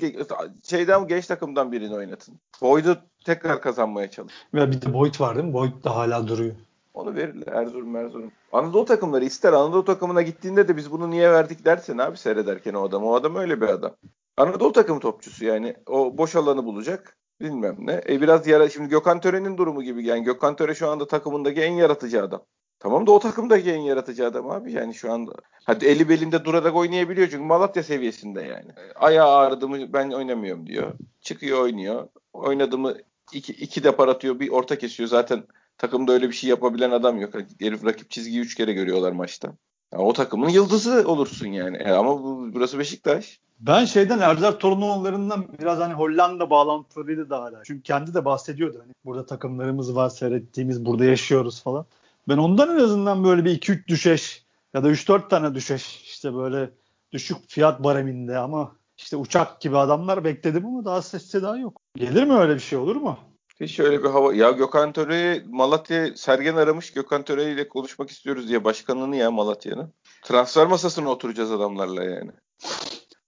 şeyden 0.65 1.07
genç 1.09 1.27
takımdan 1.27 1.73
birini 1.73 1.95
oynatın. 1.95 2.41
Boyd'u 2.63 2.97
tekrar 3.25 3.61
kazanmaya 3.61 4.11
çalış. 4.11 4.33
Ve 4.55 4.71
bir 4.71 4.83
de 4.83 4.93
Boyd 4.95 5.21
var 5.21 5.35
değil 5.37 5.47
mi? 5.47 5.53
Boyd 5.53 5.85
da 5.85 5.97
hala 5.97 6.29
duruyor. 6.29 6.55
Onu 6.97 7.15
verirler 7.15 7.53
Erzurum 7.53 7.97
Erzurum. 7.97 8.33
Anadolu 8.53 8.85
takımları 8.85 9.25
ister 9.25 9.53
Anadolu 9.53 9.85
takımına 9.85 10.23
gittiğinde 10.23 10.69
de 10.69 10.77
biz 10.77 10.91
bunu 10.91 11.11
niye 11.11 11.33
verdik 11.33 11.65
dersin 11.65 11.99
abi 11.99 12.17
seyrederken 12.17 12.75
o 12.75 12.85
adam. 12.85 13.05
O 13.05 13.15
adam 13.15 13.37
öyle 13.37 13.61
bir 13.61 13.69
adam. 13.69 13.97
Anadolu 14.37 14.73
takım 14.73 15.01
topçusu 15.01 15.45
yani. 15.45 15.77
O 15.87 16.19
boş 16.19 16.37
alanı 16.37 16.65
bulacak. 16.65 17.17
Bilmem 17.41 17.77
ne. 17.79 18.03
E 18.09 18.21
biraz 18.21 18.47
yara 18.47 18.69
şimdi 18.69 18.89
Gökhan 18.89 19.21
Töre'nin 19.21 19.59
durumu 19.59 19.83
gibi. 19.83 20.07
Yani 20.07 20.25
Gökhan 20.25 20.57
Töre 20.57 20.75
şu 20.75 20.89
anda 20.91 21.07
takımındaki 21.07 21.61
en 21.61 21.73
yaratıcı 21.73 22.23
adam. 22.23 22.43
Tamam 22.79 23.07
da 23.07 23.13
o 23.13 23.19
takımdaki 23.19 23.71
en 23.73 23.81
yaratıcı 23.81 24.27
adam 24.27 24.51
abi 24.51 24.73
yani 24.73 24.95
şu 24.95 25.13
anda. 25.13 25.33
Hadi 25.65 25.87
eli 25.87 26.09
belinde 26.09 26.45
durarak 26.45 26.77
oynayabiliyor 26.77 27.29
çünkü 27.29 27.45
Malatya 27.45 27.83
seviyesinde 27.83 28.43
yani. 28.43 28.71
Ayağı 28.95 29.29
ağrıdı 29.29 29.69
mı 29.69 29.93
ben 29.93 30.11
oynamıyorum 30.11 30.67
diyor. 30.67 30.93
Çıkıyor 31.21 31.61
oynuyor. 31.61 32.09
Oynadı 32.33 32.79
mı 32.79 32.95
iki, 33.33 33.53
iki 33.53 33.85
depar 33.85 34.09
atıyor 34.09 34.41
bir 34.41 34.51
orta 34.51 34.79
kesiyor. 34.79 35.09
Zaten 35.09 35.43
takımda 35.79 36.13
öyle 36.13 36.29
bir 36.29 36.35
şey 36.35 36.51
yapabilen 36.51 36.91
adam 36.91 37.21
yok. 37.21 37.35
Herif 37.61 37.85
rakip 37.85 38.11
çizgiyi 38.11 38.41
üç 38.41 38.55
kere 38.55 38.73
görüyorlar 38.73 39.13
maçta. 39.13 39.53
Ya 39.93 39.99
o 39.99 40.13
takımın 40.13 40.49
yıldızı 40.49 41.05
olursun 41.09 41.47
yani. 41.47 41.77
E 41.77 41.91
ama 41.91 42.23
bu, 42.23 42.51
burası 42.55 42.79
Beşiktaş. 42.79 43.41
Ben 43.61 43.85
şeyden 43.85 44.19
Erdar 44.19 44.59
Torunoğulları'ndan 44.59 45.47
biraz 45.61 45.79
hani 45.79 45.95
Hollanda 45.95 46.51
bağlantılarıyla 46.51 47.31
da 47.31 47.43
hala. 47.43 47.63
Çünkü 47.65 47.83
kendi 47.83 48.15
de 48.15 48.25
bahsediyordu 48.25 48.79
hani 48.83 48.93
burada 49.05 49.27
takımlarımız 49.27 49.97
var 49.97 50.09
seyrettiğimiz 50.09 50.87
burada 50.87 51.05
yaşıyoruz 51.05 51.63
falan. 51.63 51.87
Ben 52.29 52.37
ondan 52.37 52.79
en 52.79 52.85
azından 52.85 53.25
böyle 53.25 53.45
bir 53.45 53.61
2-3 53.61 53.89
düşeş 53.89 54.45
ya 54.75 54.85
da 54.85 54.91
3-4 54.91 55.29
tane 55.29 55.55
düşeş 55.55 56.03
işte 56.05 56.35
böyle 56.35 56.71
düşük 57.13 57.37
fiyat 57.49 57.85
bareminde 57.85 58.39
ama 58.39 58.73
işte 58.97 59.17
uçak 59.17 59.61
gibi 59.61 59.79
adamlar 59.79 60.25
bekledim 60.25 60.67
ama 60.67 60.85
daha 60.85 61.03
ses 61.03 61.27
seda 61.27 61.59
yok. 61.59 61.81
Gelir 61.97 62.25
mi 62.25 62.33
öyle 62.33 62.55
bir 62.55 62.61
şey 62.61 62.79
olur 62.79 62.97
mu? 62.97 63.19
Hiç 63.61 63.81
öyle 63.81 64.05
bir 64.05 64.09
hava. 64.09 64.35
Ya 64.35 64.51
Gökhan 64.51 64.93
Töre 64.93 65.43
Malatya 65.47 66.17
Sergen 66.17 66.57
aramış. 66.57 66.93
Gökhan 66.93 67.23
Töre 67.23 67.53
ile 67.53 67.69
konuşmak 67.69 68.11
istiyoruz 68.11 68.49
diye 68.49 68.65
başkanını 68.65 69.17
ya 69.17 69.31
Malatya'nın. 69.31 69.93
Transfer 70.23 70.67
masasına 70.67 71.09
oturacağız 71.09 71.53
adamlarla 71.53 72.05
yani. 72.05 72.31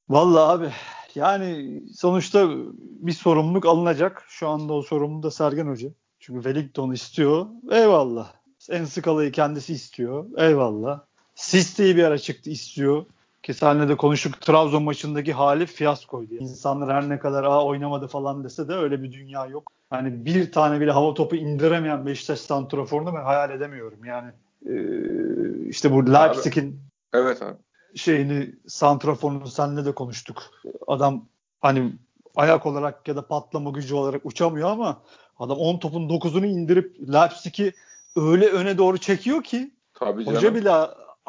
Vallahi 0.08 0.52
abi 0.52 0.72
yani 1.14 1.82
sonuçta 1.94 2.48
bir 2.78 3.12
sorumluluk 3.12 3.66
alınacak. 3.66 4.24
Şu 4.28 4.48
anda 4.48 4.72
o 4.72 4.82
sorumluluğu 4.82 5.22
da 5.22 5.30
Sergen 5.30 5.66
Hoca. 5.66 5.88
Çünkü 6.20 6.42
Wellington 6.42 6.92
istiyor. 6.92 7.46
Eyvallah. 7.70 8.32
En 8.70 8.84
skalayı 8.84 9.32
kendisi 9.32 9.72
istiyor. 9.72 10.26
Eyvallah. 10.36 11.00
Siste'yi 11.34 11.96
bir 11.96 12.04
ara 12.04 12.18
çıktı 12.18 12.50
istiyor. 12.50 13.06
Ki 13.48 13.54
seninle 13.54 13.88
de 13.88 13.96
konuştuk. 13.96 14.40
Trabzon 14.40 14.82
maçındaki 14.82 15.32
hali 15.32 15.66
fiyaskoydu. 15.66 16.34
İnsanlar 16.34 16.94
her 16.94 17.08
ne 17.08 17.18
kadar 17.18 17.44
Aa, 17.44 17.64
oynamadı 17.64 18.06
falan 18.06 18.44
dese 18.44 18.68
de 18.68 18.74
öyle 18.74 19.02
bir 19.02 19.12
dünya 19.12 19.46
yok. 19.46 19.72
Hani 19.90 20.24
bir 20.24 20.52
tane 20.52 20.80
bile 20.80 20.90
hava 20.90 21.14
topu 21.14 21.36
indiremeyen 21.36 22.06
Beşiktaş 22.06 22.40
santraforunu 22.40 23.14
ben 23.14 23.24
hayal 23.24 23.50
edemiyorum. 23.50 24.04
Yani 24.04 24.30
ee, 24.66 25.68
işte 25.68 25.92
bu 25.92 26.12
Leipzig'in 26.12 26.80
Evet 27.12 27.42
abi. 27.42 27.56
şeyini 27.94 28.54
santraforunu 28.66 29.46
seninle 29.46 29.84
de 29.84 29.92
konuştuk. 29.92 30.42
Adam 30.86 31.24
hani 31.60 31.92
ayak 32.36 32.66
olarak 32.66 33.08
ya 33.08 33.16
da 33.16 33.26
patlama 33.26 33.70
gücü 33.70 33.94
olarak 33.94 34.26
uçamıyor 34.26 34.70
ama 34.70 35.02
adam 35.38 35.58
10 35.58 35.78
topun 35.78 36.08
9'unu 36.08 36.46
indirip 36.46 36.96
Leipzig'i 37.12 37.72
öyle 38.16 38.46
öne 38.48 38.78
doğru 38.78 38.98
çekiyor 38.98 39.42
ki 39.42 39.70
Tabii 39.94 40.24
canım. 40.24 40.36
hoca 40.36 40.54
bile 40.54 40.72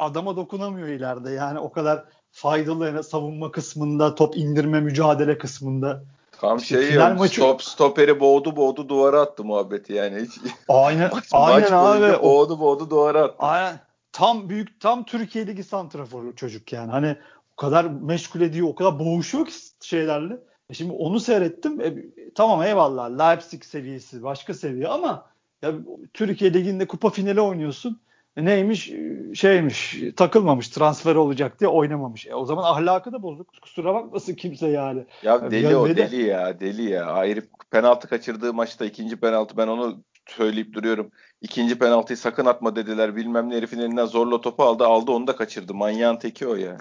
adama 0.00 0.36
dokunamıyor 0.36 0.88
ileride. 0.88 1.30
Yani 1.30 1.58
o 1.58 1.72
kadar 1.72 2.04
faydalı 2.32 2.86
yani 2.86 3.02
savunma 3.04 3.50
kısmında, 3.50 4.14
top 4.14 4.36
indirme 4.36 4.80
mücadele 4.80 5.38
kısmında. 5.38 6.02
Tam 6.40 6.58
İşte 6.58 6.82
şey 6.82 6.92
ya, 6.92 7.14
maçı- 7.14 7.34
stop, 7.34 7.62
stoperi 7.62 8.20
boğdu 8.20 8.56
boğdu 8.56 8.88
duvara 8.88 9.20
attı 9.20 9.44
muhabbeti 9.44 9.92
yani. 9.92 10.22
Hiç, 10.22 10.30
Aynen 10.68 11.10
maç, 11.12 11.24
aynen 11.32 11.60
maç 11.60 11.72
abi. 11.72 12.22
boğdu 12.22 12.60
boğdu 12.60 12.90
duvara 12.90 13.22
attı. 13.22 13.36
Aynen. 13.38 13.80
Tam 14.12 14.48
büyük 14.48 14.80
tam 14.80 15.04
Türkiye 15.04 15.46
Ligi 15.46 15.64
santraforu 15.64 16.36
çocuk 16.36 16.72
yani. 16.72 16.90
Hani 16.90 17.16
o 17.52 17.56
kadar 17.56 17.84
meşgul 17.84 18.40
ediyor, 18.40 18.68
o 18.68 18.74
kadar 18.74 18.98
boğuşuyor 18.98 19.46
ki 19.46 19.52
şeylerle. 19.80 20.38
E 20.70 20.74
şimdi 20.74 20.92
onu 20.92 21.20
seyrettim. 21.20 21.80
E, 21.80 21.94
tamam 22.34 22.62
eyvallah 22.62 23.18
Leipzig 23.18 23.64
seviyesi 23.64 24.22
başka 24.22 24.54
seviye 24.54 24.88
ama 24.88 25.26
ya 25.62 25.72
Türkiye 26.14 26.54
Ligi'nde 26.54 26.86
kupa 26.86 27.10
finali 27.10 27.40
oynuyorsun. 27.40 28.00
Neymiş? 28.44 28.92
Şeymiş. 29.34 29.98
Takılmamış. 30.16 30.68
Transfer 30.68 31.14
olacak 31.14 31.60
diye 31.60 31.68
oynamamış. 31.68 32.26
E 32.26 32.34
o 32.34 32.44
zaman 32.44 32.64
ahlakı 32.64 33.12
da 33.12 33.22
bozuk. 33.22 33.48
Kusura 33.62 33.94
bakmasın 33.94 34.34
kimse 34.34 34.68
yani. 34.68 35.04
Ya 35.22 35.50
deli 35.50 35.68
bir- 35.68 35.74
o 35.74 35.88
de- 35.88 35.96
deli 35.96 36.22
ya 36.22 36.60
deli 36.60 36.82
ya. 36.90 37.16
Herif 37.16 37.44
penaltı 37.70 38.08
kaçırdığı 38.08 38.54
maçta 38.54 38.84
ikinci 38.84 39.16
penaltı 39.16 39.56
ben 39.56 39.66
onu 39.68 40.02
söyleyip 40.26 40.72
duruyorum. 40.72 41.10
İkinci 41.40 41.78
penaltıyı 41.78 42.16
sakın 42.16 42.46
atma 42.46 42.76
dediler. 42.76 43.16
Bilmem 43.16 43.50
ne 43.50 43.56
herifin 43.56 43.78
elinden 43.78 44.06
zorla 44.06 44.40
topu 44.40 44.62
aldı. 44.62 44.84
Aldı 44.84 45.12
onu 45.12 45.26
da 45.26 45.36
kaçırdı. 45.36 45.74
Manyağın 45.74 46.16
teki 46.16 46.46
o 46.46 46.54
ya. 46.54 46.78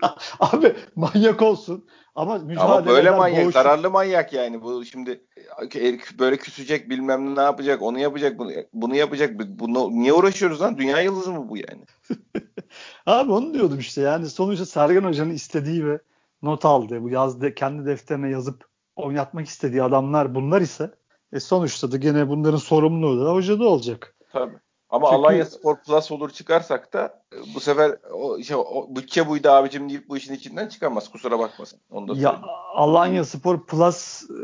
Abi 0.40 0.76
manyak 0.96 1.42
olsun 1.42 1.84
ama 2.14 2.38
mücadele 2.38 2.60
Ama 2.60 2.86
böyle 2.86 3.10
manyak, 3.10 3.44
boğuş... 3.44 3.54
zararlı 3.54 3.90
manyak 3.90 4.32
yani. 4.32 4.62
Bu 4.62 4.84
şimdi 4.84 5.24
böyle 6.18 6.36
küsecek 6.36 6.90
bilmem 6.90 7.36
ne 7.36 7.40
yapacak, 7.40 7.82
onu 7.82 7.98
yapacak, 7.98 8.38
bunu, 8.38 8.52
bunu 8.72 8.96
yapacak. 8.96 9.38
Bunu, 9.38 9.90
niye 9.90 10.14
uğraşıyoruz 10.14 10.60
lan? 10.60 10.78
Dünya 10.78 11.00
yıldızı 11.00 11.32
mı 11.32 11.48
bu 11.48 11.56
yani? 11.56 11.84
Abi 13.06 13.32
onu 13.32 13.54
diyordum 13.54 13.78
işte 13.78 14.00
yani 14.00 14.26
sonuçta 14.26 14.66
Sergen 14.66 15.04
Hoca'nın 15.04 15.30
istediği 15.30 15.86
ve 15.86 15.98
not 16.42 16.64
aldığı, 16.64 17.02
bu 17.02 17.10
yazdı, 17.10 17.54
kendi 17.54 17.86
defterine 17.86 18.30
yazıp 18.30 18.64
oynatmak 18.96 19.46
istediği 19.46 19.82
adamlar 19.82 20.34
bunlar 20.34 20.60
ise 20.60 20.90
e 21.32 21.40
sonuçta 21.40 21.92
da 21.92 21.96
gene 21.96 22.28
bunların 22.28 22.58
sorumluluğu 22.58 23.26
da 23.26 23.32
hocada 23.32 23.68
olacak. 23.68 24.14
Tabii. 24.32 24.58
Ama 24.90 25.06
Çünkü, 25.06 25.16
Alanya 25.16 25.44
Spor 25.44 25.76
Plus 25.76 26.12
olur 26.12 26.30
çıkarsak 26.30 26.92
da 26.92 27.22
e, 27.34 27.54
bu 27.54 27.60
sefer 27.60 27.96
o, 28.12 28.38
işte, 28.38 28.56
o 28.56 28.96
bütçe 28.96 29.28
buydu 29.28 29.48
abicim 29.48 29.88
deyip 29.88 30.08
bu 30.08 30.16
işin 30.16 30.34
içinden 30.34 30.68
çıkamaz. 30.68 31.10
Kusura 31.10 31.38
bakmasın. 31.38 31.78
Onu 31.90 32.08
da 32.08 32.20
ya 32.20 32.42
Alanya 32.74 33.24
Spor 33.24 33.66
Plus 33.66 34.22
e, 34.30 34.34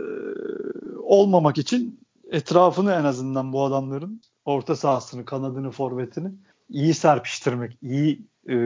olmamak 1.02 1.58
için 1.58 2.00
etrafını 2.30 2.92
en 2.92 3.04
azından 3.04 3.52
bu 3.52 3.64
adamların 3.64 4.22
orta 4.44 4.76
sahasını, 4.76 5.24
kanadını, 5.24 5.70
forvetini 5.70 6.32
iyi 6.68 6.94
serpiştirmek, 6.94 7.78
iyi 7.82 8.26
e, 8.48 8.56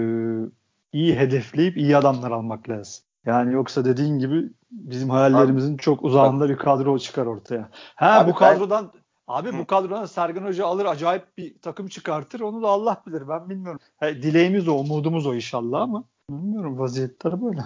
iyi 0.93 1.17
hedefleyip 1.17 1.77
iyi 1.77 1.97
adamlar 1.97 2.31
almak 2.31 2.69
lazım. 2.69 3.05
Yani 3.27 3.55
yoksa 3.55 3.85
dediğin 3.85 4.19
gibi 4.19 4.51
bizim 4.73 5.11
hayallerimizin 5.11 5.75
abi, 5.75 5.83
çok 5.83 6.05
uzağında 6.05 6.49
bir 6.49 6.57
kadro 6.57 6.99
çıkar 6.99 7.27
ortaya. 7.27 7.69
Ha 7.73 8.21
abi 8.21 8.31
bu 8.31 8.35
kadrodan 8.35 8.91
ben, 8.95 9.03
Abi 9.27 9.53
Hı. 9.53 9.59
bu 9.59 9.67
kadrodan 9.67 10.05
Sergen 10.05 10.45
Hoca 10.45 10.67
alır 10.67 10.85
acayip 10.85 11.39
bir 11.39 11.59
takım 11.59 11.89
çıkartır. 11.89 12.41
Onu 12.41 12.63
da 12.63 12.69
Allah 12.69 13.03
bilir. 13.07 13.29
Ben 13.29 13.51
bilmiyorum. 13.51 13.81
He, 13.97 14.23
dileğimiz 14.23 14.69
o, 14.69 14.75
umudumuz 14.75 15.27
o 15.27 15.35
inşallah 15.35 15.81
ama 15.81 16.05
bilmiyorum 16.31 16.79
vaziyetler 16.79 17.43
böyle. 17.43 17.61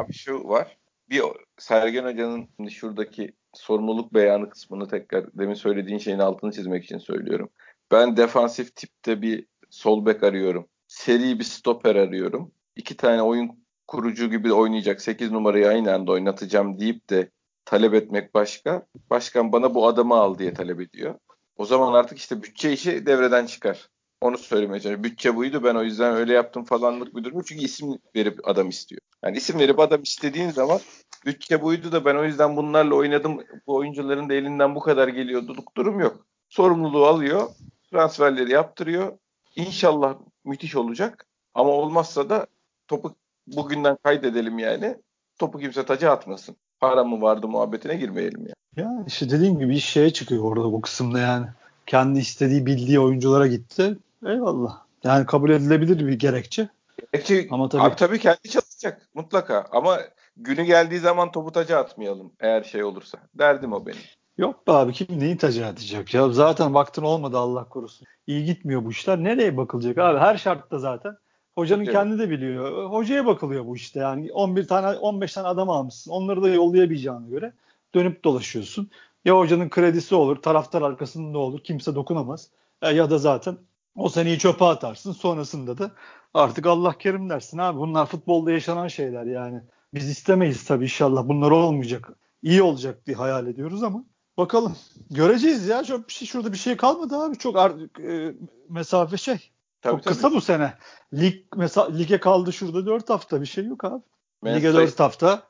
Abi 0.00 0.12
şu 0.12 0.48
var. 0.48 0.76
Bir 1.10 1.22
Sergen 1.58 2.04
Hoca'nın 2.04 2.68
şuradaki 2.68 3.32
sorumluluk 3.54 4.14
beyanı 4.14 4.50
kısmını 4.50 4.88
tekrar 4.88 5.38
demin 5.38 5.54
söylediğin 5.54 5.98
şeyin 5.98 6.18
altını 6.18 6.52
çizmek 6.52 6.84
için 6.84 6.98
söylüyorum. 6.98 7.48
Ben 7.92 8.16
defansif 8.16 8.76
tipte 8.76 9.22
bir 9.22 9.46
sol 9.70 10.06
bek 10.06 10.22
arıyorum. 10.22 10.66
Seri 10.88 11.38
bir 11.38 11.44
stoper 11.44 11.96
arıyorum. 11.96 12.52
İki 12.76 12.96
tane 12.96 13.22
oyun 13.22 13.59
kurucu 13.90 14.30
gibi 14.30 14.52
oynayacak 14.52 15.00
8 15.00 15.30
numarayı 15.30 15.68
aynı 15.68 15.94
anda 15.94 16.12
oynatacağım 16.12 16.80
deyip 16.80 17.10
de 17.10 17.30
talep 17.64 17.94
etmek 17.94 18.34
başka. 18.34 18.86
Başkan 19.10 19.52
bana 19.52 19.74
bu 19.74 19.86
adamı 19.86 20.14
al 20.14 20.38
diye 20.38 20.54
talep 20.54 20.80
ediyor. 20.80 21.14
O 21.56 21.64
zaman 21.64 21.92
artık 21.92 22.18
işte 22.18 22.42
bütçe 22.42 22.72
işi 22.72 23.06
devreden 23.06 23.46
çıkar. 23.46 23.88
Onu 24.20 24.38
söylemeye 24.38 24.80
çalışıyorum. 24.80 25.04
Bütçe 25.04 25.36
buydu 25.36 25.64
ben 25.64 25.74
o 25.74 25.82
yüzden 25.82 26.14
öyle 26.14 26.32
yaptım 26.32 26.64
falanlık 26.64 27.16
bir 27.16 27.24
durum. 27.24 27.42
Çünkü 27.42 27.64
isim 27.64 27.98
verip 28.16 28.48
adam 28.48 28.68
istiyor. 28.68 29.00
Yani 29.24 29.36
isim 29.36 29.58
verip 29.58 29.78
adam 29.80 30.02
istediğin 30.02 30.50
zaman 30.50 30.80
bütçe 31.26 31.62
buydu 31.62 31.92
da 31.92 32.04
ben 32.04 32.14
o 32.14 32.24
yüzden 32.24 32.56
bunlarla 32.56 32.94
oynadım. 32.94 33.40
Bu 33.66 33.74
oyuncuların 33.74 34.28
da 34.28 34.34
elinden 34.34 34.74
bu 34.74 34.80
kadar 34.80 35.08
geliyordu. 35.08 35.56
Durum 35.76 36.00
yok. 36.00 36.26
Sorumluluğu 36.48 37.06
alıyor. 37.06 37.48
Transferleri 37.90 38.52
yaptırıyor. 38.52 39.18
İnşallah 39.56 40.14
müthiş 40.44 40.76
olacak. 40.76 41.26
Ama 41.54 41.70
olmazsa 41.70 42.30
da 42.30 42.46
topu 42.88 43.19
bugünden 43.46 43.96
kaydedelim 44.02 44.58
yani. 44.58 44.96
Topu 45.38 45.58
kimse 45.58 45.84
taca 45.84 46.10
atmasın 46.10 46.56
para 46.80 47.04
mı 47.04 47.22
vardı 47.22 47.48
muhabbetine 47.48 47.96
girmeyelim 47.96 48.46
ya. 48.46 48.54
Ya 48.76 49.04
işte 49.06 49.30
dediğim 49.30 49.58
gibi 49.58 49.76
iş 49.76 49.84
şeye 49.84 50.12
çıkıyor 50.12 50.44
orada 50.44 50.72
bu 50.72 50.80
kısımda 50.80 51.18
yani. 51.18 51.46
Kendi 51.86 52.18
istediği 52.18 52.66
bildiği 52.66 53.00
oyunculara 53.00 53.46
gitti. 53.46 53.98
Eyvallah. 54.26 54.82
Yani 55.04 55.26
kabul 55.26 55.50
edilebilir 55.50 56.06
bir 56.06 56.18
gerekçe. 56.18 56.68
Gerekçe 57.12 57.48
ama 57.50 57.68
tabii, 57.68 57.82
abi 57.82 57.96
tabii 57.96 58.18
kendi 58.18 58.48
çalışacak 58.50 59.08
mutlaka 59.14 59.66
ama 59.72 59.98
günü 60.36 60.62
geldiği 60.62 60.98
zaman 60.98 61.32
topu 61.32 61.52
taca 61.52 61.78
atmayalım 61.78 62.32
eğer 62.40 62.62
şey 62.62 62.84
olursa. 62.84 63.18
Derdim 63.34 63.72
o 63.72 63.86
benim. 63.86 63.98
Yok 64.38 64.66
be 64.66 64.72
abi 64.72 64.92
kim 64.92 65.20
neyi 65.20 65.36
taca 65.36 65.66
atacak 65.66 66.14
ya 66.14 66.28
zaten 66.28 66.74
baktın 66.74 67.02
olmadı 67.02 67.38
Allah 67.38 67.68
korusun. 67.68 68.06
İyi 68.26 68.44
gitmiyor 68.44 68.84
bu 68.84 68.90
işler. 68.90 69.24
Nereye 69.24 69.56
bakılacak 69.56 69.98
abi 69.98 70.18
her 70.18 70.36
şartta 70.36 70.78
zaten 70.78 71.16
Hocanın 71.54 71.84
evet. 71.84 71.92
kendi 71.92 72.18
de 72.18 72.30
biliyor. 72.30 72.90
Hocaya 72.90 73.26
bakılıyor 73.26 73.66
bu 73.66 73.76
işte 73.76 74.00
yani 74.00 74.32
11 74.32 74.68
tane 74.68 74.86
15 74.98 75.32
tane 75.32 75.48
adam 75.48 75.70
almışsın. 75.70 76.10
Onları 76.10 76.42
da 76.42 76.48
yollayabileceğine 76.48 77.28
göre 77.28 77.52
dönüp 77.94 78.24
dolaşıyorsun. 78.24 78.90
Ya 79.24 79.38
hocanın 79.38 79.68
kredisi 79.68 80.14
olur, 80.14 80.36
taraftar 80.36 80.82
arkasında 80.82 81.38
olur. 81.38 81.60
Kimse 81.64 81.94
dokunamaz. 81.94 82.50
E, 82.82 82.90
ya 82.90 83.10
da 83.10 83.18
zaten 83.18 83.58
o 83.96 84.08
seneyi 84.08 84.38
çöpe 84.38 84.64
atarsın. 84.64 85.12
Sonrasında 85.12 85.78
da 85.78 85.90
artık 86.34 86.66
Allah 86.66 86.98
kerim 86.98 87.30
dersin 87.30 87.58
abi. 87.58 87.78
Bunlar 87.78 88.06
futbolda 88.06 88.50
yaşanan 88.50 88.88
şeyler 88.88 89.24
yani. 89.24 89.60
Biz 89.94 90.08
istemeyiz 90.10 90.64
tabii 90.64 90.84
inşallah. 90.84 91.28
Bunlar 91.28 91.50
olmayacak. 91.50 92.10
İyi 92.42 92.62
olacak 92.62 93.06
diye 93.06 93.16
hayal 93.16 93.46
ediyoruz 93.46 93.82
ama 93.82 94.04
bakalım. 94.38 94.76
Göreceğiz 95.10 95.68
ya. 95.68 95.84
Çok 95.84 96.08
bir 96.08 96.12
şey 96.12 96.28
şurada 96.28 96.52
bir 96.52 96.58
şey 96.58 96.76
kalmadı 96.76 97.16
abi. 97.16 97.38
Çok 97.38 97.56
e, 98.00 98.34
mesafe 98.68 99.16
şey. 99.16 99.50
Tabii, 99.82 99.94
Çok 99.94 100.02
tabii. 100.02 100.14
kısa 100.14 100.32
bu 100.32 100.40
sene. 100.40 100.74
Lig 101.12 101.34
mesela 101.56 101.88
lige 101.90 102.20
kaldı 102.20 102.52
şurada 102.52 102.86
4 102.86 103.10
hafta 103.10 103.40
bir 103.40 103.46
şey 103.46 103.64
yok 103.66 103.84
abi. 103.84 104.02
Mensa 104.42 104.56
Lige 104.58 104.74
4 104.74 105.00
hafta. 105.00 105.42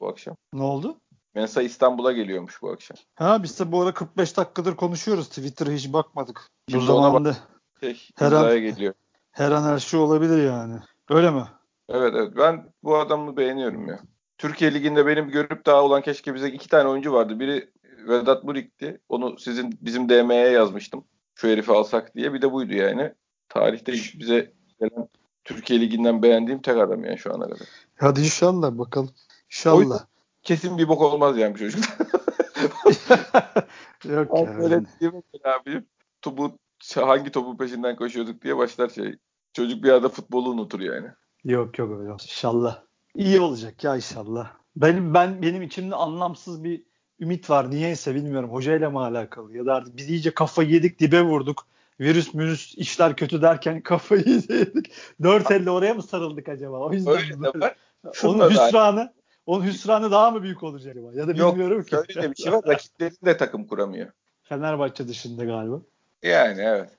Bu 0.00 0.08
akşam. 0.08 0.36
Ne 0.52 0.62
oldu? 0.62 0.96
Mensa 1.34 1.62
İstanbul'a 1.62 2.12
geliyormuş 2.12 2.62
bu 2.62 2.70
akşam. 2.70 2.96
Ha 3.14 3.42
biz 3.42 3.60
de 3.60 3.72
bu 3.72 3.82
ara 3.82 3.94
45 3.94 4.36
dakikadır 4.36 4.76
konuşuyoruz. 4.76 5.28
Twitter'a 5.28 5.70
hiç 5.70 5.92
bakmadık. 5.92 6.48
Şimdi 6.70 6.82
bu 6.82 6.86
zamanda 6.86 7.28
bak- 7.28 7.36
şey, 7.80 8.08
her 8.18 8.32
an, 8.32 8.60
geliyor. 8.60 8.94
her 9.30 9.50
an 9.50 9.62
her 9.62 9.78
şey 9.78 10.00
olabilir 10.00 10.46
yani. 10.46 10.78
Öyle 11.10 11.30
mi? 11.30 11.44
Evet 11.88 12.14
evet. 12.16 12.32
Ben 12.36 12.72
bu 12.82 12.98
adamı 12.98 13.36
beğeniyorum 13.36 13.88
ya. 13.88 13.98
Türkiye 14.38 14.74
Ligi'nde 14.74 15.06
benim 15.06 15.30
görüp 15.30 15.66
daha 15.66 15.82
olan 15.82 16.02
keşke 16.02 16.34
bize 16.34 16.48
iki 16.48 16.68
tane 16.68 16.88
oyuncu 16.88 17.12
vardı. 17.12 17.40
Biri 17.40 17.70
Vedat 18.08 18.44
Murik'ti. 18.44 19.00
Onu 19.08 19.38
sizin 19.38 19.78
bizim 19.80 20.08
DM'ye 20.08 20.48
yazmıştım. 20.50 21.04
Şu 21.34 21.48
herifi 21.48 21.72
alsak 21.72 22.14
diye. 22.14 22.32
Bir 22.34 22.42
de 22.42 22.52
buydu 22.52 22.74
yani 22.74 23.12
tarihte 23.48 23.92
bize 23.92 24.52
gelen 24.80 25.08
Türkiye 25.44 25.80
Ligi'nden 25.80 26.22
beğendiğim 26.22 26.62
tek 26.62 26.76
adam 26.76 27.04
yani 27.04 27.18
şu 27.18 27.34
ana 27.34 27.44
kadar. 27.44 27.68
Hadi 27.96 28.20
inşallah 28.20 28.78
bakalım. 28.78 29.10
İnşallah. 29.50 30.06
kesin 30.42 30.78
bir 30.78 30.88
bok 30.88 31.02
olmaz 31.02 31.38
yani 31.38 31.54
bu 31.54 31.58
çocuk. 31.58 31.84
Yok 34.04 34.28
yani. 34.34 34.64
Öyle 34.64 34.82
abi. 35.44 35.82
Topu, 36.22 36.58
hangi 36.94 37.30
topun 37.30 37.56
peşinden 37.56 37.96
koşuyorduk 37.96 38.42
diye 38.42 38.56
başlar 38.56 38.88
şey. 38.88 39.16
Çocuk 39.52 39.84
bir 39.84 39.90
arada 39.90 40.08
futbolu 40.08 40.50
unutur 40.50 40.80
yani. 40.80 41.08
Yok 41.44 41.78
yok 41.78 42.00
öyle 42.00 42.12
İnşallah. 42.12 42.82
İyi 43.14 43.40
olacak 43.40 43.84
ya 43.84 43.96
inşallah. 43.96 44.52
Benim 44.76 45.14
ben 45.14 45.42
benim 45.42 45.62
içimde 45.62 45.94
anlamsız 45.94 46.64
bir 46.64 46.82
ümit 47.20 47.50
var. 47.50 47.70
Niyeyse 47.70 48.14
bilmiyorum. 48.14 48.50
Hocayla 48.50 48.90
mı 48.90 49.00
alakalı 49.00 49.56
ya 49.56 49.66
da 49.66 49.74
artık 49.74 49.96
biz 49.96 50.10
iyice 50.10 50.34
kafayı 50.34 50.70
yedik 50.70 51.00
dibe 51.00 51.22
vurduk 51.22 51.66
virüs 52.00 52.34
mürüs 52.34 52.74
işler 52.74 53.16
kötü 53.16 53.42
derken 53.42 53.80
kafayı 53.80 54.24
yedik. 54.48 54.92
Dört 55.22 55.50
elle 55.50 55.70
oraya 55.70 55.94
mı 55.94 56.02
sarıldık 56.02 56.48
acaba? 56.48 56.78
O 56.78 56.92
yüzden 56.92 57.12
Öyle 57.12 57.42
de 57.42 57.60
var. 57.60 57.76
Onun 58.24 58.50
hüsranı 58.50 59.12
onun 59.46 59.64
hüsranı 59.64 60.10
daha 60.10 60.30
mı 60.30 60.42
büyük 60.42 60.62
olacak 60.62 60.96
acaba? 60.96 61.12
Ya 61.14 61.28
da 61.28 61.34
bilmiyorum 61.34 61.78
Yok, 61.78 61.88
ki. 61.88 61.96
Öyle 61.96 62.22
de 62.22 62.30
bir 62.30 62.36
şey 62.36 62.52
var. 62.52 62.62
Rakiplerin 62.66 63.18
de 63.24 63.36
takım 63.36 63.66
kuramıyor. 63.66 64.10
Fenerbahçe 64.42 65.08
dışında 65.08 65.44
galiba. 65.44 65.80
Yani 66.22 66.60
evet. 66.60 66.90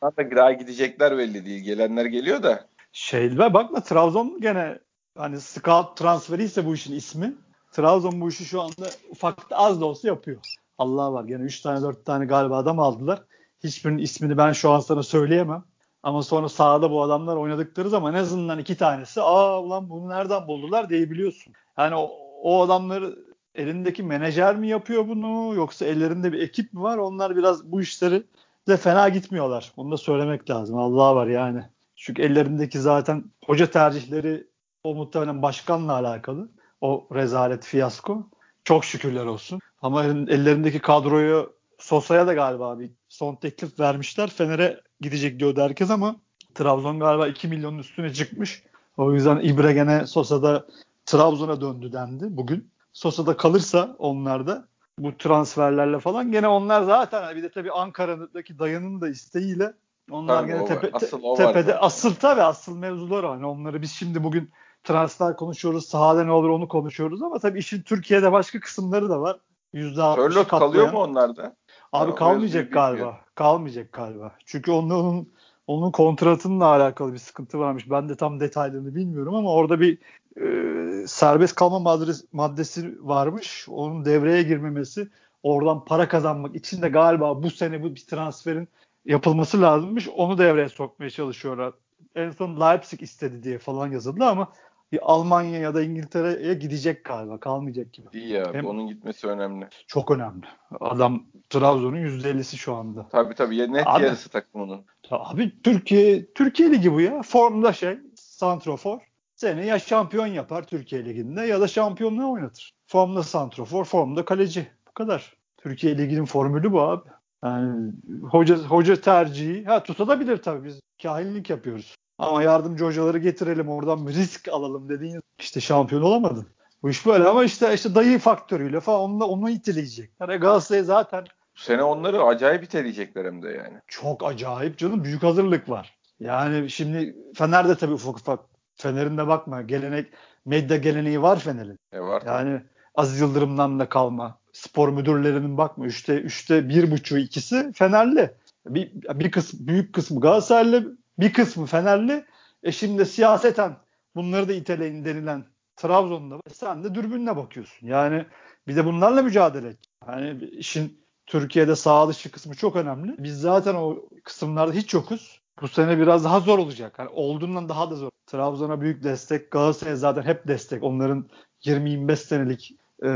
Hatta 0.00 0.36
daha 0.36 0.52
gidecekler 0.52 1.18
belli 1.18 1.46
değil. 1.46 1.62
Gelenler 1.62 2.04
geliyor 2.04 2.42
da. 2.42 2.68
Şey 2.92 3.38
bakma 3.38 3.82
Trabzon 3.82 4.40
gene 4.40 4.78
hani 5.16 5.40
scout 5.40 5.96
transferi 5.96 6.44
ise 6.44 6.66
bu 6.66 6.74
işin 6.74 6.94
ismi. 6.94 7.34
Trabzon 7.72 8.20
bu 8.20 8.28
işi 8.28 8.44
şu 8.44 8.62
anda 8.62 8.90
ufak 9.10 9.38
az 9.50 9.80
da 9.80 9.84
olsa 9.84 10.08
yapıyor. 10.08 10.40
Allah 10.78 11.12
var. 11.12 11.24
Gene 11.24 11.42
3 11.42 11.60
tane 11.60 11.82
4 11.82 12.04
tane 12.04 12.24
galiba 12.24 12.56
adam 12.56 12.78
aldılar. 12.78 13.22
Hiçbirinin 13.64 14.02
ismini 14.02 14.36
ben 14.36 14.52
şu 14.52 14.70
an 14.70 14.80
sana 14.80 15.02
söyleyemem. 15.02 15.64
Ama 16.02 16.22
sonra 16.22 16.48
sahada 16.48 16.90
bu 16.90 17.02
adamlar 17.02 17.36
oynadıkları 17.36 17.90
zaman 17.90 18.14
en 18.14 18.18
azından 18.18 18.58
iki 18.58 18.76
tanesi 18.76 19.22
aa 19.22 19.62
ulan 19.62 19.90
bunu 19.90 20.08
nereden 20.08 20.48
buldular 20.48 20.88
diyebiliyorsun. 20.88 21.52
Yani 21.78 21.94
o, 21.94 22.10
o 22.42 22.62
adamları 22.62 23.18
elindeki 23.54 24.02
menajer 24.02 24.56
mi 24.56 24.68
yapıyor 24.68 25.08
bunu 25.08 25.54
yoksa 25.54 25.86
ellerinde 25.86 26.32
bir 26.32 26.42
ekip 26.42 26.72
mi 26.72 26.82
var? 26.82 26.98
Onlar 26.98 27.36
biraz 27.36 27.72
bu 27.72 27.80
işleri 27.80 28.22
de 28.68 28.76
fena 28.76 29.08
gitmiyorlar. 29.08 29.72
Onu 29.76 29.92
da 29.92 29.96
söylemek 29.96 30.50
lazım. 30.50 30.78
Allah 30.78 31.14
var 31.14 31.26
yani. 31.26 31.64
Çünkü 31.96 32.22
ellerindeki 32.22 32.80
zaten 32.80 33.24
hoca 33.46 33.70
tercihleri 33.70 34.46
o 34.84 34.94
muhtemelen 34.94 35.42
başkanla 35.42 35.92
alakalı. 35.92 36.48
O 36.80 37.08
rezalet 37.14 37.64
fiyasko. 37.64 38.28
Çok 38.64 38.84
şükürler 38.84 39.24
olsun. 39.24 39.60
Ama 39.82 40.04
ellerindeki 40.04 40.78
kadroyu 40.78 41.52
Sosa'ya 41.78 42.26
da 42.26 42.34
galiba 42.34 42.78
bir 42.78 42.90
son 43.18 43.34
teklif 43.34 43.80
vermişler. 43.80 44.30
Fener'e 44.30 44.80
gidecek 45.00 45.40
diyordu 45.40 45.60
herkes 45.60 45.90
ama 45.90 46.16
Trabzon 46.54 47.00
galiba 47.00 47.28
2 47.28 47.48
milyonun 47.48 47.78
üstüne 47.78 48.12
çıkmış. 48.12 48.62
O 48.96 49.12
yüzden 49.12 49.40
İbre 49.40 49.72
gene 49.72 50.06
Sosa'da 50.06 50.66
Trabzon'a 51.06 51.60
döndü 51.60 51.92
dendi 51.92 52.36
bugün. 52.36 52.70
Sosa'da 52.92 53.36
kalırsa 53.36 53.96
onlar 53.98 54.46
da 54.46 54.68
bu 54.98 55.16
transferlerle 55.16 55.98
falan 55.98 56.32
gene 56.32 56.48
onlar 56.48 56.82
zaten 56.82 57.36
bir 57.36 57.42
de 57.42 57.50
tabii 57.50 57.72
Ankara'daki 57.72 58.58
dayının 58.58 59.00
da 59.00 59.08
isteğiyle 59.08 59.72
Onlar 60.10 60.40
tabii, 60.40 60.52
gene 60.52 60.64
tepe, 60.64 60.90
asıl 60.92 61.22
o 61.22 61.34
tepede. 61.34 61.72
Var 61.72 61.78
asıl 61.80 62.14
tabii 62.14 62.42
asıl 62.42 62.76
mevzular. 62.76 63.24
Yani 63.24 63.46
onları 63.46 63.82
biz 63.82 63.92
şimdi 63.92 64.24
bugün 64.24 64.50
transfer 64.84 65.36
konuşuyoruz. 65.36 65.86
Sahada 65.86 66.24
ne 66.24 66.32
olur 66.32 66.48
onu 66.48 66.68
konuşuyoruz 66.68 67.22
ama 67.22 67.38
tabii 67.38 67.58
işin 67.58 67.82
Türkiye'de 67.82 68.32
başka 68.32 68.60
kısımları 68.60 69.08
da 69.08 69.20
var. 69.20 69.38
%60'ı 69.74 70.48
kalıyor 70.48 70.92
mu 70.92 70.98
onlarda? 70.98 71.56
Abi 71.92 72.10
ya, 72.10 72.14
kalmayacak 72.14 72.72
galiba. 72.72 73.20
Kalmayacak 73.34 73.92
galiba. 73.92 74.32
Çünkü 74.44 74.70
onun 74.72 75.28
onun 75.66 75.90
kontratınla 75.90 76.64
alakalı 76.64 77.12
bir 77.12 77.18
sıkıntı 77.18 77.58
varmış. 77.58 77.90
Ben 77.90 78.08
de 78.08 78.16
tam 78.16 78.40
detaylarını 78.40 78.94
bilmiyorum 78.94 79.34
ama 79.34 79.52
orada 79.52 79.80
bir 79.80 79.98
e, 80.40 81.06
serbest 81.06 81.54
kalma 81.54 81.78
maddesi, 81.78 82.26
maddesi 82.32 82.98
varmış. 83.08 83.66
Onun 83.68 84.04
devreye 84.04 84.42
girmemesi 84.42 85.08
oradan 85.42 85.84
para 85.84 86.08
kazanmak 86.08 86.56
için 86.56 86.82
de 86.82 86.88
galiba 86.88 87.42
bu 87.42 87.50
sene 87.50 87.82
bu 87.82 87.94
bir 87.94 88.06
transferin 88.06 88.68
yapılması 89.04 89.62
lazımmış. 89.62 90.08
Onu 90.08 90.38
devreye 90.38 90.68
sokmaya 90.68 91.10
çalışıyorlar. 91.10 91.72
En 92.14 92.30
son 92.30 92.60
Leipzig 92.60 93.02
istedi 93.02 93.42
diye 93.42 93.58
falan 93.58 93.90
yazıldı 93.90 94.24
ama 94.24 94.52
bir 94.92 95.12
Almanya 95.12 95.58
ya 95.58 95.74
da 95.74 95.82
İngiltere'ye 95.82 96.54
gidecek 96.54 97.04
galiba. 97.04 97.40
Kalmayacak 97.40 97.92
gibi. 97.92 98.06
İyi 98.12 98.28
ya. 98.28 98.54
Hem, 98.54 98.66
onun 98.66 98.86
gitmesi 98.86 99.26
önemli. 99.26 99.68
Çok 99.86 100.10
önemli. 100.10 100.46
Adam 100.80 101.22
Trabzon'un 101.50 101.96
%50'si 101.96 102.56
şu 102.56 102.74
anda. 102.74 103.08
Tabii 103.08 103.34
tabii. 103.34 103.72
Net 103.72 103.86
abi, 103.86 104.04
yarısı 104.04 104.28
takımının. 104.28 104.80
Abi 105.10 105.62
Türkiye 105.62 106.32
Türkiye 106.32 106.70
Ligi 106.70 106.92
bu 106.92 107.00
ya. 107.00 107.22
Formda 107.22 107.72
şey. 107.72 107.98
Santrofor. 108.14 108.98
Seni 109.36 109.66
ya 109.66 109.78
şampiyon 109.78 110.26
yapar 110.26 110.66
Türkiye 110.66 111.04
Ligi'nde 111.04 111.40
ya 111.40 111.60
da 111.60 111.68
şampiyonluğu 111.68 112.32
oynatır. 112.32 112.74
Formda 112.86 113.22
santrofor, 113.22 113.84
formda 113.84 114.24
kaleci. 114.24 114.66
Bu 114.88 114.92
kadar. 114.92 115.36
Türkiye 115.56 115.98
Ligi'nin 115.98 116.24
formülü 116.24 116.72
bu 116.72 116.80
abi. 116.80 117.08
Yani 117.44 117.92
hoca 118.30 118.56
hoca 118.56 119.00
tercihi 119.00 119.64
ha 119.64 119.82
tutabilir 119.82 120.36
tabii 120.36 120.64
biz 120.64 120.80
kahinlik 121.02 121.50
yapıyoruz. 121.50 121.94
Ama 122.18 122.42
yardımcı 122.42 122.84
hocaları 122.84 123.18
getirelim 123.18 123.68
oradan 123.68 124.06
bir 124.06 124.14
risk 124.14 124.48
alalım 124.48 124.88
dediğin 124.88 125.22
işte 125.38 125.60
şampiyon 125.60 126.02
olamadın. 126.02 126.46
Bu 126.82 126.90
iş 126.90 127.06
böyle 127.06 127.28
ama 127.28 127.44
işte 127.44 127.74
işte 127.74 127.94
dayı 127.94 128.18
faktörüyle 128.18 128.80
falan 128.80 129.00
onunla 129.00 129.24
onu 129.24 129.50
iteleyecek. 129.50 130.10
Yani 130.20 130.36
Galatasaray 130.36 130.82
zaten 130.82 131.24
bu 131.56 131.60
sene 131.60 131.82
onları 131.82 132.22
acayip 132.22 132.64
iteleyecekler 132.64 133.24
hem 133.24 133.42
de 133.42 133.48
yani. 133.48 133.78
Çok 133.86 134.24
acayip 134.24 134.78
canım. 134.78 135.04
Büyük 135.04 135.22
hazırlık 135.22 135.68
var. 135.68 135.98
Yani 136.20 136.70
şimdi 136.70 137.16
Fener'de 137.34 137.74
tabii 137.76 137.92
ufak 137.92 138.16
ufak 138.16 138.40
Fener'in 138.74 139.18
de 139.18 139.26
bakma 139.26 139.62
gelenek 139.62 140.06
medya 140.44 140.76
geleneği 140.76 141.22
var 141.22 141.38
Fener'in. 141.38 141.78
E 141.92 142.00
var. 142.00 142.22
Yani 142.26 142.60
Aziz 142.94 143.20
Yıldırım'dan 143.20 143.78
da 143.78 143.88
kalma. 143.88 144.38
Spor 144.52 144.88
müdürlerinin 144.88 145.58
bakma 145.58 145.86
üçte 145.86 146.14
üçte 146.14 146.68
bir 146.68 146.90
buçuğu 146.90 147.18
ikisi 147.18 147.72
Fenerli. 147.72 148.30
Bir, 148.66 148.92
bir 148.94 149.30
kısmı 149.30 149.66
büyük 149.68 149.94
kısmı 149.94 150.20
Galatasaraylı 150.20 150.98
bir 151.20 151.32
kısmı 151.32 151.66
Fenerli. 151.66 152.24
E 152.62 152.72
şimdi 152.72 153.06
siyaseten 153.06 153.76
bunları 154.16 154.48
da 154.48 154.52
iteleyin 154.52 155.04
denilen 155.04 155.44
Trabzon'da 155.76 156.40
sen 156.52 156.84
de 156.84 156.94
dürbünle 156.94 157.36
bakıyorsun. 157.36 157.86
Yani 157.86 158.26
bir 158.68 158.76
de 158.76 158.84
bunlarla 158.84 159.22
mücadele 159.22 159.68
et. 159.68 159.78
Yani 160.08 160.44
işin 160.44 161.00
Türkiye'de 161.26 161.76
sağ 161.76 162.08
dışı 162.08 162.30
kısmı 162.30 162.54
çok 162.54 162.76
önemli. 162.76 163.14
Biz 163.18 163.40
zaten 163.40 163.74
o 163.74 164.08
kısımlarda 164.24 164.72
hiç 164.72 164.94
yokuz. 164.94 165.40
Bu 165.62 165.68
sene 165.68 165.98
biraz 165.98 166.24
daha 166.24 166.40
zor 166.40 166.58
olacak. 166.58 166.94
Yani 166.98 167.10
olduğundan 167.12 167.68
daha 167.68 167.90
da 167.90 167.94
zor. 167.94 168.10
Trabzon'a 168.26 168.80
büyük 168.80 169.04
destek. 169.04 169.50
Galatasaray'a 169.50 169.96
zaten 169.96 170.22
hep 170.22 170.48
destek. 170.48 170.82
Onların 170.82 171.26
20-25 171.62 172.16
senelik 172.16 172.74
e, 173.02 173.08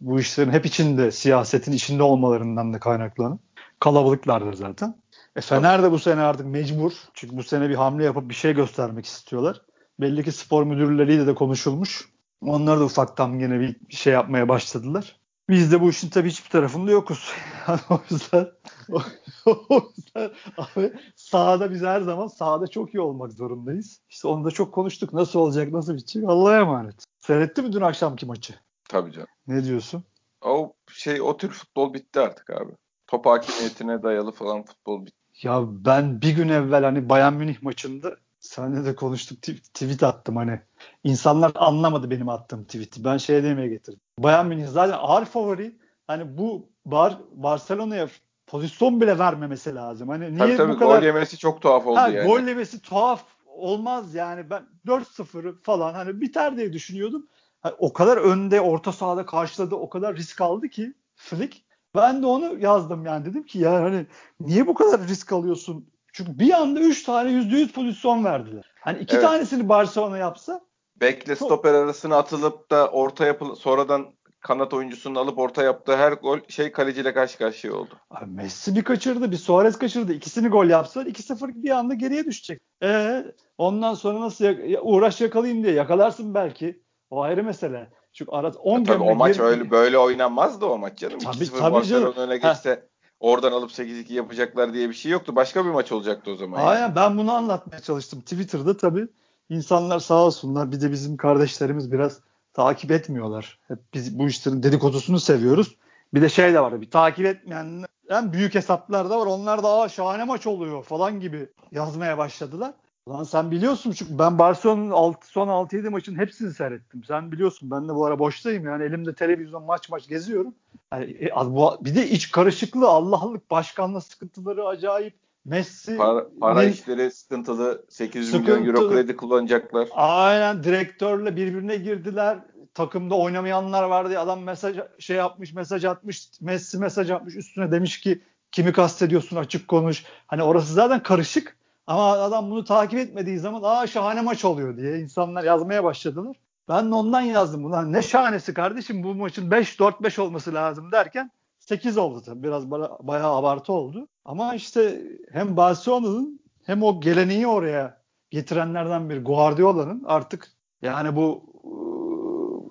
bu 0.00 0.20
işlerin 0.20 0.50
hep 0.50 0.66
içinde, 0.66 1.10
siyasetin 1.10 1.72
içinde 1.72 2.02
olmalarından 2.02 2.72
da 2.72 2.80
kaynaklanır. 2.80 3.38
Kalabalıklardır 3.80 4.52
zaten. 4.52 4.94
E 5.38 5.40
Fener 5.40 5.82
de 5.82 5.92
bu 5.92 5.98
sene 5.98 6.20
artık 6.20 6.46
mecbur. 6.46 6.92
Çünkü 7.14 7.36
bu 7.36 7.42
sene 7.42 7.68
bir 7.68 7.74
hamle 7.74 8.04
yapıp 8.04 8.28
bir 8.28 8.34
şey 8.34 8.54
göstermek 8.54 9.06
istiyorlar. 9.06 9.62
Belli 10.00 10.24
ki 10.24 10.32
spor 10.32 10.64
müdürleriyle 10.64 11.26
de 11.26 11.34
konuşulmuş. 11.34 12.08
Onlar 12.40 12.80
da 12.80 12.84
ufaktan 12.84 13.38
yine 13.38 13.60
bir 13.60 13.76
şey 13.96 14.12
yapmaya 14.12 14.48
başladılar. 14.48 15.20
Biz 15.48 15.72
de 15.72 15.80
bu 15.80 15.90
işin 15.90 16.10
tabii 16.10 16.30
hiçbir 16.30 16.50
tarafında 16.50 16.90
yokuz. 16.90 17.32
Yani 17.68 17.80
o 17.90 18.00
yüzden 18.10 18.48
o, 18.92 19.02
o 19.68 19.92
yüzden 19.96 20.30
abi 20.56 20.92
sahada 21.16 21.70
biz 21.70 21.82
her 21.82 22.00
zaman 22.00 22.26
sahada 22.26 22.66
çok 22.66 22.94
iyi 22.94 23.00
olmak 23.00 23.32
zorundayız. 23.32 24.00
İşte 24.10 24.28
onu 24.28 24.44
da 24.44 24.50
çok 24.50 24.74
konuştuk. 24.74 25.12
Nasıl 25.12 25.38
olacak, 25.38 25.72
nasıl 25.72 25.94
bitecek 25.94 26.24
Allah'a 26.26 26.58
emanet. 26.58 27.04
Seyretti 27.18 27.62
mi 27.62 27.72
dün 27.72 27.80
akşamki 27.80 28.26
maçı? 28.26 28.54
Tabii 28.88 29.12
canım. 29.12 29.28
Ne 29.46 29.64
diyorsun? 29.64 30.04
O 30.42 30.72
şey 30.92 31.22
o 31.22 31.36
tür 31.36 31.50
futbol 31.50 31.94
bitti 31.94 32.20
artık 32.20 32.50
abi. 32.50 32.72
Top 33.06 33.26
hakimiyetine 33.26 34.02
dayalı 34.02 34.32
falan 34.32 34.64
futbol 34.64 35.06
bitti. 35.06 35.18
Ya 35.42 35.62
ben 35.68 36.22
bir 36.22 36.36
gün 36.36 36.48
evvel 36.48 36.84
hani 36.84 37.08
Bayern 37.08 37.34
Münih 37.34 37.62
maçında 37.62 38.16
seninle 38.40 38.84
de 38.84 38.94
konuştuk 38.94 39.42
tweet 39.42 40.02
attım 40.02 40.36
hani. 40.36 40.60
insanlar 41.04 41.52
anlamadı 41.54 42.10
benim 42.10 42.28
attığım 42.28 42.64
tweet'i. 42.64 43.04
Ben 43.04 43.16
şeye 43.16 43.42
demeye 43.42 43.68
getirdim. 43.68 44.00
Bayern 44.18 44.46
Münih 44.46 44.66
zaten 44.66 44.98
ağır 45.00 45.24
favori. 45.24 45.76
Hani 46.06 46.38
bu 46.38 46.68
Bar 46.84 47.18
Barcelona'ya 47.32 48.08
pozisyon 48.46 49.00
bile 49.00 49.18
vermemesi 49.18 49.74
lazım. 49.74 50.08
Hani 50.08 50.24
niye 50.24 50.38
tabii, 50.38 50.56
tabii, 50.56 50.72
bu 50.72 50.78
kadar 50.78 50.98
gol 50.98 51.06
yemesi 51.06 51.38
çok 51.38 51.62
tuhaf 51.62 51.86
oldu 51.86 51.98
ha, 51.98 52.08
yani. 52.08 52.26
Gol 52.26 52.40
yemesi 52.40 52.82
tuhaf 52.82 53.24
olmaz 53.46 54.14
yani. 54.14 54.50
Ben 54.50 54.62
4-0 54.86 55.62
falan 55.62 55.94
hani 55.94 56.20
biter 56.20 56.56
diye 56.56 56.72
düşünüyordum. 56.72 57.26
Hani 57.60 57.74
o 57.78 57.92
kadar 57.92 58.16
önde 58.16 58.60
orta 58.60 58.92
sahada 58.92 59.26
karşıladı. 59.26 59.74
O 59.74 59.88
kadar 59.88 60.16
risk 60.16 60.40
aldı 60.40 60.68
ki 60.68 60.94
Flick. 61.14 61.67
Ben 61.94 62.22
de 62.22 62.26
onu 62.26 62.58
yazdım 62.58 63.06
yani 63.06 63.24
dedim 63.24 63.42
ki 63.42 63.58
ya 63.58 63.72
hani 63.72 64.06
niye 64.40 64.66
bu 64.66 64.74
kadar 64.74 65.00
risk 65.08 65.32
alıyorsun? 65.32 65.88
Çünkü 66.12 66.38
bir 66.38 66.52
anda 66.52 66.80
3 66.80 67.02
tane 67.02 67.30
%100 67.30 67.72
pozisyon 67.72 68.24
verdiler. 68.24 68.72
Hani 68.80 68.98
iki 68.98 69.14
evet. 69.14 69.24
tanesini 69.24 69.68
Barcelona 69.68 70.18
yapsa 70.18 70.60
Bekle 71.00 71.36
stoper 71.36 71.74
arasına 71.74 72.16
atılıp 72.16 72.70
da 72.70 72.88
orta 72.88 73.26
yapıl 73.26 73.54
sonradan 73.54 74.06
kanat 74.40 74.74
oyuncusunu 74.74 75.18
alıp 75.18 75.38
orta 75.38 75.62
yaptığı 75.62 75.96
her 75.96 76.12
gol 76.12 76.38
şey 76.48 76.72
kaleciyle 76.72 77.14
karşı 77.14 77.38
karşıya 77.38 77.74
oldu. 77.74 77.94
Abi 78.10 78.30
Messi 78.30 78.76
bir 78.76 78.84
kaçırdı, 78.84 79.30
bir 79.30 79.36
Suarez 79.36 79.78
kaçırdı. 79.78 80.12
İkisini 80.12 80.48
gol 80.48 80.66
yapsa 80.66 81.02
2-0 81.02 81.62
bir 81.62 81.70
anda 81.70 81.94
geriye 81.94 82.24
düşecek. 82.24 82.60
Ee, 82.82 83.24
ondan 83.58 83.94
sonra 83.94 84.20
nasıl 84.20 84.44
ya- 84.44 84.82
uğraş 84.82 85.20
yakalayayım 85.20 85.64
diye 85.64 85.74
yakalarsın 85.74 86.34
belki. 86.34 86.82
O 87.10 87.22
ayrı 87.22 87.44
mesele. 87.44 87.90
Çünkü 88.12 88.32
arada 88.32 88.58
10 88.58 88.84
tabii 88.84 89.02
o 89.02 89.14
maç 89.14 89.38
öyle 89.38 89.70
böyle 89.70 89.98
oynanmazdı 89.98 90.66
o 90.66 90.78
maç 90.78 90.98
canım. 90.98 91.18
Tabii 91.18 91.44
2-0 91.44 91.58
tabii 91.58 91.86
canım. 91.86 92.14
öne 92.16 92.36
geçse 92.36 92.70
Heh. 92.70 92.76
oradan 93.20 93.52
alıp 93.52 93.70
8-2 93.70 94.12
yapacaklar 94.12 94.72
diye 94.72 94.88
bir 94.88 94.94
şey 94.94 95.12
yoktu. 95.12 95.36
Başka 95.36 95.64
bir 95.64 95.70
maç 95.70 95.92
olacaktı 95.92 96.30
o 96.30 96.34
zaman. 96.36 96.66
Aynen 96.66 96.80
yani. 96.80 96.96
ben 96.96 97.18
bunu 97.18 97.32
anlatmaya 97.32 97.80
çalıştım. 97.80 98.20
Twitter'da 98.20 98.76
tabii 98.76 99.08
insanlar 99.48 99.98
sağ 99.98 100.14
olsunlar. 100.24 100.72
Bir 100.72 100.80
de 100.80 100.92
bizim 100.92 101.16
kardeşlerimiz 101.16 101.92
biraz 101.92 102.20
takip 102.54 102.90
etmiyorlar. 102.90 103.58
Hep 103.68 103.78
biz 103.94 104.18
bu 104.18 104.28
işlerin 104.28 104.62
dedikodusunu 104.62 105.20
seviyoruz. 105.20 105.76
Bir 106.14 106.22
de 106.22 106.28
şey 106.28 106.54
de 106.54 106.60
var. 106.60 106.80
Bir 106.80 106.90
takip 106.90 107.26
etmeyen 107.26 107.84
en 108.08 108.32
büyük 108.32 108.54
hesaplar 108.54 109.10
da 109.10 109.20
var. 109.20 109.26
Onlar 109.26 109.62
da 109.62 109.68
Aa, 109.68 109.88
şahane 109.88 110.24
maç 110.24 110.46
oluyor 110.46 110.84
falan 110.84 111.20
gibi 111.20 111.48
yazmaya 111.72 112.18
başladılar. 112.18 112.72
Lan 113.08 113.24
sen 113.24 113.50
biliyorsun 113.50 113.92
çünkü 113.92 114.18
ben 114.18 114.38
Barcelona'nın 114.38 115.14
son 115.22 115.48
6-7 115.48 115.90
maçın 115.90 116.18
hepsini 116.18 116.54
seyrettim. 116.54 117.04
Sen 117.04 117.32
biliyorsun 117.32 117.70
ben 117.70 117.88
de 117.88 117.94
bu 117.94 118.06
ara 118.06 118.18
boştayım 118.18 118.64
yani 118.64 118.84
elimde 118.84 119.14
televizyon 119.14 119.64
maç 119.64 119.88
maç 119.88 120.08
geziyorum. 120.08 120.54
Yani, 120.92 121.04
e, 121.04 121.30
bu, 121.36 121.78
bir 121.80 121.94
de 121.94 122.08
iç 122.08 122.30
karışıklığı 122.30 122.88
Allah'lık 122.88 123.50
başkanla 123.50 124.00
sıkıntıları 124.00 124.66
acayip. 124.66 125.14
Messi 125.44 125.96
para, 125.96 126.26
para 126.40 126.62
ne, 126.62 126.68
işleri 126.68 127.10
sıkıntılı 127.10 127.84
800 127.88 128.30
sıkıntılı. 128.30 128.60
milyon 128.60 128.74
euro 128.76 128.90
kredi 128.90 129.16
kullanacaklar. 129.16 129.88
Aynen 129.92 130.64
direktörle 130.64 131.36
birbirine 131.36 131.76
girdiler. 131.76 132.38
Takımda 132.74 133.14
oynamayanlar 133.14 133.82
vardı. 133.82 134.18
Adam 134.18 134.42
mesaj 134.42 134.76
şey 134.98 135.16
yapmış, 135.16 135.54
mesaj 135.54 135.84
atmış. 135.84 136.28
Messi 136.40 136.78
mesaj 136.78 137.10
atmış. 137.10 137.36
Üstüne 137.36 137.72
demiş 137.72 138.00
ki 138.00 138.22
kimi 138.52 138.72
kastediyorsun 138.72 139.36
açık 139.36 139.68
konuş. 139.68 140.04
Hani 140.26 140.42
orası 140.42 140.72
zaten 140.72 141.02
karışık. 141.02 141.57
Ama 141.88 142.12
adam 142.12 142.50
bunu 142.50 142.64
takip 142.64 142.98
etmediği 142.98 143.38
zaman 143.38 143.60
aa 143.64 143.86
şahane 143.86 144.20
maç 144.20 144.44
oluyor 144.44 144.76
diye 144.76 144.98
insanlar 144.98 145.44
yazmaya 145.44 145.84
başladılar. 145.84 146.36
Ben 146.68 146.90
de 146.90 146.94
ondan 146.94 147.20
yazdım. 147.20 147.64
Ulan 147.64 147.92
ne 147.92 148.02
şahanesi 148.02 148.54
kardeşim 148.54 149.02
bu 149.02 149.14
maçın 149.14 149.50
5-4-5 149.50 150.20
olması 150.20 150.54
lazım 150.54 150.92
derken 150.92 151.30
8 151.58 151.98
oldu 151.98 152.22
tabii. 152.26 152.42
Biraz 152.42 152.70
bayağı 153.00 153.36
abartı 153.36 153.72
oldu. 153.72 154.08
Ama 154.24 154.54
işte 154.54 155.02
hem 155.32 155.56
Barcelona'nın 155.56 156.40
hem 156.66 156.82
o 156.82 157.00
geleneği 157.00 157.46
oraya 157.46 158.02
getirenlerden 158.30 159.10
bir 159.10 159.24
Guardiola'nın 159.24 160.04
artık 160.06 160.48
yani 160.82 161.16
bu 161.16 161.42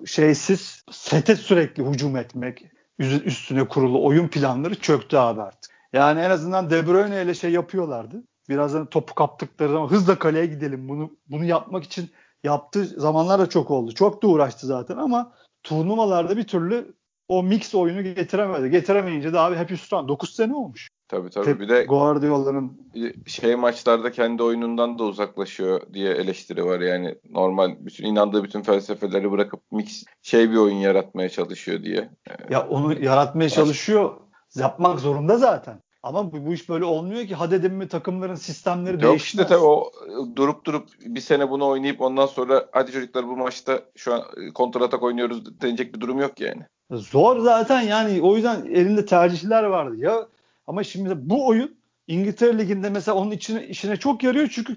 ıı, 0.00 0.06
şeysiz 0.06 0.84
sete 0.90 1.36
sürekli 1.36 1.84
hücum 1.84 2.16
etmek, 2.16 2.64
üstüne 2.98 3.68
kurulu 3.68 4.04
oyun 4.04 4.28
planları 4.28 4.74
çöktü 4.74 5.16
abi 5.16 5.42
artık. 5.42 5.72
Yani 5.92 6.20
en 6.20 6.30
azından 6.30 6.70
De 6.70 6.86
Bruyne 6.86 7.22
ile 7.22 7.34
şey 7.34 7.50
yapıyorlardı. 7.50 8.22
Birazdan 8.48 8.86
topu 8.86 9.14
kaptıkları 9.14 9.72
zaman 9.72 9.88
hızla 9.88 10.18
kaleye 10.18 10.46
gidelim. 10.46 10.88
Bunu 10.88 11.10
bunu 11.26 11.44
yapmak 11.44 11.84
için 11.84 12.10
yaptığı 12.44 12.84
zamanlar 12.84 13.40
da 13.40 13.48
çok 13.48 13.70
oldu. 13.70 13.94
Çok 13.94 14.22
da 14.22 14.26
uğraştı 14.26 14.66
zaten 14.66 14.96
ama 14.96 15.32
turnuvalarda 15.62 16.36
bir 16.36 16.44
türlü 16.44 16.94
o 17.28 17.42
mix 17.42 17.74
oyunu 17.74 18.02
getiremedi. 18.02 18.70
Getiremeyince 18.70 19.32
de 19.32 19.38
abi 19.38 19.56
hep 19.56 19.70
üstten 19.70 20.08
9 20.08 20.34
sene 20.34 20.54
olmuş. 20.54 20.88
Tabii 21.08 21.30
tabii. 21.30 21.44
Pep 21.44 21.60
bir 21.60 21.68
de 21.68 21.84
Guardiola'nın 21.84 22.92
şey 23.26 23.56
maçlarda 23.56 24.12
kendi 24.12 24.42
oyunundan 24.42 24.98
da 24.98 25.04
uzaklaşıyor 25.04 25.80
diye 25.94 26.10
eleştiri 26.10 26.64
var. 26.64 26.80
Yani 26.80 27.14
normal 27.30 27.76
bütün 27.80 28.06
inandığı 28.06 28.44
bütün 28.44 28.62
felsefeleri 28.62 29.30
bırakıp 29.30 29.60
mix 29.72 30.04
şey 30.22 30.50
bir 30.50 30.56
oyun 30.56 30.76
yaratmaya 30.76 31.28
çalışıyor 31.28 31.82
diye. 31.82 32.10
ya 32.50 32.68
onu 32.68 33.04
yaratmaya 33.04 33.48
çalışıyor. 33.50 34.14
Yapmak 34.56 35.00
zorunda 35.00 35.36
zaten. 35.36 35.82
Ama 36.02 36.32
bu, 36.32 36.46
bu 36.46 36.52
iş 36.52 36.68
böyle 36.68 36.84
olmuyor 36.84 37.26
ki. 37.26 37.34
Hadi 37.34 37.50
dedim 37.50 37.74
mi 37.74 37.88
takımların 37.88 38.34
sistemleri 38.34 38.92
Yok 38.92 39.02
değişmez. 39.02 39.22
işte 39.22 39.46
tabii 39.46 39.64
o 39.64 39.92
durup 40.36 40.64
durup 40.64 40.88
bir 41.00 41.20
sene 41.20 41.50
bunu 41.50 41.66
oynayıp 41.66 42.00
ondan 42.00 42.26
sonra 42.26 42.68
hadi 42.72 42.92
çocuklar 42.92 43.28
bu 43.28 43.36
maçta 43.36 43.82
şu 43.96 44.14
an 44.14 44.22
kontra 44.54 44.84
atak 44.84 45.02
oynuyoruz 45.02 45.60
denecek 45.60 45.94
bir 45.94 46.00
durum 46.00 46.20
yok 46.20 46.40
yani. 46.40 46.62
Zor 46.90 47.38
zaten 47.38 47.80
yani 47.80 48.22
o 48.22 48.36
yüzden 48.36 48.66
elinde 48.66 49.06
tercihler 49.06 49.64
vardı. 49.64 49.96
Ya 49.96 50.28
ama 50.66 50.84
şimdi 50.84 51.30
bu 51.30 51.46
oyun 51.46 51.78
İngiltere 52.06 52.58
Ligi'nde 52.58 52.90
mesela 52.90 53.16
onun 53.18 53.30
içine, 53.30 53.66
işine 53.66 53.96
çok 53.96 54.22
yarıyor 54.22 54.48
çünkü 54.52 54.76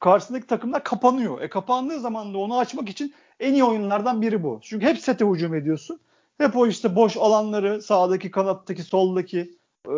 karşısındaki 0.00 0.46
takımlar 0.46 0.84
kapanıyor. 0.84 1.40
E 1.40 1.48
kapandığı 1.48 2.00
zaman 2.00 2.34
da 2.34 2.38
onu 2.38 2.58
açmak 2.58 2.88
için 2.88 3.14
en 3.40 3.52
iyi 3.52 3.64
oyunlardan 3.64 4.22
biri 4.22 4.42
bu. 4.42 4.60
Çünkü 4.62 4.86
hep 4.86 4.98
sete 4.98 5.24
hücum 5.24 5.54
ediyorsun. 5.54 6.00
Hep 6.38 6.56
o 6.56 6.66
işte 6.66 6.96
boş 6.96 7.16
alanları 7.16 7.82
sağdaki 7.82 8.30
kanattaki 8.30 8.82
soldaki 8.82 9.58
e, 9.88 9.90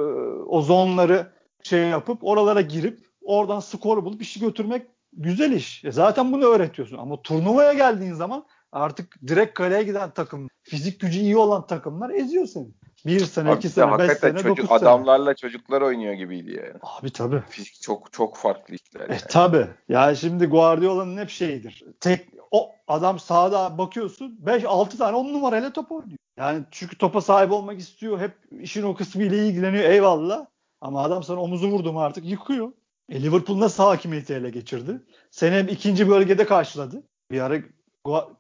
o 0.46 0.62
zonları 0.62 1.32
şey 1.62 1.80
yapıp 1.80 2.24
oralara 2.24 2.60
girip 2.60 2.98
oradan 3.24 3.60
skor 3.60 4.04
bulup 4.04 4.22
işi 4.22 4.40
götürmek 4.40 4.86
güzel 5.12 5.52
iş. 5.52 5.84
E 5.84 5.92
zaten 5.92 6.32
bunu 6.32 6.44
öğretiyorsun 6.44 6.98
ama 6.98 7.22
turnuvaya 7.22 7.72
geldiğin 7.72 8.12
zaman 8.14 8.44
artık 8.72 9.16
direkt 9.26 9.54
kaleye 9.54 9.82
giden 9.82 10.10
takım, 10.10 10.48
fizik 10.62 11.00
gücü 11.00 11.18
iyi 11.18 11.36
olan 11.36 11.66
takımlar 11.66 12.10
eziyor 12.10 12.46
seni. 12.46 12.68
Bir 13.06 13.20
sene, 13.20 13.48
Abi 13.50 13.56
iki 13.56 13.68
sene, 13.68 13.98
beş 13.98 14.12
sene, 14.18 14.32
çocuk, 14.38 14.56
dokuz 14.56 14.68
sene. 14.68 14.78
adamlarla 14.78 15.34
çocuklar 15.34 15.82
oynuyor 15.82 16.12
gibiydi 16.14 16.50
yani. 16.50 16.78
Abi 16.82 17.10
tabii. 17.12 17.42
Fizik 17.48 17.80
çok 17.82 18.12
çok 18.12 18.36
farklı 18.36 18.74
işler. 18.74 19.00
E 19.00 19.12
Yani. 19.12 19.20
tabi. 19.30 19.66
Ya 19.88 20.14
şimdi 20.14 20.46
Guardiola'nın 20.46 21.18
hep 21.18 21.30
şeyidir. 21.30 21.84
Tek 22.00 22.28
o 22.50 22.70
adam 22.88 23.18
sahada 23.18 23.78
bakıyorsun 23.78 24.40
5-6 24.44 24.96
tane 24.98 25.16
10 25.16 25.32
numarayla 25.32 25.72
top 25.72 25.92
oynuyor. 25.92 26.18
Yani 26.38 26.64
çünkü 26.70 26.98
topa 26.98 27.20
sahip 27.20 27.52
olmak 27.52 27.78
istiyor. 27.78 28.20
Hep 28.20 28.32
işin 28.60 28.82
o 28.82 28.94
kısmı 28.94 29.22
ile 29.22 29.46
ilgileniyor. 29.48 29.84
Eyvallah. 29.84 30.46
Ama 30.80 31.02
adam 31.02 31.22
sana 31.22 31.40
omuzu 31.40 31.68
vurdu 31.68 31.92
mu 31.92 32.00
artık 32.00 32.24
yıkıyor. 32.24 32.72
E 33.08 33.22
Liverpool 33.22 33.60
nasıl 33.60 33.82
hakimiyeti 33.82 34.34
ele 34.34 34.50
geçirdi? 34.50 35.02
Seni 35.30 35.70
ikinci 35.70 36.08
bölgede 36.08 36.46
karşıladı. 36.46 37.02
Bir 37.30 37.40
ara 37.40 37.58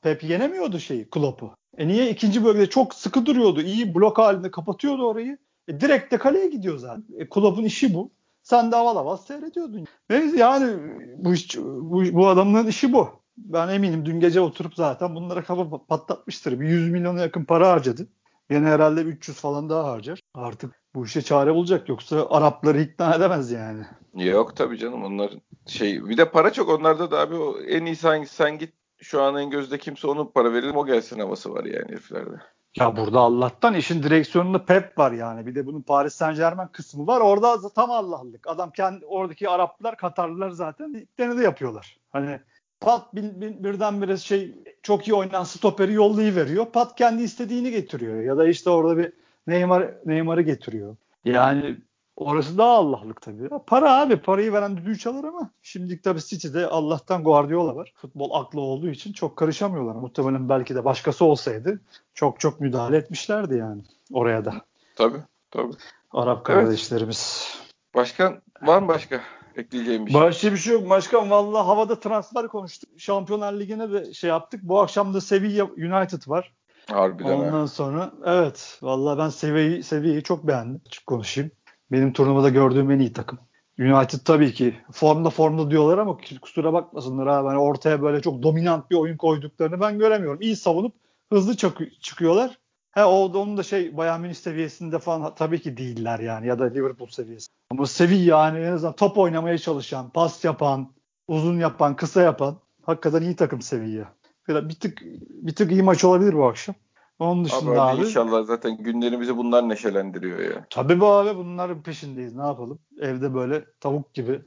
Pep 0.02 0.24
yenemiyordu 0.24 0.78
şeyi 0.78 1.10
Klopp'u. 1.10 1.54
E 1.78 1.88
niye? 1.88 2.10
ikinci 2.10 2.44
bölgede 2.44 2.70
çok 2.70 2.94
sıkı 2.94 3.26
duruyordu. 3.26 3.60
İyi 3.60 3.94
blok 3.94 4.18
halinde 4.18 4.50
kapatıyordu 4.50 5.06
orayı. 5.06 5.38
E 5.68 5.80
direkt 5.80 6.12
de 6.12 6.18
kaleye 6.18 6.48
gidiyor 6.48 6.78
zaten. 6.78 7.04
E 7.18 7.28
Klopp'un 7.28 7.64
işi 7.64 7.94
bu. 7.94 8.10
Sen 8.42 8.72
de 8.72 8.76
aval 8.76 8.96
aval 8.96 9.16
seyrediyordun. 9.16 9.84
Neyse 10.10 10.36
yani 10.36 10.76
bu, 11.16 11.34
iş, 11.34 11.56
bu, 11.58 12.04
bu 12.12 12.28
adamın 12.28 12.66
işi 12.66 12.92
bu. 12.92 13.08
Ben 13.36 13.68
eminim 13.68 14.06
dün 14.06 14.20
gece 14.20 14.40
oturup 14.40 14.74
zaten 14.74 15.14
bunlara 15.14 15.44
kafa 15.44 15.86
patlatmıştır. 15.86 16.60
Bir 16.60 16.68
100 16.68 16.90
milyona 16.90 17.20
yakın 17.20 17.44
para 17.44 17.68
harcadı. 17.68 18.08
Yine 18.50 18.66
herhalde 18.66 19.00
300 19.00 19.40
falan 19.40 19.68
daha 19.68 19.90
harcar. 19.90 20.20
Artık 20.34 20.80
bu 20.94 21.06
işe 21.06 21.22
çare 21.22 21.54
bulacak. 21.54 21.88
Yoksa 21.88 22.26
Arapları 22.30 22.80
ikna 22.80 23.14
edemez 23.14 23.50
yani. 23.50 23.84
Yok 24.14 24.56
tabii 24.56 24.78
canım 24.78 25.04
onlar 25.04 25.30
şey 25.66 26.08
bir 26.08 26.16
de 26.16 26.30
para 26.30 26.52
çok 26.52 26.68
onlarda 26.68 27.10
da 27.10 27.20
abi 27.20 27.34
o 27.34 27.60
en 27.60 27.84
iyisi 27.84 28.08
hangisi 28.08 28.34
sen 28.34 28.58
git 28.58 28.72
şu 28.98 29.22
an 29.22 29.36
en 29.36 29.50
gözde 29.50 29.78
kimse 29.78 30.06
onun 30.06 30.26
para 30.26 30.52
verelim 30.52 30.76
o 30.76 30.86
gelsin 30.86 31.20
havası 31.20 31.54
var 31.54 31.64
yani 31.64 31.88
heriflerde. 31.88 32.36
Ya 32.76 32.96
burada 32.96 33.20
Allah'tan 33.20 33.74
işin 33.74 34.02
direksiyonunda 34.02 34.64
Pep 34.64 34.98
var 34.98 35.12
yani. 35.12 35.46
Bir 35.46 35.54
de 35.54 35.66
bunun 35.66 35.82
Paris 35.82 36.14
Saint 36.14 36.36
Germain 36.36 36.68
kısmı 36.68 37.06
var. 37.06 37.20
Orada 37.20 37.68
tam 37.68 37.90
Allah'lık. 37.90 38.46
Adam 38.46 38.70
kendi 38.70 39.06
oradaki 39.06 39.48
Araplar, 39.48 39.96
Katarlılar 39.96 40.50
zaten 40.50 40.94
ilklerini 40.94 41.38
de 41.38 41.42
yapıyorlar. 41.42 41.96
Hani 42.12 42.40
Pat 42.80 43.14
bir, 43.14 43.40
bir, 43.40 43.64
birdenbire 43.64 44.16
şey 44.16 44.54
çok 44.82 45.08
iyi 45.08 45.14
oynayan 45.14 45.44
stoperi 45.44 45.92
yollayıveriyor. 45.92 46.66
Pat 46.66 46.96
kendi 46.96 47.22
istediğini 47.22 47.70
getiriyor. 47.70 48.22
Ya 48.22 48.36
da 48.36 48.48
işte 48.48 48.70
orada 48.70 48.98
bir 48.98 49.12
Neymar 49.46 49.90
Neymar'ı 50.06 50.42
getiriyor. 50.42 50.96
Yani 51.24 51.76
orası 52.16 52.58
daha 52.58 52.70
Allah'lık 52.70 53.22
tabii. 53.22 53.48
Para 53.66 54.00
abi. 54.00 54.16
Parayı 54.16 54.52
veren 54.52 54.76
düdüğü 54.76 54.98
çalar 54.98 55.24
ama 55.24 55.50
şimdilik 55.62 56.04
tabii 56.04 56.20
City'de 56.20 56.66
Allah'tan 56.66 57.24
Guardiola 57.24 57.76
var. 57.76 57.92
Futbol 57.96 58.30
aklı 58.32 58.60
olduğu 58.60 58.88
için 58.88 59.12
çok 59.12 59.36
karışamıyorlar. 59.36 59.94
Muhtemelen 59.94 60.48
belki 60.48 60.74
de 60.74 60.84
başkası 60.84 61.24
olsaydı 61.24 61.80
çok 62.14 62.40
çok 62.40 62.60
müdahale 62.60 62.96
etmişlerdi 62.96 63.56
yani 63.56 63.82
oraya 64.12 64.44
da. 64.44 64.54
Tabii 64.96 65.18
tabii. 65.50 65.72
Arap 66.12 66.44
kardeşlerimiz. 66.44 67.48
Evet. 67.56 67.74
Başkan 67.94 68.42
var 68.62 68.82
mı 68.82 68.88
başka 68.88 69.20
ekleyeceğim 69.58 70.06
bir 70.06 70.10
şey? 70.10 70.20
Başka 70.20 70.52
bir 70.52 70.56
şey 70.56 70.72
yok. 70.72 70.90
Başkan 70.90 71.30
valla 71.30 71.66
havada 71.66 72.00
transfer 72.00 72.48
konuştuk. 72.48 72.90
Şampiyonlar 72.98 73.52
Ligi'ne 73.52 73.92
de 73.92 74.14
şey 74.14 74.30
yaptık. 74.30 74.60
Bu 74.62 74.80
akşam 74.80 75.14
da 75.14 75.20
Sevilla 75.20 75.64
United 75.64 76.28
var. 76.28 76.52
Harbiden 76.90 77.32
Ondan 77.32 77.50
ha. 77.50 77.66
sonra 77.66 78.12
evet 78.24 78.78
valla 78.82 79.18
ben 79.18 79.28
Sevilla'yı 79.28 79.84
Sevilla'yı 79.84 80.22
çok 80.22 80.46
beğendim. 80.46 80.80
Açık 80.86 81.06
konuşayım. 81.06 81.50
Benim 81.92 82.12
turnuvada 82.12 82.48
gördüğüm 82.48 82.90
en 82.90 82.98
iyi 82.98 83.12
takım. 83.12 83.38
United 83.78 84.18
tabii 84.24 84.52
ki 84.52 84.74
formda 84.92 85.30
formda 85.30 85.70
diyorlar 85.70 85.98
ama 85.98 86.18
kusura 86.40 86.72
bakmasınlar 86.72 87.26
abi. 87.26 87.48
Yani 87.48 87.58
ortaya 87.58 88.02
böyle 88.02 88.22
çok 88.22 88.42
dominant 88.42 88.90
bir 88.90 88.96
oyun 88.96 89.16
koyduklarını 89.16 89.80
ben 89.80 89.98
göremiyorum. 89.98 90.40
İyi 90.40 90.56
savunup 90.56 90.94
hızlı 91.32 91.56
çıkıyorlar. 92.00 92.58
He 92.96 93.04
o 93.04 93.24
onun 93.24 93.56
da 93.56 93.62
şey 93.62 93.96
Bayern 93.96 94.20
Münih 94.20 94.34
seviyesinde 94.34 94.98
falan 94.98 95.34
tabii 95.34 95.60
ki 95.60 95.76
değiller 95.76 96.18
yani 96.18 96.46
ya 96.46 96.58
da 96.58 96.64
Liverpool 96.64 97.08
seviyesi. 97.08 97.48
Ama 97.70 97.86
Sevilla 97.86 98.38
yani 98.38 98.64
en 98.64 98.72
azından 98.72 98.96
top 98.96 99.18
oynamaya 99.18 99.58
çalışan, 99.58 100.10
pas 100.10 100.44
yapan, 100.44 100.92
uzun 101.28 101.58
yapan, 101.58 101.96
kısa 101.96 102.22
yapan 102.22 102.56
hakikaten 102.82 103.22
iyi 103.22 103.36
takım 103.36 103.62
Sevilla. 103.62 104.12
Bir 104.48 104.74
tık 104.74 105.02
bir 105.30 105.54
tık 105.54 105.72
iyi 105.72 105.82
maç 105.82 106.04
olabilir 106.04 106.34
bu 106.34 106.46
akşam. 106.46 106.74
Onun 107.18 107.44
dışında 107.44 107.82
abi, 107.82 107.98
abi 107.98 108.06
inşallah 108.06 108.44
zaten 108.44 108.76
günlerimizi 108.76 109.36
bunlar 109.36 109.68
neşelendiriyor 109.68 110.38
ya. 110.38 110.66
Tabii 110.70 111.00
bu 111.00 111.06
abi 111.06 111.36
bunların 111.36 111.82
peşindeyiz. 111.82 112.34
Ne 112.34 112.42
yapalım? 112.42 112.78
Evde 113.00 113.34
böyle 113.34 113.64
tavuk 113.80 114.14
gibi. 114.14 114.42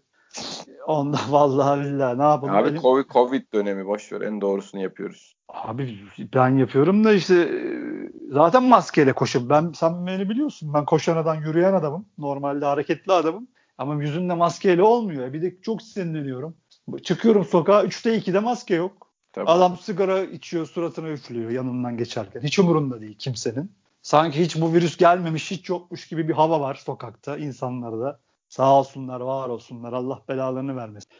Onda 0.90 1.18
vallahi 1.30 1.80
billahi 1.80 2.18
ne 2.18 2.24
yapalım? 2.24 2.56
Abi 2.56 2.70
Elim... 2.70 2.82
Covid, 2.82 3.10
Covid 3.10 3.54
dönemi 3.54 3.86
boş 3.86 4.12
ver. 4.12 4.22
En 4.22 4.42
doğrusunu 4.42 4.82
yapıyoruz. 4.82 5.36
Abi 5.50 6.00
ben 6.34 6.58
yapıyorum 6.58 7.04
da 7.04 7.14
işte 7.14 7.50
zaten 8.32 8.64
maskeyle 8.64 9.14
koşup 9.14 9.50
ben 9.50 9.72
sen 9.76 10.08
beni 10.08 10.30
biliyorsun. 10.30 10.74
Ben 10.74 10.86
koşan 10.86 11.18
adam, 11.18 11.42
yürüyen 11.42 11.74
adamım. 11.74 12.06
Normalde 12.18 12.66
hareketli 12.66 13.14
adamım. 13.14 13.48
Ama 13.78 14.04
yüzümde 14.04 14.34
maskeyle 14.34 14.84
olmuyor. 14.84 15.34
Bir 15.34 15.42
de 15.42 15.62
çok 15.62 15.82
sinirleniyorum. 15.82 16.56
Çıkıyorum 17.04 17.46
sokağa 17.46 17.84
3'te 17.84 18.18
2'de 18.18 18.40
maske 18.40 18.76
yok. 18.76 19.08
Tabii. 19.34 19.50
Adam 19.50 19.78
sigara 19.78 20.22
içiyor 20.22 20.66
suratına 20.66 21.10
üflüyor 21.10 21.52
yanından 21.52 21.98
geçerken. 21.98 22.42
Hiç 22.42 22.60
umurunda 22.60 23.02
değil 23.02 23.16
kimsenin. 23.20 23.72
Sanki 24.02 24.40
hiç 24.40 24.62
bu 24.62 24.74
virüs 24.74 24.98
gelmemiş 24.98 25.52
hiç 25.52 25.70
yokmuş 25.70 26.08
gibi 26.08 26.28
bir 26.28 26.34
hava 26.34 26.60
var 26.62 26.76
sokakta 26.76 27.38
insanlarda. 27.38 28.20
Sağ 28.50 28.80
olsunlar 28.80 29.20
var 29.22 29.50
olsunlar 29.50 29.94
Allah 29.94 30.22
belalarını 30.30 30.76
vermesin. 30.76 31.12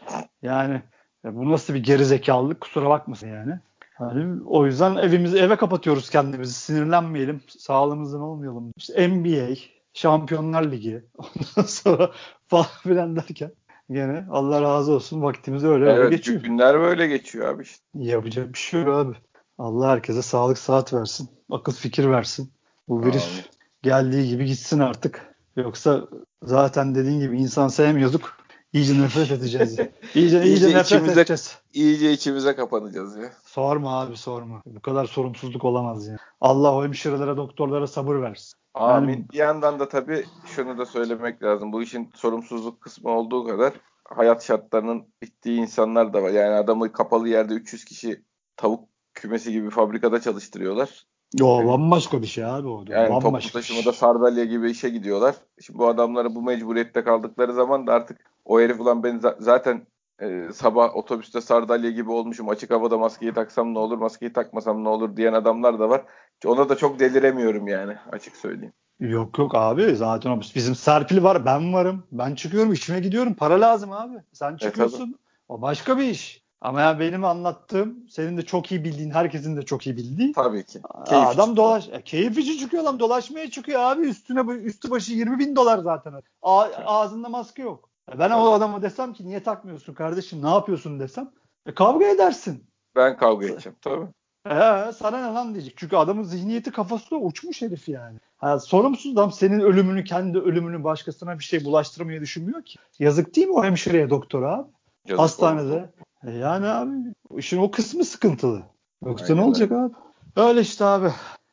Yani 0.42 0.82
bu 1.24 1.52
nasıl 1.52 1.74
bir 1.74 1.84
gerizekalılık 1.84 2.62
kusura 2.62 2.90
bakmasın 2.90 3.28
yani. 3.28 3.60
yani. 4.00 4.42
O 4.46 4.66
yüzden 4.66 4.96
evimizi 4.96 5.38
eve 5.38 5.56
kapatıyoruz 5.56 6.10
kendimizi 6.10 6.54
sinirlenmeyelim 6.54 7.42
sağlığımızdan 7.48 8.22
olmayalım. 8.22 8.74
İşte 8.78 9.10
NBA, 9.10 9.56
Şampiyonlar 9.94 10.72
Ligi 10.72 11.04
ondan 11.18 11.68
sonra 11.68 12.12
falan 12.48 12.66
filan 12.84 13.16
derken 13.16 13.52
Gene 13.92 14.26
Allah 14.30 14.62
razı 14.62 14.92
olsun 14.92 15.22
vaktimiz 15.22 15.64
öyle 15.64 15.86
evet, 15.86 15.98
öyle 15.98 16.16
geçiyor. 16.16 16.42
Günler 16.42 16.80
böyle 16.80 17.08
geçiyor 17.08 17.48
abi 17.48 17.64
işte. 17.64 17.84
Yapacak 17.96 18.54
bir 18.54 18.58
şey 18.58 18.82
yok 18.82 18.90
abi. 18.90 19.16
Allah 19.58 19.90
herkese 19.90 20.22
sağlık 20.22 20.58
saat 20.58 20.94
versin. 20.94 21.30
Akıl 21.50 21.74
fikir 21.74 22.10
versin. 22.10 22.52
Bu 22.88 23.06
virüs 23.06 23.32
Amin. 23.32 23.46
geldiği 23.82 24.30
gibi 24.30 24.46
gitsin 24.46 24.80
artık. 24.80 25.29
Yoksa 25.56 26.08
zaten 26.44 26.96
dediğin 26.96 27.20
gibi 27.20 27.38
insan 27.38 27.68
sevmiyorduk. 27.68 28.38
İyice 28.74 29.02
nefret 29.02 29.32
edeceğiz. 29.32 29.80
Ya. 29.80 29.90
İyice, 30.16 30.44
iyice, 30.44 30.68
nefret 30.68 30.86
içimize, 30.86 31.12
edeceğiz. 31.12 31.58
İyice 31.74 32.12
içimize 32.12 32.56
kapanacağız 32.56 33.18
ya. 33.18 33.32
Sorma 33.44 34.02
abi 34.02 34.18
sorma. 34.18 34.62
Bu 34.66 34.80
kadar 34.80 35.06
sorumsuzluk 35.06 35.66
olamaz 35.66 36.08
ya. 36.08 36.18
Allah 36.42 36.76
o 36.76 36.84
hemşirelere, 36.84 37.38
doktorlara 37.38 37.88
sabır 37.88 38.16
versin. 38.16 38.60
Amin. 38.74 39.12
Yani, 39.12 39.26
bir 39.34 39.38
yandan 39.38 39.80
da 39.80 39.90
tabii 39.90 40.26
şunu 40.46 40.78
da 40.78 40.86
söylemek 40.86 41.44
lazım. 41.44 41.74
Bu 41.74 41.82
işin 41.82 42.12
sorumsuzluk 42.16 42.82
kısmı 42.82 43.12
olduğu 43.12 43.48
kadar 43.48 43.74
hayat 44.06 44.44
şartlarının 44.44 45.08
bittiği 45.22 45.60
insanlar 45.60 46.14
da 46.14 46.24
var. 46.24 46.30
Yani 46.30 46.56
adamı 46.56 46.92
kapalı 46.92 47.30
yerde 47.30 47.54
300 47.54 47.86
kişi 47.86 48.24
tavuk 48.58 48.90
kümesi 49.14 49.52
gibi 49.52 49.70
fabrikada 49.70 50.22
çalıştırıyorlar. 50.22 51.06
Yo 51.34 51.68
bambaşka 51.68 52.22
bir 52.22 52.28
şey 52.28 52.46
abi 52.46 52.68
o. 52.68 52.84
Yani 52.88 53.10
bambaşka 53.10 53.50
toplu 53.50 53.60
taşımada 53.60 53.84
şey. 53.84 53.94
sardalya 53.94 54.46
gibi 54.46 54.72
işe 54.72 54.90
gidiyorlar. 54.90 55.36
Şimdi 55.62 55.80
bu 55.80 55.88
adamları 55.88 56.36
bu 56.36 56.42
mecburiyette 56.42 57.04
kaldıkları 57.04 57.54
zaman 57.54 57.88
da 57.88 57.94
artık 57.94 58.18
o 58.46 58.60
herif 58.60 58.80
ulan 58.80 59.04
ben 59.04 59.22
zaten 59.40 59.88
e, 60.22 60.48
sabah 60.54 60.96
otobüste 60.96 61.42
sardalya 61.42 61.92
gibi 61.92 62.12
olmuşum 62.12 62.50
açık 62.50 62.72
havada 62.72 62.98
maskeyi 62.98 63.34
taksam 63.34 63.74
ne 63.74 63.80
olur 63.80 63.98
maskeyi 63.98 64.34
takmasam 64.34 64.84
ne 64.84 64.90
olur 64.90 65.18
diyen 65.18 65.34
adamlar 65.34 65.80
da 65.80 65.90
var. 65.90 66.02
Ona 66.46 66.70
da 66.70 66.78
çok 66.78 67.00
deliremiyorum 67.00 67.68
yani 67.68 67.96
açık 68.12 68.36
söyleyeyim. 68.36 68.74
Yok 69.00 69.40
yok 69.40 69.56
abi 69.56 69.96
zaten 69.96 70.30
o 70.30 70.40
bizim 70.56 70.76
Serpil 70.76 71.24
var 71.24 71.46
ben 71.46 71.74
varım. 71.74 72.04
Ben 72.12 72.36
çıkıyorum 72.36 72.74
işime 72.74 73.00
gidiyorum 73.00 73.34
para 73.34 73.62
lazım 73.62 73.92
abi. 73.92 74.16
Sen 74.34 74.56
çıkıyorsun 74.56 75.12
e, 75.12 75.18
o 75.50 75.62
başka 75.62 75.98
bir 75.98 76.04
iş. 76.04 76.44
Ama 76.62 76.82
yani 76.82 77.00
benim 77.00 77.26
anlattığım 77.26 78.10
senin 78.10 78.38
de 78.38 78.42
çok 78.42 78.72
iyi 78.72 78.84
bildiğin 78.84 79.12
herkesin 79.12 79.58
de 79.58 79.62
çok 79.62 79.88
iyi 79.88 79.98
bildiği. 79.98 80.34
Tabii 80.34 80.66
ki. 80.66 80.82
Keyif 81.08 81.28
adam 81.28 81.58
dolaş 81.58 81.90
e, 81.92 82.02
keyif 82.02 82.38
için 82.38 82.58
çıkıyor 82.58 82.84
adam 82.84 83.00
dolaşmaya 83.00 83.50
çıkıyor 83.50 83.80
abi 83.80 84.02
üstüne 84.02 84.52
üstü 84.52 84.92
başı 84.92 85.14
20 85.14 85.40
bin 85.40 85.56
dolar 85.56 85.78
zaten. 85.78 86.14
A, 86.42 86.68
ağzında 86.86 87.30
maske 87.30 87.62
yok. 87.62 87.90
E, 88.14 88.20
ben 88.20 88.32
o 88.32 88.52
adama 88.52 88.82
desem 88.82 89.14
ki 89.14 89.28
niye 89.28 89.44
takmıyorsun 89.44 89.94
kardeşim 89.94 90.44
ne 90.44 90.50
yapıyorsun 90.50 91.00
desem 91.00 91.32
e, 91.66 91.74
kavga 91.74 92.06
edersin. 92.06 92.64
Ben 92.96 93.18
kavga 93.18 93.46
edeceğim 93.46 93.78
tabii. 93.82 94.08
Ee, 94.46 94.92
sana 94.98 95.28
ne 95.28 95.34
lan 95.34 95.54
diyecek. 95.54 95.74
Çünkü 95.78 95.96
adamın 95.96 96.24
zihniyeti 96.24 96.72
kafasında 96.72 97.20
uçmuş 97.20 97.62
herif 97.62 97.90
yani. 97.90 98.20
Ha, 98.38 98.60
sorumsuz 98.60 99.14
adam 99.14 99.32
senin 99.32 99.60
ölümünü 99.60 100.04
kendi 100.04 100.38
ölümünü 100.38 100.84
başkasına 100.84 101.40
bir 101.40 101.44
şey 101.44 101.66
bulaştırmayı 101.66 102.22
düşünmüyor 102.22 102.64
ki. 102.64 102.80
Yazık 103.00 103.36
değil 103.36 103.48
mi 103.48 103.54
o 103.54 103.64
hemşireye 103.64 104.10
doktora 104.10 104.56
abi? 104.56 104.70
Yazık 105.06 105.20
Hastanede. 105.20 105.76
E 105.76 105.90
yani 106.24 106.68
abi 106.68 106.92
işin 107.38 107.58
o 107.58 107.72
kısmı 107.72 108.06
sıkıntılı. 108.06 108.64
Yoksa 109.06 109.36
ne 109.36 109.42
olacak 109.42 109.72
abi? 109.72 109.94
Öyle 110.36 110.62
işte 110.62 110.86
abi. 110.86 111.10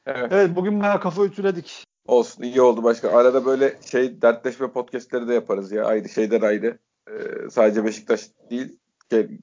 Evet. 0.06 0.32
evet 0.32 0.56
bugün 0.56 0.80
bayağı 0.80 1.00
kafa 1.00 1.24
ütüledik. 1.24 1.84
Olsun 2.06 2.42
iyi 2.42 2.60
oldu 2.60 2.82
başka. 2.82 3.10
Arada 3.10 3.44
böyle 3.44 3.76
şey 3.90 4.22
dertleşme 4.22 4.70
podcastleri 4.70 5.28
de 5.28 5.34
yaparız 5.34 5.72
ya. 5.72 5.84
Ayrı 5.84 6.08
şeyden 6.08 6.40
ayrı. 6.40 6.78
Ee, 7.10 7.50
sadece 7.50 7.84
Beşiktaş 7.84 8.30
değil 8.50 8.78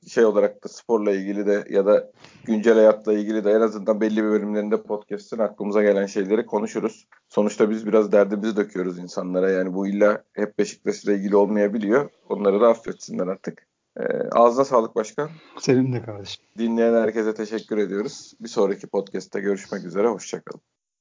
şey 0.07 0.26
olarak 0.26 0.63
da 0.63 0.67
sporla 0.67 1.11
ilgili 1.11 1.45
de 1.45 1.65
ya 1.69 1.86
da 1.86 2.11
güncel 2.43 2.76
hayatla 2.76 3.13
ilgili 3.13 3.43
de 3.43 3.51
en 3.51 3.61
azından 3.61 4.01
belli 4.01 4.17
bir 4.17 4.30
bölümlerinde 4.30 4.84
podcast'ın 4.84 5.39
aklımıza 5.39 5.84
gelen 5.84 6.05
şeyleri 6.05 6.45
konuşuruz. 6.45 7.07
Sonuçta 7.30 7.69
biz 7.69 7.88
biraz 7.88 8.11
derdimizi 8.11 8.55
döküyoruz 8.55 8.99
insanlara. 8.99 9.51
Yani 9.51 9.74
bu 9.74 9.88
illa 9.88 10.24
hep 10.34 10.57
Beşiktaş'la 10.57 11.13
ilgili 11.13 11.36
olmayabiliyor. 11.36 12.09
Onları 12.30 12.61
da 12.61 12.67
affetsinler 12.67 13.28
artık. 13.28 13.67
Ee, 13.98 14.04
ağzına 14.32 14.66
sağlık 14.66 14.96
başkan. 14.96 15.30
Senin 15.60 15.94
de 15.94 16.02
kardeşim. 16.02 16.46
Dinleyen 16.58 16.94
herkese 16.94 17.34
teşekkür 17.34 17.78
ediyoruz. 17.78 18.34
Bir 18.39 18.50
sonraki 18.50 18.88
podcast'te 18.88 19.39
görüşmek 19.39 19.86
üzere. 19.86 20.08
Hoşçakalın. 20.08 20.62